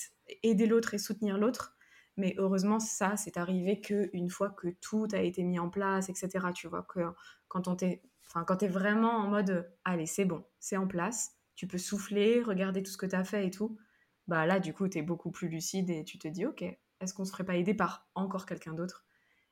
aider 0.44 0.66
l'autre 0.66 0.94
et 0.96 0.98
soutenir 0.98 1.38
l'autre. 1.38 1.78
Mais 2.18 2.36
heureusement, 2.38 2.80
ça, 2.80 3.16
c'est 3.16 3.38
arrivé 3.38 3.80
qu'une 3.80 4.30
fois 4.30 4.50
que 4.50 4.68
tout 4.82 5.08
a 5.14 5.20
été 5.20 5.44
mis 5.44 5.60
en 5.60 5.70
place, 5.70 6.10
etc. 6.10 6.48
Tu 6.54 6.68
vois, 6.68 6.84
que 6.84 7.00
quand 7.48 7.70
on 7.70 7.78
t'est 7.78 8.02
Enfin, 8.28 8.44
quand 8.44 8.58
tu 8.58 8.66
es 8.66 8.68
vraiment 8.68 9.12
en 9.12 9.28
mode 9.28 9.72
allez, 9.84 10.06
c'est 10.06 10.26
bon, 10.26 10.44
c'est 10.60 10.78
en 10.78 10.88
place, 10.88 11.32
tu 11.56 11.68
peux 11.68 11.78
souffler, 11.78 12.42
regarder 12.42 12.84
tout 12.84 12.92
ce 12.92 12.98
que 12.98 13.06
tu 13.06 13.16
as 13.16 13.24
fait 13.24 13.48
et 13.48 13.52
tout, 13.52 13.78
bah 14.28 14.46
là, 14.46 14.60
du 14.60 14.74
coup, 14.74 14.88
tu 14.88 14.98
es 14.98 15.02
beaucoup 15.02 15.32
plus 15.32 15.48
lucide 15.48 15.90
et 15.90 16.04
tu 16.04 16.20
te 16.20 16.28
dis 16.28 16.46
ok, 16.46 16.64
est-ce 17.00 17.14
qu'on 17.14 17.26
se 17.26 17.32
ferait 17.32 17.46
pas 17.46 17.56
aider 17.56 17.74
par 17.74 18.08
encore 18.16 18.46
quelqu'un 18.46 18.74
d'autre? 18.74 19.06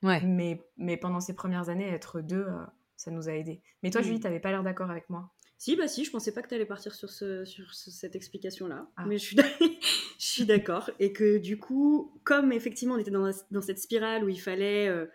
Ouais. 0.04 0.22
Mais, 0.22 0.62
mais 0.78 0.98
pendant 0.98 1.20
ces 1.20 1.34
premières 1.34 1.70
années, 1.70 1.88
être 1.88 2.22
deux, 2.22 2.46
euh, 2.48 2.66
ça 2.98 3.12
nous 3.12 3.30
a 3.30 3.34
aidés. 3.34 3.62
Mais 3.82 3.90
toi, 3.90 4.02
Julie, 4.02 4.20
tu 4.20 4.28
n'avais 4.28 4.40
pas 4.40 4.52
l'air 4.52 4.64
d'accord 4.64 4.92
avec 4.92 5.10
moi? 5.10 5.32
Si, 5.58 5.76
bah 5.76 5.88
si, 5.88 6.04
je 6.04 6.12
pensais 6.12 6.34
pas 6.34 6.42
que 6.42 6.50
tu 6.50 6.56
allais 6.56 6.66
partir 6.66 6.94
sur, 6.94 7.10
ce, 7.10 7.46
sur 7.46 7.74
cette 7.74 8.16
explication-là. 8.16 8.90
Ah. 8.98 9.06
Mais 9.06 9.18
je 9.18 9.24
suis, 9.24 9.38
je 10.20 10.26
suis 10.26 10.46
d'accord. 10.46 10.92
Et 11.00 11.14
que 11.14 11.38
du 11.38 11.58
coup, 11.58 12.20
comme 12.24 12.52
effectivement 12.52 12.96
on 12.96 12.98
était 12.98 13.12
dans, 13.12 13.32
dans 13.52 13.62
cette 13.62 13.80
spirale 13.80 14.26
où 14.26 14.30
il 14.30 14.40
fallait 14.40 14.90
euh, 14.90 15.06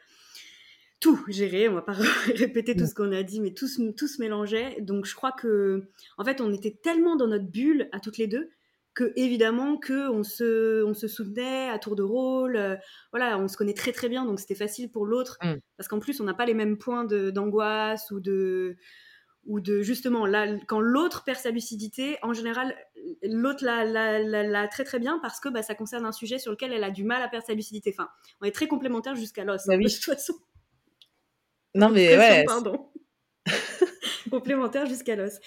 tout 1.01 1.25
gérer. 1.29 1.69
On 1.69 1.75
va 1.75 1.83
pas 1.83 1.93
répéter 2.35 2.77
tout 2.77 2.87
ce 2.87 2.95
qu'on 2.95 3.13
a 3.13 3.23
dit, 3.23 3.41
mais 3.41 3.53
tout, 3.53 3.67
tout 3.97 4.07
se 4.07 4.21
mélangeait. 4.21 4.81
Donc 4.81 5.07
je 5.07 5.15
crois 5.15 5.33
que, 5.33 5.89
en 6.19 6.25
fait, 6.25 6.41
on 6.41 6.53
était 6.53 6.79
tellement 6.83 7.17
dans 7.17 7.27
notre 7.27 7.51
bulle 7.51 7.89
à 7.93 8.01
toutes 8.01 8.19
les 8.19 8.27
deux 8.27 8.51
que 8.95 9.13
évidemment 9.17 9.77
que 9.77 10.11
on 10.11 10.25
se, 10.25 10.83
on 10.85 10.95
se 10.95 11.09
soutenait 11.09 11.69
à 11.69 11.79
tour 11.79 11.97
de 11.97 12.03
rôle. 12.03 12.57
Euh, 12.57 12.77
voilà, 13.13 13.39
on 13.39 13.49
se 13.49 13.57
connaît 13.57 13.75
très 13.75 13.93
très 13.93 14.09
bien, 14.09 14.25
donc 14.25 14.41
c'était 14.41 14.55
facile 14.55 14.91
pour 14.91 15.07
l'autre 15.07 15.39
mm. 15.43 15.55
parce 15.77 15.89
qu'en 15.89 16.01
plus 16.01 16.21
on 16.21 16.25
n'a 16.25 16.35
pas 16.35 16.47
les 16.47 16.55
mêmes 16.55 16.77
points 16.77 17.05
d'angoisse 17.05 18.11
ou 18.11 18.21
de 18.21 18.77
ou 19.47 19.61
de 19.61 19.81
justement 19.81 20.27
là 20.27 20.55
quand 20.67 20.81
l'autre 20.81 21.25
perd 21.25 21.39
sa 21.39 21.51
lucidité, 21.51 22.19
en 22.23 22.33
général 22.33 22.75
l'autre 23.23 23.65
l'a, 23.65 23.85
la, 23.85 24.69
très 24.69 24.85
très 24.85 24.99
bien 24.99 25.19
parce 25.23 25.41
que 25.41 25.49
bah, 25.49 25.63
ça 25.63 25.75
concerne 25.75 26.05
un 26.05 26.13
sujet 26.13 26.39
sur 26.39 26.51
lequel 26.51 26.73
elle 26.73 26.85
a 26.85 26.91
du 26.91 27.05
mal 27.05 27.23
à 27.23 27.29
perdre 27.29 27.47
sa 27.47 27.55
lucidité. 27.55 27.95
Enfin, 27.97 28.11
on 28.41 28.45
est 28.45 28.55
très 28.55 28.67
complémentaires 28.67 29.15
jusqu'à 29.15 29.45
l'os. 29.45 29.67
Bah 29.67 29.77
de 29.77 29.83
toute 29.85 30.05
façon. 30.05 30.35
Non, 31.75 31.89
mais 31.91 32.17
ouais. 32.17 32.45
Pardon. 32.45 32.89
complémentaire 34.31 34.87
jusqu'à 34.87 35.17
l'os. 35.17 35.39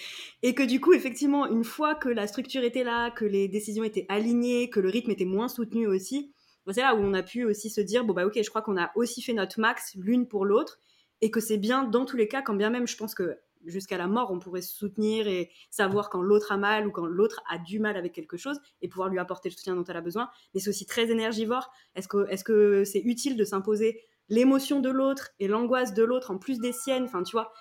Et 0.42 0.54
que 0.54 0.62
du 0.62 0.80
coup, 0.80 0.92
effectivement, 0.92 1.46
une 1.46 1.64
fois 1.64 1.94
que 1.94 2.08
la 2.08 2.26
structure 2.26 2.62
était 2.62 2.84
là, 2.84 3.10
que 3.10 3.24
les 3.24 3.48
décisions 3.48 3.82
étaient 3.82 4.06
alignées, 4.08 4.70
que 4.70 4.80
le 4.80 4.90
rythme 4.90 5.10
était 5.10 5.24
moins 5.24 5.48
soutenu 5.48 5.86
aussi, 5.86 6.32
bah, 6.66 6.72
c'est 6.72 6.82
là 6.82 6.94
où 6.94 6.98
on 6.98 7.14
a 7.14 7.22
pu 7.22 7.44
aussi 7.44 7.70
se 7.70 7.80
dire, 7.80 8.04
bon 8.04 8.14
bah 8.14 8.26
ok, 8.26 8.40
je 8.42 8.48
crois 8.48 8.62
qu'on 8.62 8.76
a 8.76 8.92
aussi 8.94 9.22
fait 9.22 9.32
notre 9.32 9.60
max 9.60 9.94
l'une 9.96 10.28
pour 10.28 10.44
l'autre, 10.44 10.78
et 11.20 11.30
que 11.30 11.40
c'est 11.40 11.58
bien 11.58 11.84
dans 11.84 12.04
tous 12.04 12.16
les 12.16 12.28
cas, 12.28 12.42
quand 12.42 12.54
bien 12.54 12.70
même 12.70 12.86
je 12.86 12.96
pense 12.96 13.14
que 13.14 13.38
jusqu'à 13.66 13.96
la 13.96 14.06
mort, 14.06 14.30
on 14.30 14.38
pourrait 14.38 14.60
se 14.60 14.74
soutenir 14.74 15.26
et 15.26 15.50
savoir 15.70 16.10
quand 16.10 16.20
l'autre 16.20 16.52
a 16.52 16.58
mal 16.58 16.86
ou 16.86 16.90
quand 16.90 17.06
l'autre 17.06 17.42
a 17.48 17.56
du 17.56 17.80
mal 17.80 17.96
avec 17.96 18.12
quelque 18.12 18.36
chose 18.36 18.60
et 18.82 18.88
pouvoir 18.88 19.08
lui 19.08 19.18
apporter 19.18 19.48
le 19.48 19.54
soutien 19.54 19.74
dont 19.74 19.84
elle 19.84 19.96
a 19.96 20.02
besoin. 20.02 20.28
Mais 20.52 20.60
c'est 20.60 20.68
aussi 20.68 20.84
très 20.84 21.10
énergivore. 21.10 21.70
Est-ce 21.94 22.08
que 22.08 22.26
c'est 22.28 22.34
-ce 22.34 22.84
c'est 22.84 23.00
utile 23.00 23.36
de 23.38 23.44
s'imposer 23.44 24.02
l'émotion 24.28 24.80
de 24.80 24.90
l'autre 24.90 25.30
et 25.38 25.48
l'angoisse 25.48 25.94
de 25.94 26.02
l'autre 26.02 26.30
en 26.30 26.38
plus 26.38 26.58
des 26.58 26.72
siennes. 26.72 27.04
Enfin, 27.04 27.22
tu 27.22 27.32
vois, 27.32 27.52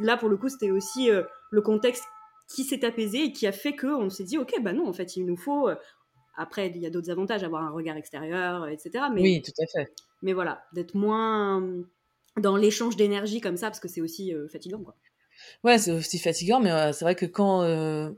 là 0.00 0.16
pour 0.16 0.28
le 0.28 0.36
coup, 0.36 0.48
c'était 0.48 0.70
aussi 0.70 1.10
euh, 1.10 1.22
le 1.50 1.60
contexte 1.60 2.04
qui 2.48 2.64
s'est 2.64 2.84
apaisé 2.84 3.24
et 3.24 3.32
qui 3.32 3.46
a 3.46 3.52
fait 3.52 3.74
que 3.74 3.86
on 3.86 4.10
s'est 4.10 4.24
dit, 4.24 4.38
ok, 4.38 4.54
bah 4.62 4.72
non, 4.72 4.88
en 4.88 4.92
fait, 4.92 5.16
il 5.16 5.26
nous 5.26 5.36
faut. 5.36 5.68
Euh, 5.68 5.76
après, 6.36 6.68
il 6.68 6.78
y 6.78 6.86
a 6.86 6.90
d'autres 6.90 7.10
avantages, 7.10 7.44
avoir 7.44 7.62
un 7.62 7.70
regard 7.70 7.96
extérieur, 7.96 8.66
etc. 8.68 9.04
Mais, 9.12 9.22
oui, 9.22 9.42
tout 9.42 9.52
à 9.62 9.66
fait. 9.66 9.92
Mais 10.22 10.32
voilà, 10.32 10.64
d'être 10.72 10.94
moins 10.94 11.64
dans 12.38 12.56
l'échange 12.56 12.96
d'énergie 12.96 13.40
comme 13.40 13.56
ça, 13.56 13.68
parce 13.68 13.78
que 13.78 13.88
c'est 13.88 14.00
aussi 14.00 14.34
euh, 14.34 14.48
fatigant, 14.48 14.80
quoi. 14.80 14.96
Ouais, 15.64 15.78
c'est 15.78 15.90
aussi 15.90 16.18
fatigant, 16.20 16.60
mais 16.60 16.92
c'est 16.92 17.04
vrai 17.04 17.16
que 17.16 17.26
quand 17.26 17.62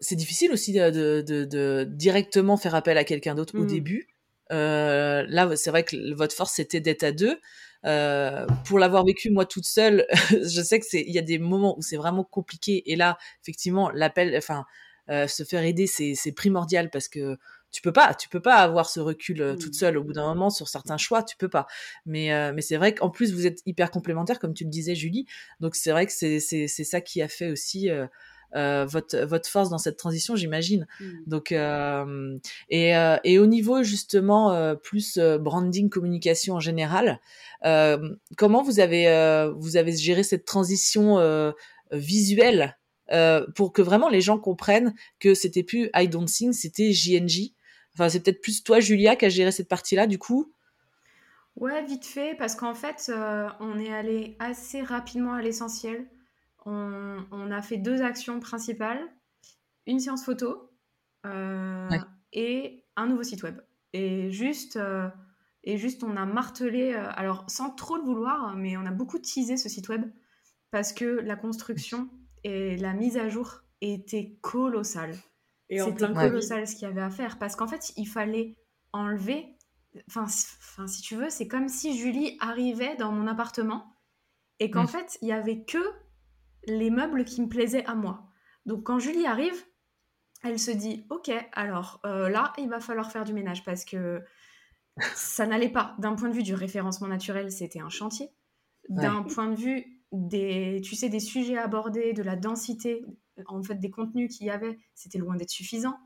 c'est 0.03 0.17
difficile 0.17 0.53
aussi 0.53 0.75
de, 0.75 1.23
de, 1.23 1.85
directement 1.85 2.59
faire 2.59 2.75
appel 2.75 2.99
à 2.99 3.05
quelqu'un 3.05 3.35
d'autre 3.35 3.59
au 3.59 3.63
mmh. 3.63 3.67
début. 3.67 4.09
là, 4.51 5.57
c'est 5.57 5.71
vrai 5.71 5.83
que 5.83 6.15
votre 6.15 6.35
force 6.35 6.53
c'était 6.53 6.81
d'être 6.81 7.05
à 7.05 7.13
deux. 7.13 7.39
Euh, 7.85 8.47
pour 8.65 8.79
l'avoir 8.79 9.05
vécu 9.05 9.31
moi 9.31 9.45
toute 9.47 9.67
seule, 9.67 10.07
je 10.31 10.63
sais 10.63 10.81
que 10.81 10.87
c'est 10.87 11.03
il 11.07 11.15
y 11.15 11.19
a 11.19 11.23
des 11.23 11.39
moments 11.39 11.77
où 11.79 11.83
c'est 11.83 11.97
vraiment 11.97 12.25
compliqué 12.25 12.91
et 12.91 12.97
là 12.97 13.19
effectivement 13.43 13.91
l'appel, 13.91 14.35
enfin 14.37 14.65
euh, 15.11 15.29
se 15.29 15.45
faire 15.45 15.63
aider 15.63 15.87
c'est 15.87 16.33
primordial 16.33 16.91
parce 16.91 17.09
que 17.09 17.37
tu 17.71 17.83
peux 17.83 17.93
pas, 17.93 18.15
tu 18.15 18.29
peux 18.29 18.41
pas 18.41 18.57
avoir 18.57 18.89
ce 18.89 19.01
recul 19.01 19.43
euh, 19.43 19.55
toute 19.55 19.75
mmh. 19.75 19.79
seule 19.79 19.99
au 19.99 20.05
bout 20.05 20.15
d'un 20.15 20.27
moment 20.27 20.51
sur 20.51 20.69
certains 20.69 20.97
choix, 20.97 21.23
tu 21.23 21.37
peux 21.37 21.49
pas. 21.49 21.67
Mais 22.07 22.53
mais 22.53 22.63
c'est 22.63 22.77
vrai 22.77 22.95
qu'en 22.95 23.11
plus 23.11 23.33
vous 23.33 23.47
êtes 23.47 23.61
hyper 23.67 23.91
complémentaires 23.91 24.39
comme 24.39 24.55
tu 24.55 24.65
le 24.65 24.71
disais 24.71 24.95
Julie, 24.95 25.27
donc 25.61 25.77
c'est 25.77 25.91
vrai 25.91 26.07
que 26.07 26.13
c'est 26.13 26.41
c'est 26.41 26.67
ça 26.69 27.01
qui 27.01 27.23
a 27.23 27.29
fait 27.29 27.51
aussi 27.51 27.89
votre, 28.55 29.19
votre 29.25 29.49
force 29.49 29.71
dans 29.71 29.79
cette 29.79 29.97
transition, 29.97 30.37
j'imagine. 30.37 30.87
Mm. 31.01 31.13
Donc, 31.27 31.53
euh, 31.53 32.39
et, 32.71 32.97
euh, 32.97 33.17
et, 33.25 33.39
au 33.39 33.47
niveau 33.47 33.83
justement 33.83 34.75
plus 34.77 35.19
branding, 35.19 35.89
communication 35.89 36.55
en 36.55 36.61
général, 36.61 37.21
comment 38.37 38.63
vous 38.63 38.81
avez, 38.81 39.51
vous 39.57 39.77
avez 39.77 39.97
géré 39.97 40.23
cette 40.23 40.45
transition 40.45 41.53
visuelle 41.93 42.77
pour 43.55 43.73
que 43.73 43.83
vraiment 43.83 44.09
les 44.09 44.21
gens 44.21 44.39
comprennent 44.39 44.95
que 45.21 45.35
c'était 45.35 45.63
plus 45.63 45.91
I 45.95 46.09
Don't 46.09 46.27
Sing, 46.27 46.53
c'était 46.53 46.93
JNJ. 46.93 47.53
Enfin, 47.95 48.09
c'est 48.09 48.21
peut-être 48.21 48.43
plus 48.43 48.63
toi, 48.63 48.81
Julia, 48.81 49.17
qui 49.17 49.25
a 49.25 49.29
géré 49.31 49.51
cette 49.53 49.69
partie-là, 49.69 50.07
du 50.07 50.19
coup? 50.19 50.53
Ouais, 51.57 51.83
vite 51.85 52.05
fait, 52.05 52.37
parce 52.37 52.55
qu'en 52.55 52.75
fait, 52.75 53.11
on 53.61 53.79
est 53.79 53.93
allé 53.93 54.37
assez 54.39 54.83
rapidement 54.83 55.33
à 55.33 55.41
l'essentiel 55.41 56.07
on, 56.67 57.51
a 57.51 57.63
fait 57.63 57.79
deux 57.79 58.03
actions 58.03 58.41
principales, 58.41 59.01
une 59.87 60.01
séance 60.01 60.25
photo 60.25 60.71
euh, 61.25 61.89
et 62.33 62.85
un 62.97 63.07
nouveau 63.07 63.23
site 63.23 63.43
web. 63.43 63.61
Et 63.93 64.31
juste, 64.31 64.77
euh, 64.77 65.09
et 65.63 65.77
juste 65.79 66.03
on 66.03 66.17
a 66.17 66.27
martelé, 66.27 66.95
euh, 66.95 67.09
alors 67.13 67.45
sans 67.49 67.71
trop 67.71 67.97
le 67.97 68.03
vouloir, 68.03 68.57
mais 68.57 68.77
on 68.77 68.85
a 68.85 68.91
beaucoup 68.91 69.19
teasé 69.19 69.57
ce 69.57 69.69
site 69.69 69.89
web 69.89 70.05
parce 70.71 70.93
que 70.93 71.05
la 71.05 71.37
construction 71.37 72.09
et 72.43 72.77
la 72.77 72.93
mise 72.93 73.17
à 73.17 73.29
jour 73.29 73.63
étaient 73.81 74.37
colossales. 74.41 75.17
C'était 75.71 76.13
colossal 76.13 76.67
ce 76.67 76.75
qu'il 76.75 76.83
y 76.83 76.91
avait 76.91 77.01
à 77.01 77.11
faire 77.11 77.39
parce 77.39 77.57
qu'en 77.57 77.69
fait, 77.69 77.93
il 77.97 78.07
fallait 78.07 78.57
enlever. 78.93 79.57
Enfin, 80.09 80.27
si 80.29 81.01
tu 81.03 81.17
veux, 81.17 81.31
c'est 81.31 81.49
comme 81.49 81.69
si 81.69 81.97
Julie 81.97 82.37
arrivait 82.41 82.97
dans 82.97 83.13
mon 83.13 83.27
appartement 83.27 83.97
et 84.59 84.71
qu'en 84.71 84.87
fait, 84.87 85.19
il 85.23 85.29
y 85.29 85.33
avait 85.33 85.65
que 85.65 85.79
les 86.67 86.91
meubles 86.91 87.25
qui 87.25 87.43
me 87.43 87.49
plaisaient 87.49 87.85
à 87.87 87.95
moi. 87.95 88.31
Donc 88.65 88.85
quand 88.85 88.99
Julie 88.99 89.27
arrive, 89.27 89.65
elle 90.43 90.59
se 90.59 90.71
dit 90.71 91.07
Ok, 91.11 91.31
alors 91.53 92.01
euh, 92.05 92.29
là, 92.29 92.53
il 92.59 92.69
va 92.69 92.81
falloir 92.81 93.11
faire 93.11 93.25
du 93.25 93.33
ménage 93.33 93.65
parce 93.65 93.85
que 93.85 94.23
ça 95.15 95.47
n'allait 95.47 95.69
pas. 95.69 95.95
D'un 95.99 96.15
point 96.15 96.29
de 96.29 96.35
vue 96.35 96.43
du 96.43 96.55
référencement 96.55 97.09
naturel, 97.09 97.51
c'était 97.51 97.81
un 97.81 97.91
chantier. 97.91 98.31
D'un 98.89 99.23
point 99.23 99.49
de 99.49 99.57
vue 99.57 99.85
des, 100.13 100.81
tu 100.85 100.95
sais, 100.95 101.09
des 101.09 101.21
sujets 101.21 101.59
abordés, 101.59 102.13
de 102.13 102.23
la 102.23 102.37
densité, 102.37 103.05
en 103.47 103.63
fait, 103.63 103.75
des 103.77 103.91
contenus 103.91 104.35
qu'il 104.35 104.47
y 104.47 104.51
avait, 104.51 104.79
c'était 104.95 105.19
loin 105.19 105.37
d'être 105.37 105.51
suffisant. 105.51 105.99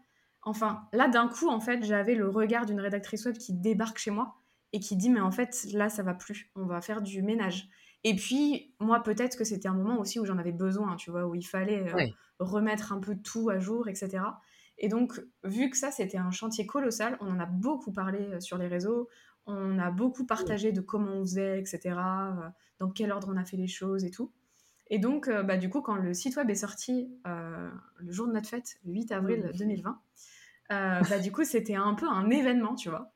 Enfin, 0.42 0.88
là, 0.94 1.08
d'un 1.08 1.28
coup, 1.28 1.50
en 1.50 1.60
fait, 1.60 1.84
j'avais 1.84 2.14
le 2.14 2.28
regard 2.28 2.64
d'une 2.64 2.80
rédactrice 2.80 3.26
web 3.26 3.36
qui 3.36 3.52
débarque 3.52 3.98
chez 3.98 4.10
moi 4.10 4.40
et 4.72 4.80
qui 4.80 4.96
dit 4.96 5.10
mais 5.10 5.20
en 5.20 5.30
fait 5.30 5.66
là 5.72 5.88
ça 5.88 6.02
va 6.02 6.14
plus, 6.14 6.50
on 6.54 6.66
va 6.66 6.80
faire 6.80 7.02
du 7.02 7.22
ménage. 7.22 7.68
Et 8.04 8.14
puis 8.14 8.74
moi 8.80 9.02
peut-être 9.02 9.36
que 9.36 9.44
c'était 9.44 9.68
un 9.68 9.74
moment 9.74 9.98
aussi 9.98 10.18
où 10.18 10.24
j'en 10.24 10.38
avais 10.38 10.52
besoin, 10.52 10.96
tu 10.96 11.10
vois, 11.10 11.26
où 11.26 11.34
il 11.34 11.46
fallait 11.46 11.92
euh, 11.92 12.06
remettre 12.38 12.92
un 12.92 12.98
peu 12.98 13.16
tout 13.16 13.50
à 13.50 13.58
jour, 13.58 13.88
etc. 13.88 14.22
Et 14.78 14.88
donc 14.88 15.20
vu 15.44 15.68
que 15.68 15.76
ça 15.76 15.90
c'était 15.90 16.16
un 16.16 16.30
chantier 16.30 16.66
colossal, 16.66 17.18
on 17.20 17.30
en 17.30 17.38
a 17.38 17.46
beaucoup 17.46 17.92
parlé 17.92 18.20
euh, 18.20 18.40
sur 18.40 18.56
les 18.56 18.68
réseaux, 18.68 19.08
on 19.46 19.78
a 19.78 19.90
beaucoup 19.90 20.24
partagé 20.24 20.72
de 20.72 20.80
comment 20.80 21.12
on 21.12 21.20
faisait, 21.22 21.60
etc. 21.60 21.80
Euh, 21.88 22.48
dans 22.78 22.90
quel 22.90 23.12
ordre 23.12 23.28
on 23.30 23.36
a 23.36 23.44
fait 23.44 23.58
les 23.58 23.68
choses 23.68 24.04
et 24.04 24.10
tout. 24.10 24.32
Et 24.92 24.98
donc, 24.98 25.30
bah, 25.30 25.56
du 25.56 25.70
coup, 25.70 25.82
quand 25.82 25.94
le 25.94 26.12
site 26.14 26.34
web 26.36 26.50
est 26.50 26.56
sorti 26.56 27.14
le 27.24 28.10
jour 28.10 28.26
de 28.26 28.32
notre 28.32 28.48
fête, 28.48 28.74
le 28.84 28.92
8 28.92 29.12
avril 29.12 29.50
2020, 29.56 30.00
bah, 30.68 31.18
du 31.22 31.30
coup, 31.30 31.44
c'était 31.44 31.76
un 31.76 31.94
peu 31.94 32.08
un 32.08 32.28
événement, 32.28 32.74
tu 32.74 32.88
vois. 32.88 33.12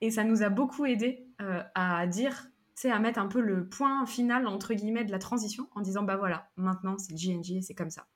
Et 0.00 0.10
ça 0.10 0.24
nous 0.24 0.42
a 0.42 0.48
beaucoup 0.48 0.86
aidé 0.86 1.26
à 1.74 2.06
dire, 2.06 2.46
à 2.90 2.98
mettre 2.98 3.18
un 3.18 3.28
peu 3.28 3.40
le 3.40 3.68
point 3.68 4.04
final, 4.06 4.46
entre 4.46 4.74
guillemets, 4.74 5.04
de 5.04 5.12
la 5.12 5.18
transition 5.18 5.68
en 5.74 5.80
disant, 5.80 6.02
bah 6.02 6.16
voilà, 6.16 6.50
maintenant 6.56 6.96
c'est 6.98 7.14
GNG 7.14 7.58
et 7.58 7.62
c'est 7.62 7.74
comme 7.74 7.90
ça. 7.90 8.06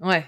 Ouais. 0.00 0.24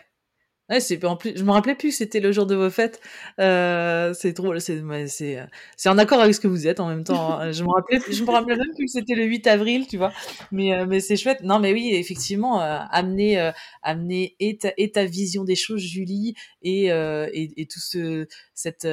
Ouais, 0.69 0.81
c'est 0.81 1.05
en 1.05 1.17
plus, 1.17 1.37
je 1.37 1.45
me 1.45 1.53
rappelais 1.53 1.77
plus 1.77 1.91
que 1.91 1.95
c'était 1.95 2.19
le 2.19 2.33
jour 2.33 2.45
de 2.45 2.57
vos 2.57 2.71
fêtes. 2.71 3.01
Euh, 3.39 4.13
c'est 4.15 4.33
drôle, 4.33 4.61
c'est 4.61 4.83
c'est 5.07 5.39
c'est 5.77 5.89
en 5.89 5.97
accord 5.97 6.21
avec 6.21 6.35
ce 6.35 6.41
que 6.41 6.49
vous 6.49 6.67
êtes 6.67 6.81
en 6.81 6.89
même 6.89 7.05
temps. 7.05 7.39
Hein. 7.39 7.53
Je 7.53 7.63
me 7.63 7.69
rappelais, 7.69 8.01
je 8.11 8.25
me 8.25 8.31
rappelais 8.33 8.57
même 8.57 8.75
plus 8.75 8.87
que 8.87 8.91
c'était 8.91 9.15
le 9.15 9.25
8 9.27 9.47
avril, 9.47 9.87
tu 9.87 9.97
vois. 9.97 10.13
Mais 10.51 10.75
euh, 10.75 10.85
mais 10.89 10.99
c'est 10.99 11.17
chouette. 11.17 11.43
Non, 11.43 11.61
mais 11.61 11.73
oui, 11.73 11.91
effectivement, 11.95 12.61
euh, 12.63 12.79
amener 12.91 13.39
euh, 13.39 13.53
amener 13.83 14.35
et 14.41 14.59
ta, 14.59 14.73
et 14.77 14.91
ta 14.91 15.05
vision 15.05 15.45
des 15.45 15.55
choses, 15.55 15.81
Julie, 15.81 16.35
et 16.63 16.87
et, 16.87 17.61
et 17.61 17.67
tout 17.67 17.81
ce 17.81 18.27
cette 18.53 18.89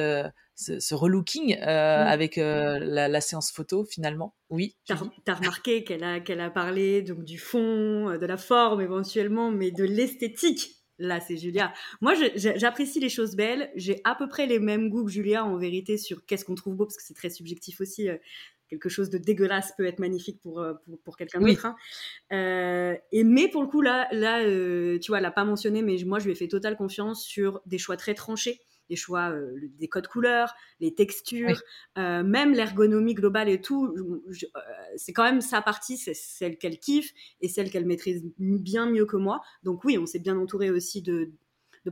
ce, 0.56 0.94
relooking 0.94 1.56
euh, 1.60 2.04
avec 2.04 2.38
euh, 2.38 2.78
la, 2.78 3.20
séance 3.20 3.50
photo 3.50 3.84
finalement? 3.84 4.34
Oui. 4.50 4.76
T'as 4.86 4.96
as 5.26 5.34
remarqué 5.34 5.84
qu'elle 5.84 6.04
a, 6.04 6.20
qu'elle 6.20 6.40
a 6.40 6.50
parlé 6.50 7.02
donc 7.02 7.24
du 7.24 7.38
fond, 7.38 8.10
euh, 8.10 8.18
de 8.18 8.26
la 8.26 8.36
forme 8.36 8.80
éventuellement, 8.80 9.50
mais 9.50 9.70
de 9.70 9.84
l'esthétique. 9.84 10.76
Là, 10.98 11.18
c'est 11.18 11.36
Julia. 11.36 11.72
Moi, 12.00 12.14
j'apprécie 12.36 13.00
les 13.00 13.08
choses 13.08 13.34
belles. 13.34 13.72
J'ai 13.74 14.00
à 14.04 14.14
peu 14.14 14.28
près 14.28 14.46
les 14.46 14.60
mêmes 14.60 14.90
goûts 14.90 15.04
que 15.04 15.10
Julia 15.10 15.44
en 15.44 15.56
vérité 15.56 15.98
sur 15.98 16.24
qu'est-ce 16.24 16.44
qu'on 16.44 16.54
trouve 16.54 16.76
beau, 16.76 16.84
parce 16.84 16.96
que 16.96 17.02
c'est 17.02 17.14
très 17.14 17.30
subjectif 17.30 17.80
aussi. 17.80 18.08
quelque 18.68 18.88
chose 18.88 19.10
de 19.10 19.18
dégueulasse 19.18 19.72
peut 19.76 19.86
être 19.86 19.98
magnifique 19.98 20.40
pour, 20.40 20.64
pour, 21.04 21.16
quelqu'un 21.16 21.40
d'autre. 21.40 21.66
Hein. 21.66 22.96
et 23.10 23.24
mais 23.24 23.48
pour 23.48 23.62
le 23.62 23.66
coup, 23.66 23.80
là, 23.80 24.06
là 24.12 24.44
tu 25.00 25.08
vois, 25.08 25.16
elle 25.16 25.24
l'a 25.24 25.32
pas 25.32 25.44
mentionné, 25.44 25.82
mais 25.82 25.96
moi, 26.06 26.20
je 26.20 26.26
lui 26.26 26.32
ai 26.32 26.36
fait 26.36 26.46
totale 26.46 26.76
confiance 26.76 27.24
sur 27.24 27.60
des 27.66 27.78
choix 27.78 27.96
très 27.96 28.14
tranchés 28.14 28.60
les 28.88 28.96
choix 28.96 29.30
euh, 29.30 29.54
des 29.78 29.88
codes 29.88 30.06
couleurs, 30.06 30.54
les 30.80 30.94
textures, 30.94 31.62
euh, 31.98 32.22
même 32.22 32.52
l'ergonomie 32.52 33.14
globale 33.14 33.48
et 33.48 33.60
tout. 33.60 33.94
Euh, 33.96 34.60
c'est 34.96 35.12
quand 35.12 35.24
même 35.24 35.40
sa 35.40 35.62
partie, 35.62 35.96
c'est 35.96 36.14
celle 36.14 36.58
qu'elle 36.58 36.78
kiffe 36.78 37.12
et 37.40 37.48
celle 37.48 37.70
qu'elle 37.70 37.86
maîtrise 37.86 38.24
bien 38.38 38.86
mieux 38.90 39.06
que 39.06 39.16
moi. 39.16 39.40
Donc 39.62 39.84
oui, 39.84 39.98
on 39.98 40.06
s'est 40.06 40.18
bien 40.18 40.36
entouré 40.38 40.70
aussi 40.70 41.02
de, 41.02 41.32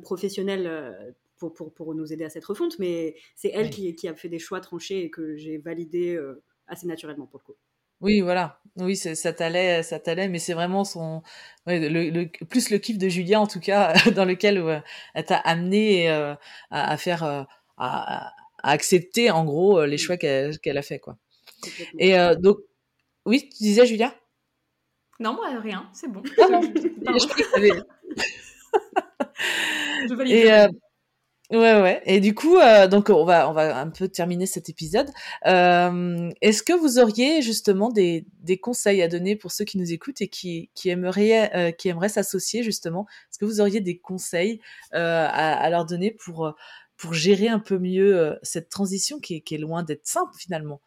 professionnels 0.02 1.14
pour, 1.36 1.52
pour, 1.54 1.94
nous 1.94 2.12
aider 2.12 2.24
à 2.24 2.30
cette 2.30 2.44
refonte, 2.44 2.78
mais 2.78 3.16
c'est 3.34 3.50
elle 3.52 3.68
qui, 3.70 3.94
qui, 3.94 4.08
a 4.08 4.14
fait 4.14 4.28
des 4.28 4.38
choix 4.38 4.60
tranchés 4.60 5.04
et 5.04 5.10
que 5.10 5.36
j'ai 5.36 5.58
validé 5.58 6.18
assez 6.66 6.86
naturellement 6.86 7.26
pour 7.26 7.40
le 7.40 7.44
coup. 7.52 7.58
Oui, 8.02 8.20
voilà. 8.20 8.60
Oui, 8.76 8.96
ça 8.96 9.32
t'allait, 9.32 9.82
ça 9.82 9.98
t'allait, 9.98 10.28
mais 10.28 10.38
c'est 10.38 10.54
vraiment 10.54 10.84
son, 10.84 11.22
le, 11.66 12.24
plus 12.46 12.70
le 12.70 12.78
kiff 12.78 12.96
de 12.96 13.08
Julia 13.08 13.40
en 13.40 13.46
tout 13.46 13.60
cas, 13.60 13.92
dans 14.16 14.24
lequel 14.24 14.82
elle 15.14 15.24
t'a 15.24 15.36
amené 15.36 16.10
euh, 16.10 16.34
à, 16.70 16.96
faire, 16.96 17.22
euh, 17.22 17.42
à, 17.76 18.32
accepter 18.62 19.30
en 19.30 19.44
gros 19.44 19.78
euh, 19.78 19.86
les 19.86 19.98
choix 19.98 20.16
qu'elle 20.16 20.78
a 20.78 20.82
fait 20.82 20.98
quoi. 20.98 21.18
Et 21.98 22.14
donc, 22.40 22.58
oui, 23.26 23.48
tu 23.50 23.62
disais 23.62 23.86
Julia? 23.86 24.14
Non, 25.20 25.34
moi 25.34 25.60
rien, 25.60 25.90
c'est 25.92 26.10
bon. 26.10 26.22
Ah 26.40 26.48
non, 26.48 26.62
je, 26.66 26.70
je 30.08 30.14
valide. 30.14 30.72
Ouais, 31.52 31.82
ouais. 31.82 32.00
Et 32.06 32.20
du 32.20 32.34
coup, 32.34 32.56
euh, 32.56 32.88
donc 32.88 33.10
on 33.10 33.26
va, 33.26 33.50
on 33.50 33.52
va 33.52 33.78
un 33.78 33.90
peu 33.90 34.08
terminer 34.08 34.46
cet 34.46 34.70
épisode. 34.70 35.10
Euh, 35.46 36.30
Est-ce 36.40 36.62
que 36.62 36.72
vous 36.72 36.98
auriez 36.98 37.42
justement 37.42 37.90
des, 37.90 38.24
des 38.40 38.56
conseils 38.58 39.02
à 39.02 39.08
donner 39.08 39.36
pour 39.36 39.52
ceux 39.52 39.66
qui 39.66 39.76
nous 39.76 39.92
écoutent 39.92 40.22
et 40.22 40.28
qui, 40.28 40.70
qui 40.74 40.88
aimeraient, 40.88 41.54
euh, 41.54 41.70
qui 41.70 41.88
aimeraient 41.90 42.08
s'associer 42.08 42.62
justement? 42.62 43.06
Est-ce 43.30 43.38
que 43.38 43.44
vous 43.44 43.60
auriez 43.60 43.80
des 43.82 43.98
conseils 43.98 44.60
euh, 44.94 45.26
à, 45.28 45.52
à, 45.62 45.68
leur 45.68 45.84
donner 45.84 46.10
pour, 46.10 46.54
pour 46.96 47.12
gérer 47.12 47.48
un 47.48 47.58
peu 47.58 47.78
mieux 47.78 48.18
euh, 48.18 48.34
cette 48.42 48.70
transition 48.70 49.20
qui 49.20 49.42
qui 49.42 49.54
est 49.54 49.58
loin 49.58 49.82
d'être 49.82 50.06
simple 50.06 50.32
finalement? 50.38 50.80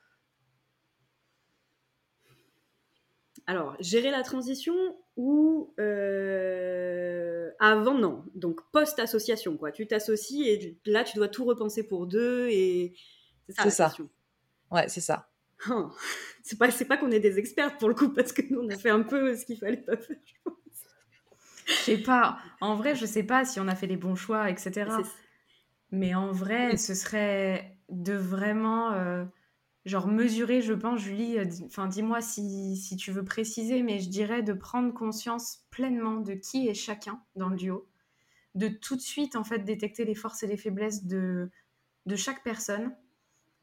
Alors, 3.48 3.76
gérer 3.80 4.12
la 4.12 4.24
transition 4.24 4.76
ou 5.18 5.74
euh, 5.80 7.52
avant, 7.60 7.94
non. 7.94 8.24
Donc, 8.34 8.62
post-association, 8.72 9.58
quoi. 9.58 9.72
Tu 9.72 9.88
t'associes 9.88 10.48
et 10.48 10.80
là, 10.86 11.04
tu 11.04 11.18
dois 11.18 11.28
tout 11.28 11.46
repenser 11.46 11.88
pour 11.88 12.08
deux 12.08 12.48
et 12.50 12.96
c'est 13.50 13.70
ça. 13.70 13.90
ça. 13.90 14.04
Ouais, 14.72 14.88
c'est 14.88 15.02
ça. 15.02 15.30
Oh. 15.70 15.92
C'est 16.44 16.60
pas, 16.60 16.68
pas 16.88 16.98
qu'on 16.98 17.10
est 17.10 17.20
des 17.20 17.40
experts 17.40 17.76
pour 17.78 17.90
le 17.90 17.96
coup, 17.96 18.10
parce 18.10 18.32
que 18.32 18.44
nous, 18.52 18.60
on 18.60 18.70
a 18.70 18.78
fait 18.78 18.92
un 18.92 19.02
peu 19.02 19.36
ce 19.36 19.46
qu'il 19.48 19.58
fallait 19.58 19.78
pas 19.78 19.98
faire, 19.98 20.18
je 20.24 20.34
pense. 20.44 20.54
Je 21.66 21.74
sais 21.74 21.98
pas. 21.98 22.38
En 22.62 22.76
vrai, 22.76 22.94
je 22.94 23.08
sais 23.08 23.24
pas 23.24 23.46
si 23.46 23.60
on 23.60 23.68
a 23.68 23.74
fait 23.74 23.88
les 23.88 23.98
bons 23.98 24.14
choix, 24.14 24.52
etc. 24.52 24.92
Mais 25.90 26.14
en 26.14 26.32
vrai, 26.32 26.78
ce 26.78 26.94
serait 26.94 27.80
de 27.90 28.14
vraiment. 28.14 28.92
Euh, 28.94 29.26
genre 29.86 30.08
mesurer, 30.08 30.62
je 30.62 30.74
pense, 30.74 31.00
Julie, 31.00 31.38
euh, 31.38 31.46
enfin 31.66 31.88
dis-moi 31.88 32.22
si, 32.22 32.76
si, 32.76 32.96
tu 32.98 33.12
veux 33.12 33.24
préciser, 33.24 33.84
mais 33.84 34.00
je 34.00 34.10
dirais 34.10 34.42
de 34.42 34.54
prendre 34.54 34.94
conscience 34.94 35.64
pleinement 35.70 36.18
de 36.18 36.34
qui 36.34 36.68
est 36.68 36.74
chacun 36.74 37.22
dans 37.36 37.50
le 37.50 37.56
duo, 37.56 37.88
de 38.56 38.68
tout 38.68 38.96
de 38.96 39.02
suite 39.02 39.36
en 39.36 39.44
fait 39.44 39.60
détecter 39.60 40.04
les 40.06 40.16
forces 40.16 40.44
et 40.44 40.48
les 40.48 40.58
faiblesses 40.58 41.06
de, 41.06 41.52
de 42.06 42.16
chaque 42.16 42.44
personne 42.44 42.96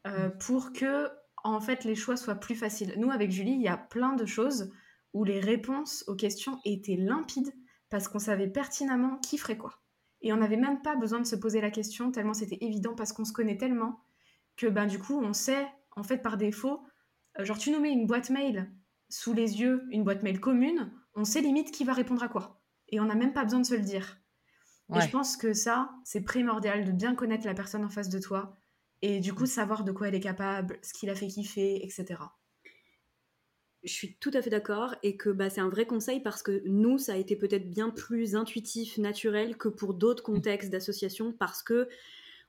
euh, 0.06 0.28
mm. 0.28 0.38
pour 0.38 0.72
que 0.72 1.08
en 1.44 1.60
fait 1.60 1.84
les 1.84 1.96
choix 1.96 2.16
soient 2.16 2.36
plus 2.36 2.54
faciles. 2.54 2.94
Nous 2.98 3.10
avec 3.10 3.32
Julie, 3.32 3.52
il 3.52 3.62
y 3.62 3.68
a 3.68 3.76
plein 3.76 4.14
de 4.14 4.26
choses 4.26 4.70
où 5.14 5.24
les 5.24 5.40
réponses 5.40 6.04
aux 6.06 6.14
questions 6.14 6.58
étaient 6.64 6.96
limpides 6.96 7.52
parce 7.90 8.08
qu'on 8.08 8.20
savait 8.20 8.48
pertinemment 8.48 9.16
qui 9.18 9.38
ferait 9.38 9.58
quoi. 9.58 9.82
Et 10.22 10.32
on 10.32 10.36
n'avait 10.36 10.56
même 10.56 10.82
pas 10.82 10.94
besoin 10.94 11.18
de 11.18 11.26
se 11.26 11.34
poser 11.34 11.60
la 11.60 11.72
question 11.72 12.12
tellement 12.12 12.32
c'était 12.32 12.58
évident 12.60 12.94
parce 12.94 13.12
qu'on 13.12 13.24
se 13.24 13.32
connaît 13.32 13.56
tellement 13.56 14.00
que 14.56 14.68
ben 14.68 14.86
du 14.86 15.00
coup 15.00 15.20
on 15.20 15.32
sait 15.32 15.66
en 15.97 16.03
fait, 16.03 16.18
par 16.18 16.36
défaut, 16.36 16.82
euh, 17.38 17.45
genre 17.45 17.59
tu 17.59 17.70
nous 17.70 17.80
mets 17.80 17.93
une 17.93 18.07
boîte 18.07 18.30
mail 18.30 18.72
sous 19.09 19.34
les 19.34 19.61
yeux, 19.61 19.84
une 19.90 20.05
boîte 20.05 20.22
mail 20.22 20.40
commune, 20.40 20.90
on 21.14 21.24
sait 21.24 21.43
limite 21.43 21.70
qui 21.70 21.84
va 21.84 21.93
répondre 21.93 22.22
à 22.22 22.28
quoi. 22.28 22.62
Et 22.88 23.01
on 23.01 23.05
n'a 23.05 23.14
même 23.14 23.32
pas 23.32 23.45
besoin 23.45 23.61
de 23.61 23.66
se 23.66 23.74
le 23.74 23.82
dire. 23.82 24.18
Et 24.95 25.01
je 25.01 25.11
pense 25.11 25.38
que 25.38 25.55
ça, 25.55 25.90
c'est 26.05 26.20
primordial 26.20 26.84
de 26.84 26.93
bien 26.93 27.14
connaître 27.14 27.47
la 27.47 27.55
personne 27.55 27.84
en 27.84 27.88
face 27.88 28.11
de 28.11 28.18
toi 28.18 28.57
et 29.01 29.20
du 29.20 29.32
coup 29.32 29.47
savoir 29.47 29.84
de 29.84 29.93
quoi 29.93 30.09
elle 30.09 30.14
est 30.14 30.20
capable, 30.20 30.78
ce 30.82 30.93
qu'il 30.93 31.09
a 31.09 31.14
fait 31.14 31.28
kiffer, 31.28 31.82
etc. 31.82 32.20
Je 33.82 33.93
suis 33.93 34.16
tout 34.18 34.30
à 34.34 34.43
fait 34.43 34.51
d'accord 34.51 34.95
et 35.03 35.16
que 35.16 35.30
bah, 35.30 35.51
c'est 35.51 35.61
un 35.61 35.68
vrai 35.68 35.86
conseil 35.86 36.20
parce 36.20 36.43
que 36.43 36.62
nous, 36.66 36.99
ça 36.99 37.14
a 37.14 37.16
été 37.16 37.36
peut-être 37.36 37.68
bien 37.68 37.90
plus 37.90 38.36
intuitif, 38.36 38.99
naturel 38.99 39.57
que 39.57 39.68
pour 39.68 39.95
d'autres 39.95 40.22
contextes 40.22 40.70
d'association 40.70 41.32
parce 41.32 41.62
que 41.62 41.88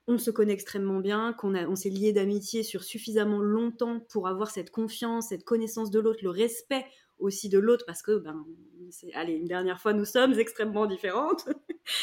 on 0.06 0.18
se 0.18 0.30
connaît 0.30 0.52
extrêmement 0.52 1.00
bien, 1.00 1.32
qu'on 1.32 1.54
on 1.54 1.76
s'est 1.76 1.88
lié 1.88 2.12
d'amitié 2.12 2.62
sur 2.62 2.84
suffisamment 2.84 3.40
longtemps 3.40 4.00
pour 4.10 4.28
avoir 4.28 4.50
cette 4.50 4.70
confiance, 4.70 5.28
cette 5.28 5.44
connaissance 5.44 5.90
de 5.90 5.98
l'autre, 5.98 6.20
le 6.22 6.30
respect 6.30 6.84
aussi 7.18 7.48
de 7.48 7.58
l'autre, 7.58 7.84
parce 7.86 8.02
que, 8.02 8.18
ben, 8.18 8.44
allez, 9.14 9.34
une 9.34 9.46
dernière 9.46 9.80
fois, 9.80 9.92
nous 9.92 10.04
sommes 10.04 10.34
extrêmement 10.38 10.86
différentes. 10.86 11.48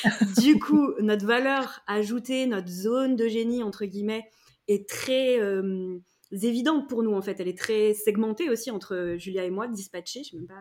du 0.42 0.58
coup, 0.58 0.94
notre 1.00 1.26
valeur 1.26 1.82
ajoutée, 1.86 2.48
notre 2.48 2.70
zone 2.70 3.16
de 3.16 3.28
génie, 3.28 3.62
entre 3.62 3.86
guillemets, 3.86 4.30
est 4.68 4.90
très 4.90 5.40
euh, 5.40 6.00
évidente 6.32 6.90
pour 6.90 7.04
nous, 7.04 7.14
en 7.14 7.22
fait. 7.22 7.40
Elle 7.40 7.50
est 7.50 7.58
très 7.58 7.94
segmentée 7.94 8.50
aussi 8.50 8.72
entre 8.72 9.16
Julia 9.18 9.44
et 9.44 9.52
moi, 9.52 9.68
dispatchée, 9.68 10.24
je 10.24 10.32
sais 10.32 10.38
même 10.38 10.48
pas 10.48 10.56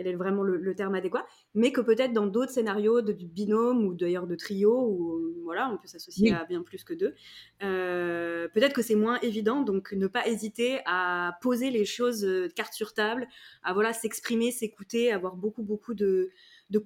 quel 0.00 0.14
est 0.14 0.16
vraiment 0.16 0.42
le, 0.42 0.74
terme 0.74 0.94
adéquat, 0.94 1.26
mais 1.52 1.72
que 1.72 1.82
peut-être 1.82 2.14
dans 2.14 2.26
d'autres 2.26 2.52
scénarios 2.52 3.02
de, 3.02 3.12
binôme 3.12 3.84
ou 3.84 3.92
d'ailleurs 3.92 4.26
de 4.26 4.34
trio, 4.34 4.72
où 4.72 5.42
voilà, 5.44 5.68
on 5.68 5.76
peut 5.76 5.88
s'associer 5.88 6.32
à 6.32 6.46
bien 6.46 6.62
plus 6.62 6.84
que 6.84 6.94
deux, 6.94 7.14
euh, 7.62 8.48
peut-être 8.48 8.72
que 8.72 8.80
c'est 8.80 8.94
moins 8.94 9.20
évident, 9.20 9.60
donc 9.60 9.92
ne 9.92 10.06
pas 10.06 10.26
hésiter 10.26 10.80
à 10.86 11.36
poser 11.42 11.70
les 11.70 11.84
choses 11.84 12.24
euh, 12.24 12.48
carte 12.48 12.72
sur 12.72 12.94
table, 12.94 13.28
à 13.62 13.74
voilà 13.74 13.92
s'exprimer, 13.92 14.52
s'écouter, 14.52 15.12
avoir 15.12 15.36
beaucoup 15.36 15.62
beaucoup 15.62 15.92
de, 15.92 16.30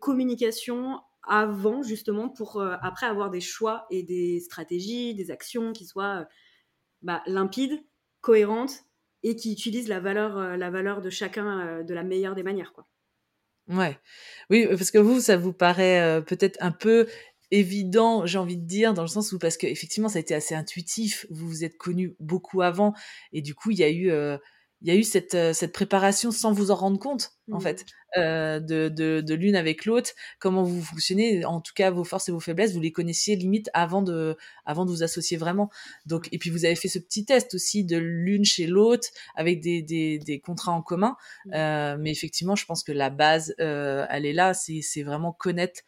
communication 0.00 0.98
avant 1.22 1.84
justement 1.84 2.28
pour 2.28 2.60
euh, 2.60 2.74
après 2.82 3.06
avoir 3.06 3.30
des 3.30 3.40
choix 3.40 3.86
et 3.92 4.02
des 4.02 4.40
stratégies, 4.40 5.14
des 5.14 5.30
actions 5.30 5.72
qui 5.72 5.86
soient 5.86 6.26
bah, 7.02 7.22
limpides, 7.26 7.80
cohérentes 8.22 8.86
et 9.22 9.36
qui 9.36 9.52
utilisent 9.52 9.88
la 9.88 10.00
valeur, 10.00 10.56
la 10.56 10.70
valeur 10.70 11.00
de 11.00 11.10
chacun 11.10 11.84
de 11.84 11.94
la 11.94 12.02
meilleure 12.02 12.34
des 12.34 12.42
manières. 12.42 12.72
Quoi. 12.72 12.88
Ouais. 13.68 13.96
Oui, 14.50 14.66
parce 14.68 14.90
que 14.90 14.98
vous, 14.98 15.20
ça 15.20 15.36
vous 15.36 15.52
paraît, 15.54 16.22
peut-être 16.26 16.58
un 16.60 16.70
peu 16.72 17.06
évident, 17.50 18.26
j'ai 18.26 18.38
envie 18.38 18.56
de 18.58 18.66
dire, 18.66 18.92
dans 18.94 19.02
le 19.02 19.08
sens 19.08 19.32
où 19.32 19.38
parce 19.38 19.56
que 19.56 19.66
effectivement 19.66 20.08
ça 20.08 20.18
a 20.18 20.20
été 20.20 20.34
assez 20.34 20.54
intuitif, 20.54 21.24
vous 21.30 21.46
vous 21.48 21.64
êtes 21.64 21.76
connus 21.76 22.14
beaucoup 22.20 22.62
avant 22.62 22.94
et 23.32 23.42
du 23.42 23.54
coup 23.54 23.70
il 23.70 23.78
y 23.78 23.84
a 23.84 23.90
eu 23.90 24.10
il 24.82 24.88
y 24.88 24.90
a 24.90 24.98
eu 24.98 25.02
cette, 25.02 25.36
cette 25.54 25.72
préparation 25.72 26.30
sans 26.30 26.52
vous 26.52 26.70
en 26.70 26.74
rendre 26.74 26.98
compte 26.98 27.32
en 27.50 27.58
mmh. 27.58 27.60
fait 27.60 27.86
euh, 28.16 28.60
de, 28.60 28.88
de, 28.88 29.20
de 29.20 29.34
l'une 29.34 29.56
avec 29.56 29.86
l'autre, 29.86 30.10
comment 30.38 30.62
vous 30.62 30.82
fonctionnez, 30.82 31.44
en 31.44 31.60
tout 31.60 31.72
cas 31.74 31.90
vos 31.90 32.04
forces 32.04 32.28
et 32.28 32.32
vos 32.32 32.40
faiblesses, 32.40 32.72
vous 32.72 32.80
les 32.80 32.92
connaissiez 32.92 33.34
limite 33.36 33.70
avant 33.74 34.02
de, 34.02 34.36
avant 34.64 34.84
de 34.84 34.90
vous 34.90 35.02
associer 35.02 35.36
vraiment. 35.36 35.70
Donc, 36.06 36.28
et 36.32 36.38
puis 36.38 36.50
vous 36.50 36.64
avez 36.64 36.76
fait 36.76 36.88
ce 36.88 36.98
petit 36.98 37.24
test 37.24 37.54
aussi 37.54 37.84
de 37.84 37.96
l'une 37.96 38.44
chez 38.44 38.66
l'autre 38.66 39.08
avec 39.34 39.60
des, 39.60 39.82
des, 39.82 40.18
des, 40.18 40.38
contrats 40.38 40.72
en 40.72 40.82
commun. 40.82 41.16
Mmh. 41.46 41.54
Euh, 41.54 41.96
mais 41.98 42.10
effectivement, 42.10 42.56
je 42.56 42.66
pense 42.66 42.84
que 42.84 42.92
la 42.92 43.10
base, 43.10 43.54
euh, 43.60 44.06
elle 44.10 44.26
est 44.26 44.32
là, 44.32 44.54
c'est 44.54 45.02
vraiment 45.02 45.32
connaître 45.32 45.80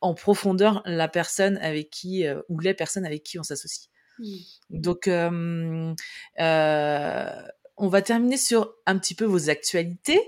en 0.00 0.14
profondeur 0.14 0.82
la 0.84 1.08
personne 1.08 1.58
avec 1.58 1.90
qui, 1.90 2.26
euh, 2.26 2.40
ou 2.48 2.60
les 2.60 2.74
personnes 2.74 3.04
avec 3.04 3.24
qui 3.24 3.38
on 3.38 3.42
s'associe. 3.42 3.88
Mmh. 4.18 4.24
Donc, 4.70 5.08
euh, 5.08 5.94
euh, 6.40 7.42
on 7.78 7.88
va 7.88 8.02
terminer 8.02 8.36
sur 8.36 8.74
un 8.86 8.98
petit 8.98 9.14
peu 9.14 9.24
vos 9.24 9.50
actualités. 9.50 10.20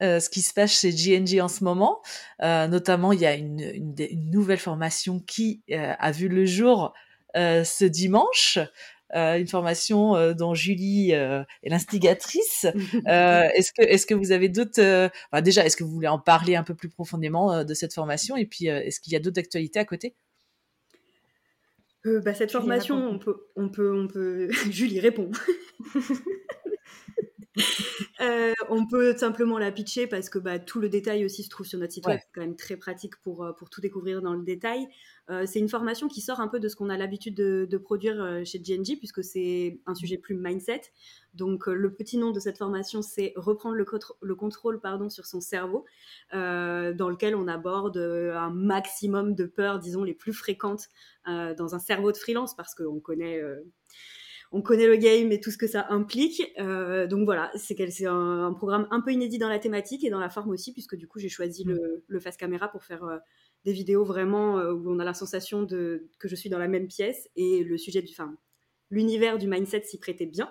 Euh, 0.00 0.20
ce 0.20 0.30
qui 0.30 0.42
se 0.42 0.54
passe 0.54 0.80
chez 0.80 0.90
GNG 0.90 1.40
en 1.40 1.48
ce 1.48 1.64
moment. 1.64 2.00
Euh, 2.42 2.68
notamment, 2.68 3.12
il 3.12 3.20
y 3.20 3.26
a 3.26 3.34
une, 3.34 3.58
une, 3.58 3.94
une 3.98 4.30
nouvelle 4.30 4.58
formation 4.58 5.18
qui 5.18 5.62
euh, 5.72 5.92
a 5.98 6.12
vu 6.12 6.28
le 6.28 6.46
jour 6.46 6.94
euh, 7.36 7.64
ce 7.64 7.84
dimanche. 7.84 8.58
une 9.12 9.48
formation 9.48 10.34
dont 10.34 10.54
Julie 10.54 11.12
est 11.12 11.46
l'instigatrice. 11.64 12.64
est-ce 13.06 13.72
que 13.72 13.82
est-ce 13.82 14.06
que 14.06 14.14
vous 14.14 14.32
avez 14.32 14.48
d'autres 14.48 15.10
enfin, 15.32 15.42
déjà 15.42 15.64
est-ce 15.64 15.76
que 15.76 15.82
vous 15.82 15.90
voulez 15.90 16.08
en 16.08 16.18
parler 16.18 16.56
un 16.56 16.62
peu 16.62 16.74
plus 16.74 16.90
profondément 16.90 17.64
de 17.64 17.74
cette 17.74 17.94
formation? 17.94 18.36
Et 18.36 18.46
puis 18.46 18.66
est-ce 18.66 19.00
qu'il 19.00 19.14
y 19.14 19.16
a 19.16 19.20
d'autres 19.20 19.40
actualités 19.40 19.80
à 19.80 19.84
côté? 19.84 20.14
Bah, 22.04 22.34
cette 22.34 22.52
formation, 22.52 22.96
on 22.96 23.18
peut, 23.18 23.36
on 23.56 23.68
peut, 23.68 23.92
on 23.92 24.06
peut. 24.06 24.48
Julie 24.70 25.00
répond. 25.00 25.30
Euh, 28.20 28.52
on 28.68 28.86
peut 28.86 29.16
simplement 29.16 29.58
la 29.58 29.70
pitcher 29.70 30.08
parce 30.08 30.28
que 30.28 30.40
bah, 30.40 30.58
tout 30.58 30.80
le 30.80 30.88
détail 30.88 31.24
aussi 31.24 31.44
se 31.44 31.48
trouve 31.48 31.66
sur 31.66 31.78
notre 31.78 31.92
site 31.92 32.06
web. 32.06 32.18
C'est 32.20 32.32
quand 32.34 32.40
même 32.40 32.56
très 32.56 32.76
pratique 32.76 33.16
pour, 33.22 33.44
euh, 33.44 33.52
pour 33.52 33.70
tout 33.70 33.80
découvrir 33.80 34.22
dans 34.22 34.34
le 34.34 34.42
détail. 34.42 34.88
Euh, 35.30 35.44
c'est 35.46 35.60
une 35.60 35.68
formation 35.68 36.08
qui 36.08 36.20
sort 36.20 36.40
un 36.40 36.48
peu 36.48 36.58
de 36.58 36.68
ce 36.68 36.74
qu'on 36.74 36.88
a 36.88 36.96
l'habitude 36.96 37.36
de, 37.36 37.78
produire 37.78 38.42
chez 38.44 38.58
GNG 38.58 38.98
puisque 38.98 39.22
c'est 39.22 39.80
un 39.86 39.94
sujet 39.94 40.18
plus 40.18 40.34
mindset. 40.34 40.82
Donc 41.34 41.66
le 41.66 41.94
petit 41.94 42.18
nom 42.18 42.32
de 42.32 42.40
cette 42.40 42.58
formation, 42.58 43.02
c'est 43.02 43.32
reprendre 43.36 43.76
le, 43.76 43.86
le 44.20 44.34
contrôle 44.34 44.80
pardon, 44.80 45.08
sur 45.08 45.26
son 45.26 45.40
cerveau, 45.40 45.84
dans 46.32 47.08
lequel 47.08 47.36
on 47.36 47.46
aborde 47.46 47.98
un 47.98 48.50
maximum 48.50 49.34
de 49.36 49.44
peurs, 49.44 49.78
disons, 49.78 50.02
les 50.02 50.14
plus 50.14 50.32
fréquentes 50.32 50.88
dans 51.26 51.74
un 51.74 51.78
cerveau 51.78 52.10
de 52.10 52.16
freelance 52.16 52.56
parce 52.56 52.74
qu'on 52.74 52.98
connaît 52.98 53.40
on 54.50 54.62
connaît 54.62 54.86
le 54.86 54.96
game 54.96 55.30
et 55.30 55.40
tout 55.40 55.50
ce 55.50 55.58
que 55.58 55.66
ça 55.66 55.86
implique. 55.90 56.42
Euh, 56.58 57.06
donc 57.06 57.24
voilà, 57.24 57.50
c'est 57.56 58.06
un, 58.06 58.44
un, 58.46 58.52
programme 58.54 58.88
un 58.90 59.00
peu 59.00 59.12
inédit 59.12 59.38
dans 59.38 59.48
la 59.48 59.58
thématique 59.58 60.04
et 60.04 60.10
dans 60.10 60.20
la 60.20 60.30
forme 60.30 60.50
aussi, 60.50 60.72
puisque 60.72 60.96
du 60.96 61.06
coup 61.06 61.18
j'ai 61.18 61.28
choisi 61.28 61.64
le, 61.64 62.04
mm. 62.08 62.20
face 62.20 62.36
caméra 62.36 62.68
pour 62.68 62.84
faire 62.84 63.04
euh, 63.04 63.18
des 63.64 63.72
vidéos 63.72 64.04
vraiment 64.04 64.58
euh, 64.58 64.72
où 64.72 64.90
on 64.90 64.98
a 64.98 65.04
la 65.04 65.14
sensation 65.14 65.62
de, 65.62 66.08
que 66.18 66.28
je 66.28 66.34
suis 66.34 66.48
dans 66.48 66.58
la 66.58 66.68
même 66.68 66.88
pièce 66.88 67.28
et 67.36 67.62
le 67.62 67.76
sujet 67.76 68.00
du, 68.00 68.12
enfin, 68.12 68.36
l'univers 68.90 69.38
du 69.38 69.46
mindset 69.46 69.82
s'y 69.82 69.98
prêtait 69.98 70.26
bien. 70.26 70.50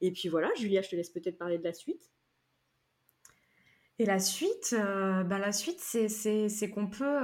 Et 0.00 0.10
puis 0.10 0.28
voilà, 0.28 0.50
Julia, 0.56 0.82
je 0.82 0.90
te 0.90 0.96
laisse 0.96 1.10
peut-être 1.10 1.38
parler 1.38 1.58
de 1.58 1.64
la 1.64 1.72
suite. 1.72 2.10
Et 4.00 4.06
la 4.06 4.18
suite, 4.18 4.74
ben 4.74 5.38
la 5.38 5.52
suite, 5.52 5.78
c'est 5.78 6.70
qu'on 6.70 6.88
peut, 6.88 7.16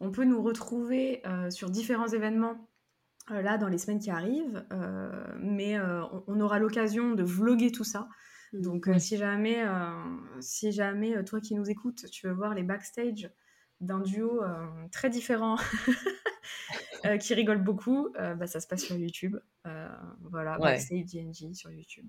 on 0.00 0.10
peut 0.10 0.24
nous 0.24 0.42
retrouver 0.42 1.22
sur 1.50 1.68
différents 1.68 2.08
événements 2.08 2.66
là 3.28 3.58
dans 3.58 3.68
les 3.68 3.78
semaines 3.78 3.98
qui 3.98 4.10
arrivent, 4.10 4.64
euh, 4.72 5.34
mais 5.38 5.78
euh, 5.78 6.02
on, 6.26 6.40
aura 6.40 6.58
l'occasion 6.58 7.12
de 7.12 7.22
vloguer 7.22 7.72
tout 7.72 7.84
ça. 7.84 8.08
Mmh. 8.52 8.60
Donc 8.60 8.88
si 8.98 9.16
jamais, 9.16 9.64
si 10.40 10.72
jamais 10.72 11.22
toi 11.24 11.40
qui 11.40 11.54
nous 11.54 11.68
écoutes, 11.68 12.08
tu 12.10 12.26
veux 12.26 12.32
voir 12.32 12.54
les 12.54 12.62
backstage 12.62 13.30
d'un 13.80 14.00
duo 14.00 14.40
très 14.92 15.10
différent 15.10 15.56
qui 17.20 17.34
rigole 17.34 17.62
beaucoup, 17.62 18.08
bah, 18.14 18.46
ça 18.46 18.60
se 18.60 18.66
passe 18.66 18.84
sur 18.84 18.96
YouTube. 18.96 19.36
voilà, 20.30 20.58
backstage 20.58 21.06
DNG 21.06 21.54
sur 21.54 21.70
YouTube. 21.70 22.06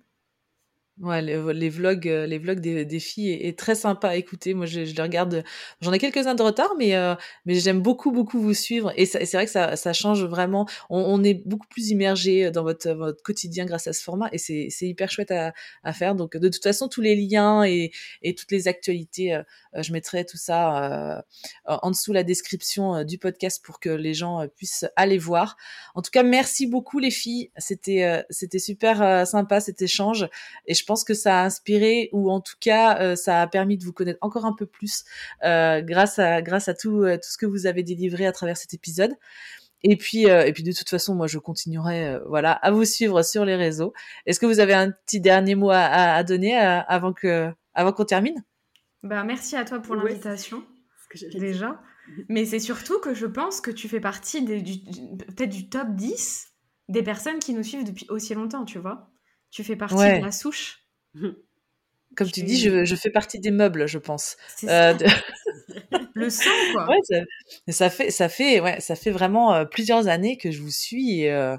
Ouais, 0.99 1.21
les, 1.21 1.69
vlogs, 1.69 2.07
euh, 2.07 2.25
les 2.25 2.39
vlogs 2.39 2.59
des, 2.59 2.99
filles 2.99 3.33
est, 3.33 3.57
très 3.57 3.75
sympa 3.75 4.09
à 4.09 4.15
écouter. 4.15 4.55
Moi, 4.55 4.65
je, 4.65 4.79
les 4.79 5.01
regarde. 5.03 5.43
J'en 5.79 5.93
ai 5.93 5.99
quelques-uns 5.99 6.33
de 6.33 6.41
retard, 6.41 6.73
mais 6.75 6.95
euh, 6.95 7.13
mais 7.45 7.53
j'aime 7.53 7.81
beaucoup 7.81 8.11
beaucoup 8.11 8.41
vous 8.41 8.55
suivre. 8.55 8.91
Et, 8.95 9.05
c'est 9.05 9.31
vrai 9.33 9.45
que 9.45 9.51
ça, 9.51 9.75
ça 9.75 9.93
change 9.93 10.23
vraiment. 10.23 10.67
On, 10.89 11.23
est 11.23 11.35
beaucoup 11.45 11.67
plus 11.67 11.89
immergé 11.89 12.49
dans 12.49 12.63
votre 12.63 13.15
quotidien 13.23 13.65
grâce 13.65 13.85
à 13.85 13.93
ce 13.93 14.01
format, 14.01 14.29
et 14.31 14.39
c'est 14.39 14.69
hyper 14.81 15.11
chouette 15.11 15.29
à, 15.29 15.53
faire. 15.93 16.15
Donc 16.15 16.35
de 16.35 16.49
toute 16.49 16.63
façon, 16.63 16.87
tous 16.87 17.01
les 17.01 17.15
liens 17.15 17.63
et 17.63 17.91
et 18.23 18.33
toutes 18.33 18.51
les 18.51 18.67
actualités, 18.67 19.35
euh, 19.35 19.43
je 19.75 19.93
mettrai 19.93 20.25
tout 20.25 20.37
ça 20.37 21.23
en 21.65 21.91
dessous 21.91 22.11
la 22.11 22.23
description 22.23 23.03
du 23.03 23.19
podcast 23.19 23.63
pour 23.63 23.79
que 23.79 23.89
les 23.89 24.15
gens 24.15 24.47
puissent 24.55 24.85
aller 24.95 25.19
voir. 25.19 25.57
En 25.93 26.01
tout 26.01 26.11
cas, 26.11 26.23
merci 26.23 26.65
beaucoup 26.65 26.97
les 26.97 27.11
filles. 27.11 27.51
C'était 27.57 28.25
c'était 28.31 28.57
super 28.57 29.27
sympa 29.27 29.59
cet 29.59 29.83
échange, 29.83 30.27
et 30.65 30.73
pense 30.87 31.03
que 31.03 31.13
ça 31.13 31.41
a 31.41 31.45
inspiré 31.45 32.09
ou 32.13 32.31
en 32.31 32.41
tout 32.41 32.55
cas 32.59 32.99
euh, 32.99 33.15
ça 33.15 33.41
a 33.41 33.47
permis 33.47 33.77
de 33.77 33.83
vous 33.83 33.93
connaître 33.93 34.17
encore 34.21 34.45
un 34.45 34.53
peu 34.53 34.65
plus 34.65 35.03
euh, 35.43 35.81
grâce 35.81 36.17
à 36.17 36.41
grâce 36.41 36.67
à 36.67 36.73
tout 36.73 37.03
euh, 37.03 37.17
tout 37.17 37.29
ce 37.29 37.37
que 37.37 37.45
vous 37.45 37.67
avez 37.67 37.83
délivré 37.83 38.25
à 38.25 38.31
travers 38.31 38.57
cet 38.57 38.73
épisode. 38.73 39.13
Et 39.83 39.95
puis, 39.95 40.23
et 40.23 40.51
puis 40.53 40.63
de 40.63 40.71
toute 40.71 40.89
façon, 40.89 41.13
moi, 41.13 41.27
je 41.27 41.37
continuerai, 41.37 42.17
voilà, 42.27 42.53
à 42.53 42.71
vous 42.71 42.83
suivre 42.83 43.21
sur 43.21 43.45
les 43.45 43.55
réseaux. 43.55 43.93
Est-ce 44.25 44.39
que 44.39 44.47
vous 44.47 44.59
avez 44.59 44.73
un 44.73 44.89
petit 44.89 45.21
dernier 45.21 45.53
mot 45.53 45.69
à, 45.69 45.81
à 46.15 46.23
donner 46.23 46.57
avant 46.57 47.13
que, 47.13 47.51
avant 47.75 47.93
qu'on 47.93 48.03
termine? 48.03 48.43
Ben 49.03 49.23
merci 49.23 49.55
à 49.55 49.65
toi 49.65 49.79
pour 49.79 49.93
l'invitation, 49.93 50.63
déjà. 51.35 51.79
Mais 52.27 52.45
c'est 52.45 52.59
surtout 52.59 52.99
que 52.99 53.13
je 53.13 53.27
pense 53.27 53.61
que 53.61 53.69
tu 53.69 53.87
fais 53.87 53.99
partie 53.99 54.43
des, 54.43 54.61
du, 54.61 54.79
peut-être 55.27 55.51
du 55.51 55.69
top 55.69 55.89
10 55.89 56.47
des 56.89 57.03
personnes 57.03 57.39
qui 57.39 57.53
nous 57.53 57.63
suivent 57.63 57.83
depuis 57.83 58.05
aussi 58.09 58.33
longtemps, 58.33 58.65
tu 58.65 58.79
vois. 58.79 59.09
Tu 59.51 59.63
fais 59.63 59.75
partie 59.75 59.95
de 59.95 60.23
la 60.23 60.31
souche? 60.31 60.83
Comme 62.17 62.31
tu 62.31 62.41
dis, 62.41 62.57
je, 62.57 62.95
fais 62.95 63.11
partie 63.11 63.39
des 63.39 63.51
meubles, 63.51 63.87
je 63.87 63.99
pense. 63.99 64.37
Euh, 64.63 64.95
le 66.15 66.31
sang, 66.31 66.49
quoi. 66.73 66.87
ça, 67.69 67.89
fait, 67.91 68.09
ça 68.09 68.27
fait, 68.27 68.59
ouais, 68.59 68.79
ça 68.79 68.95
fait 68.95 69.11
vraiment 69.11 69.53
euh, 69.53 69.65
plusieurs 69.65 70.07
années 70.07 70.35
que 70.35 70.49
je 70.49 70.59
vous 70.59 70.71
suis 70.71 71.21
et, 71.21 71.31
euh, 71.31 71.57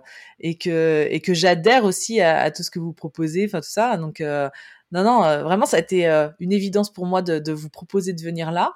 que 0.61 1.07
et 1.11 1.21
que 1.21 1.33
j'adhère 1.33 1.85
aussi 1.85 2.21
à, 2.21 2.51
tout 2.51 2.65
ce 2.65 2.73
que 2.73 2.81
vous 2.81 2.93
proposez, 2.93 3.45
enfin 3.47 3.61
tout 3.61 3.69
ça. 3.69 3.97
Donc 3.99 4.21
non, 4.21 5.05
non, 5.05 5.21
vraiment, 5.45 5.67
ça 5.67 5.77
a 5.77 5.81
été 5.81 6.07
une 6.41 6.53
évidence 6.53 6.93
pour 6.93 7.07
moi 7.07 7.23
de, 7.23 7.53
vous 7.53 7.71
proposer 7.71 8.13
de 8.13 8.23
venir 8.23 8.51
là 8.51 8.73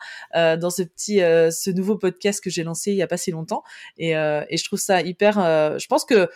dans 0.56 0.70
ce 0.70 0.82
petit, 0.82 1.18
ce 1.18 1.70
nouveau 1.70 1.96
podcast 1.96 2.42
que 2.42 2.50
j'ai 2.50 2.62
lancé 2.62 2.92
il 2.92 2.96
y 2.96 3.02
a 3.02 3.08
pas 3.08 3.16
si 3.16 3.32
longtemps. 3.32 3.64
Et, 3.98 4.10
et 4.10 4.56
je 4.56 4.64
trouve 4.64 4.78
ça 4.78 5.00
hyper. 5.00 5.34
je 5.80 5.86
pense 5.88 6.04
que 6.04 6.28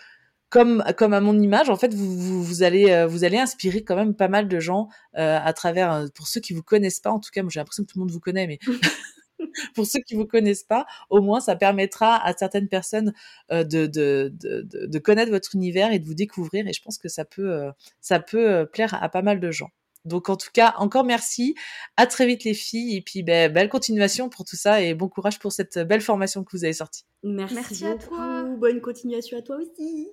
comme 0.57 0.83
comme 0.97 1.13
à 1.13 1.21
mon 1.21 1.39
image, 1.39 1.69
en 1.69 1.77
fait, 1.77 1.93
vous, 1.93 2.43
vous, 2.43 2.63
allez 2.63 2.91
euh, 2.91 3.07
vous 3.07 3.25
allez 3.25 3.37
inspirer 3.37 3.85
quand 3.85 3.95
même 3.95 4.15
pas 4.15 4.29
mal 4.29 4.49
de 4.49 4.59
gens 4.59 4.89
euh, 5.19 5.39
à 5.43 5.53
travers. 5.53 5.93
Euh, 5.93 6.07
pour 6.15 6.29
ceux 6.29 6.41
qui 6.41 6.55
vous 6.55 6.63
connaissent 6.63 7.01
pas, 7.01 7.11
en 7.11 7.21
tout 7.21 7.29
cas, 7.31 7.43
moi 7.43 7.51
j'ai 7.53 7.61
l'impression 7.61 7.85
que 7.85 7.93
tout 7.93 7.99
le 7.99 8.05
monde 8.05 8.11
vous 8.11 8.21
connaît, 8.21 8.47
mais 8.47 8.59
pour 9.75 9.85
ceux 9.87 10.01
qui 10.01 10.15
vous 10.15 10.25
connaissent 10.25 10.65
pas, 10.65 10.87
au 11.11 11.21
moins 11.21 11.41
ça 11.41 11.57
permettra 11.57 12.17
à 12.25 12.33
certaines 12.35 12.69
personnes 12.69 13.13
de, 13.51 13.63
de, 13.65 14.33
de, 14.33 14.63
de, 14.87 14.99
connaître 14.99 15.31
votre 15.31 15.55
univers 15.55 15.93
et 15.93 15.99
de 15.99 16.07
vous 16.07 16.15
découvrir. 16.15 16.67
Et 16.67 16.73
je 16.73 16.81
pense 16.81 16.97
que 16.97 17.09
ça 17.11 17.27
peut 17.27 17.71
ça 18.01 18.19
peut 18.19 18.67
plaire 18.73 18.97
à 19.03 19.11
pas 19.11 19.21
mal 19.21 19.41
de 19.41 19.51
gens. 19.51 19.69
Donc 20.07 20.29
en 20.29 20.37
tout 20.37 20.51
cas, 20.53 20.75
encore 20.79 21.05
merci. 21.05 21.55
À 21.97 22.07
très 22.07 22.27
vite 22.27 22.45
les 22.45 22.55
filles 22.55 22.97
et 22.97 23.03
puis 23.03 23.23
ben, 23.23 23.53
belle 23.53 23.69
continuation 23.69 24.29
pour 24.29 24.45
tout 24.45 24.57
ça 24.57 24.81
et 24.81 24.95
bon 24.95 25.09
courage 25.09 25.39
pour 25.39 25.53
cette 25.53 25.79
belle 25.79 26.01
formation 26.01 26.45
que 26.45 26.57
vous 26.57 26.65
avez 26.65 26.73
sortie. 26.73 27.05
Merci, 27.23 27.55
merci 27.55 27.87
à 27.87 27.95
toi. 27.97 28.45
Bonne 28.59 28.81
continuation 28.81 29.39
à 29.39 29.43
toi 29.43 29.57
aussi. 29.57 30.13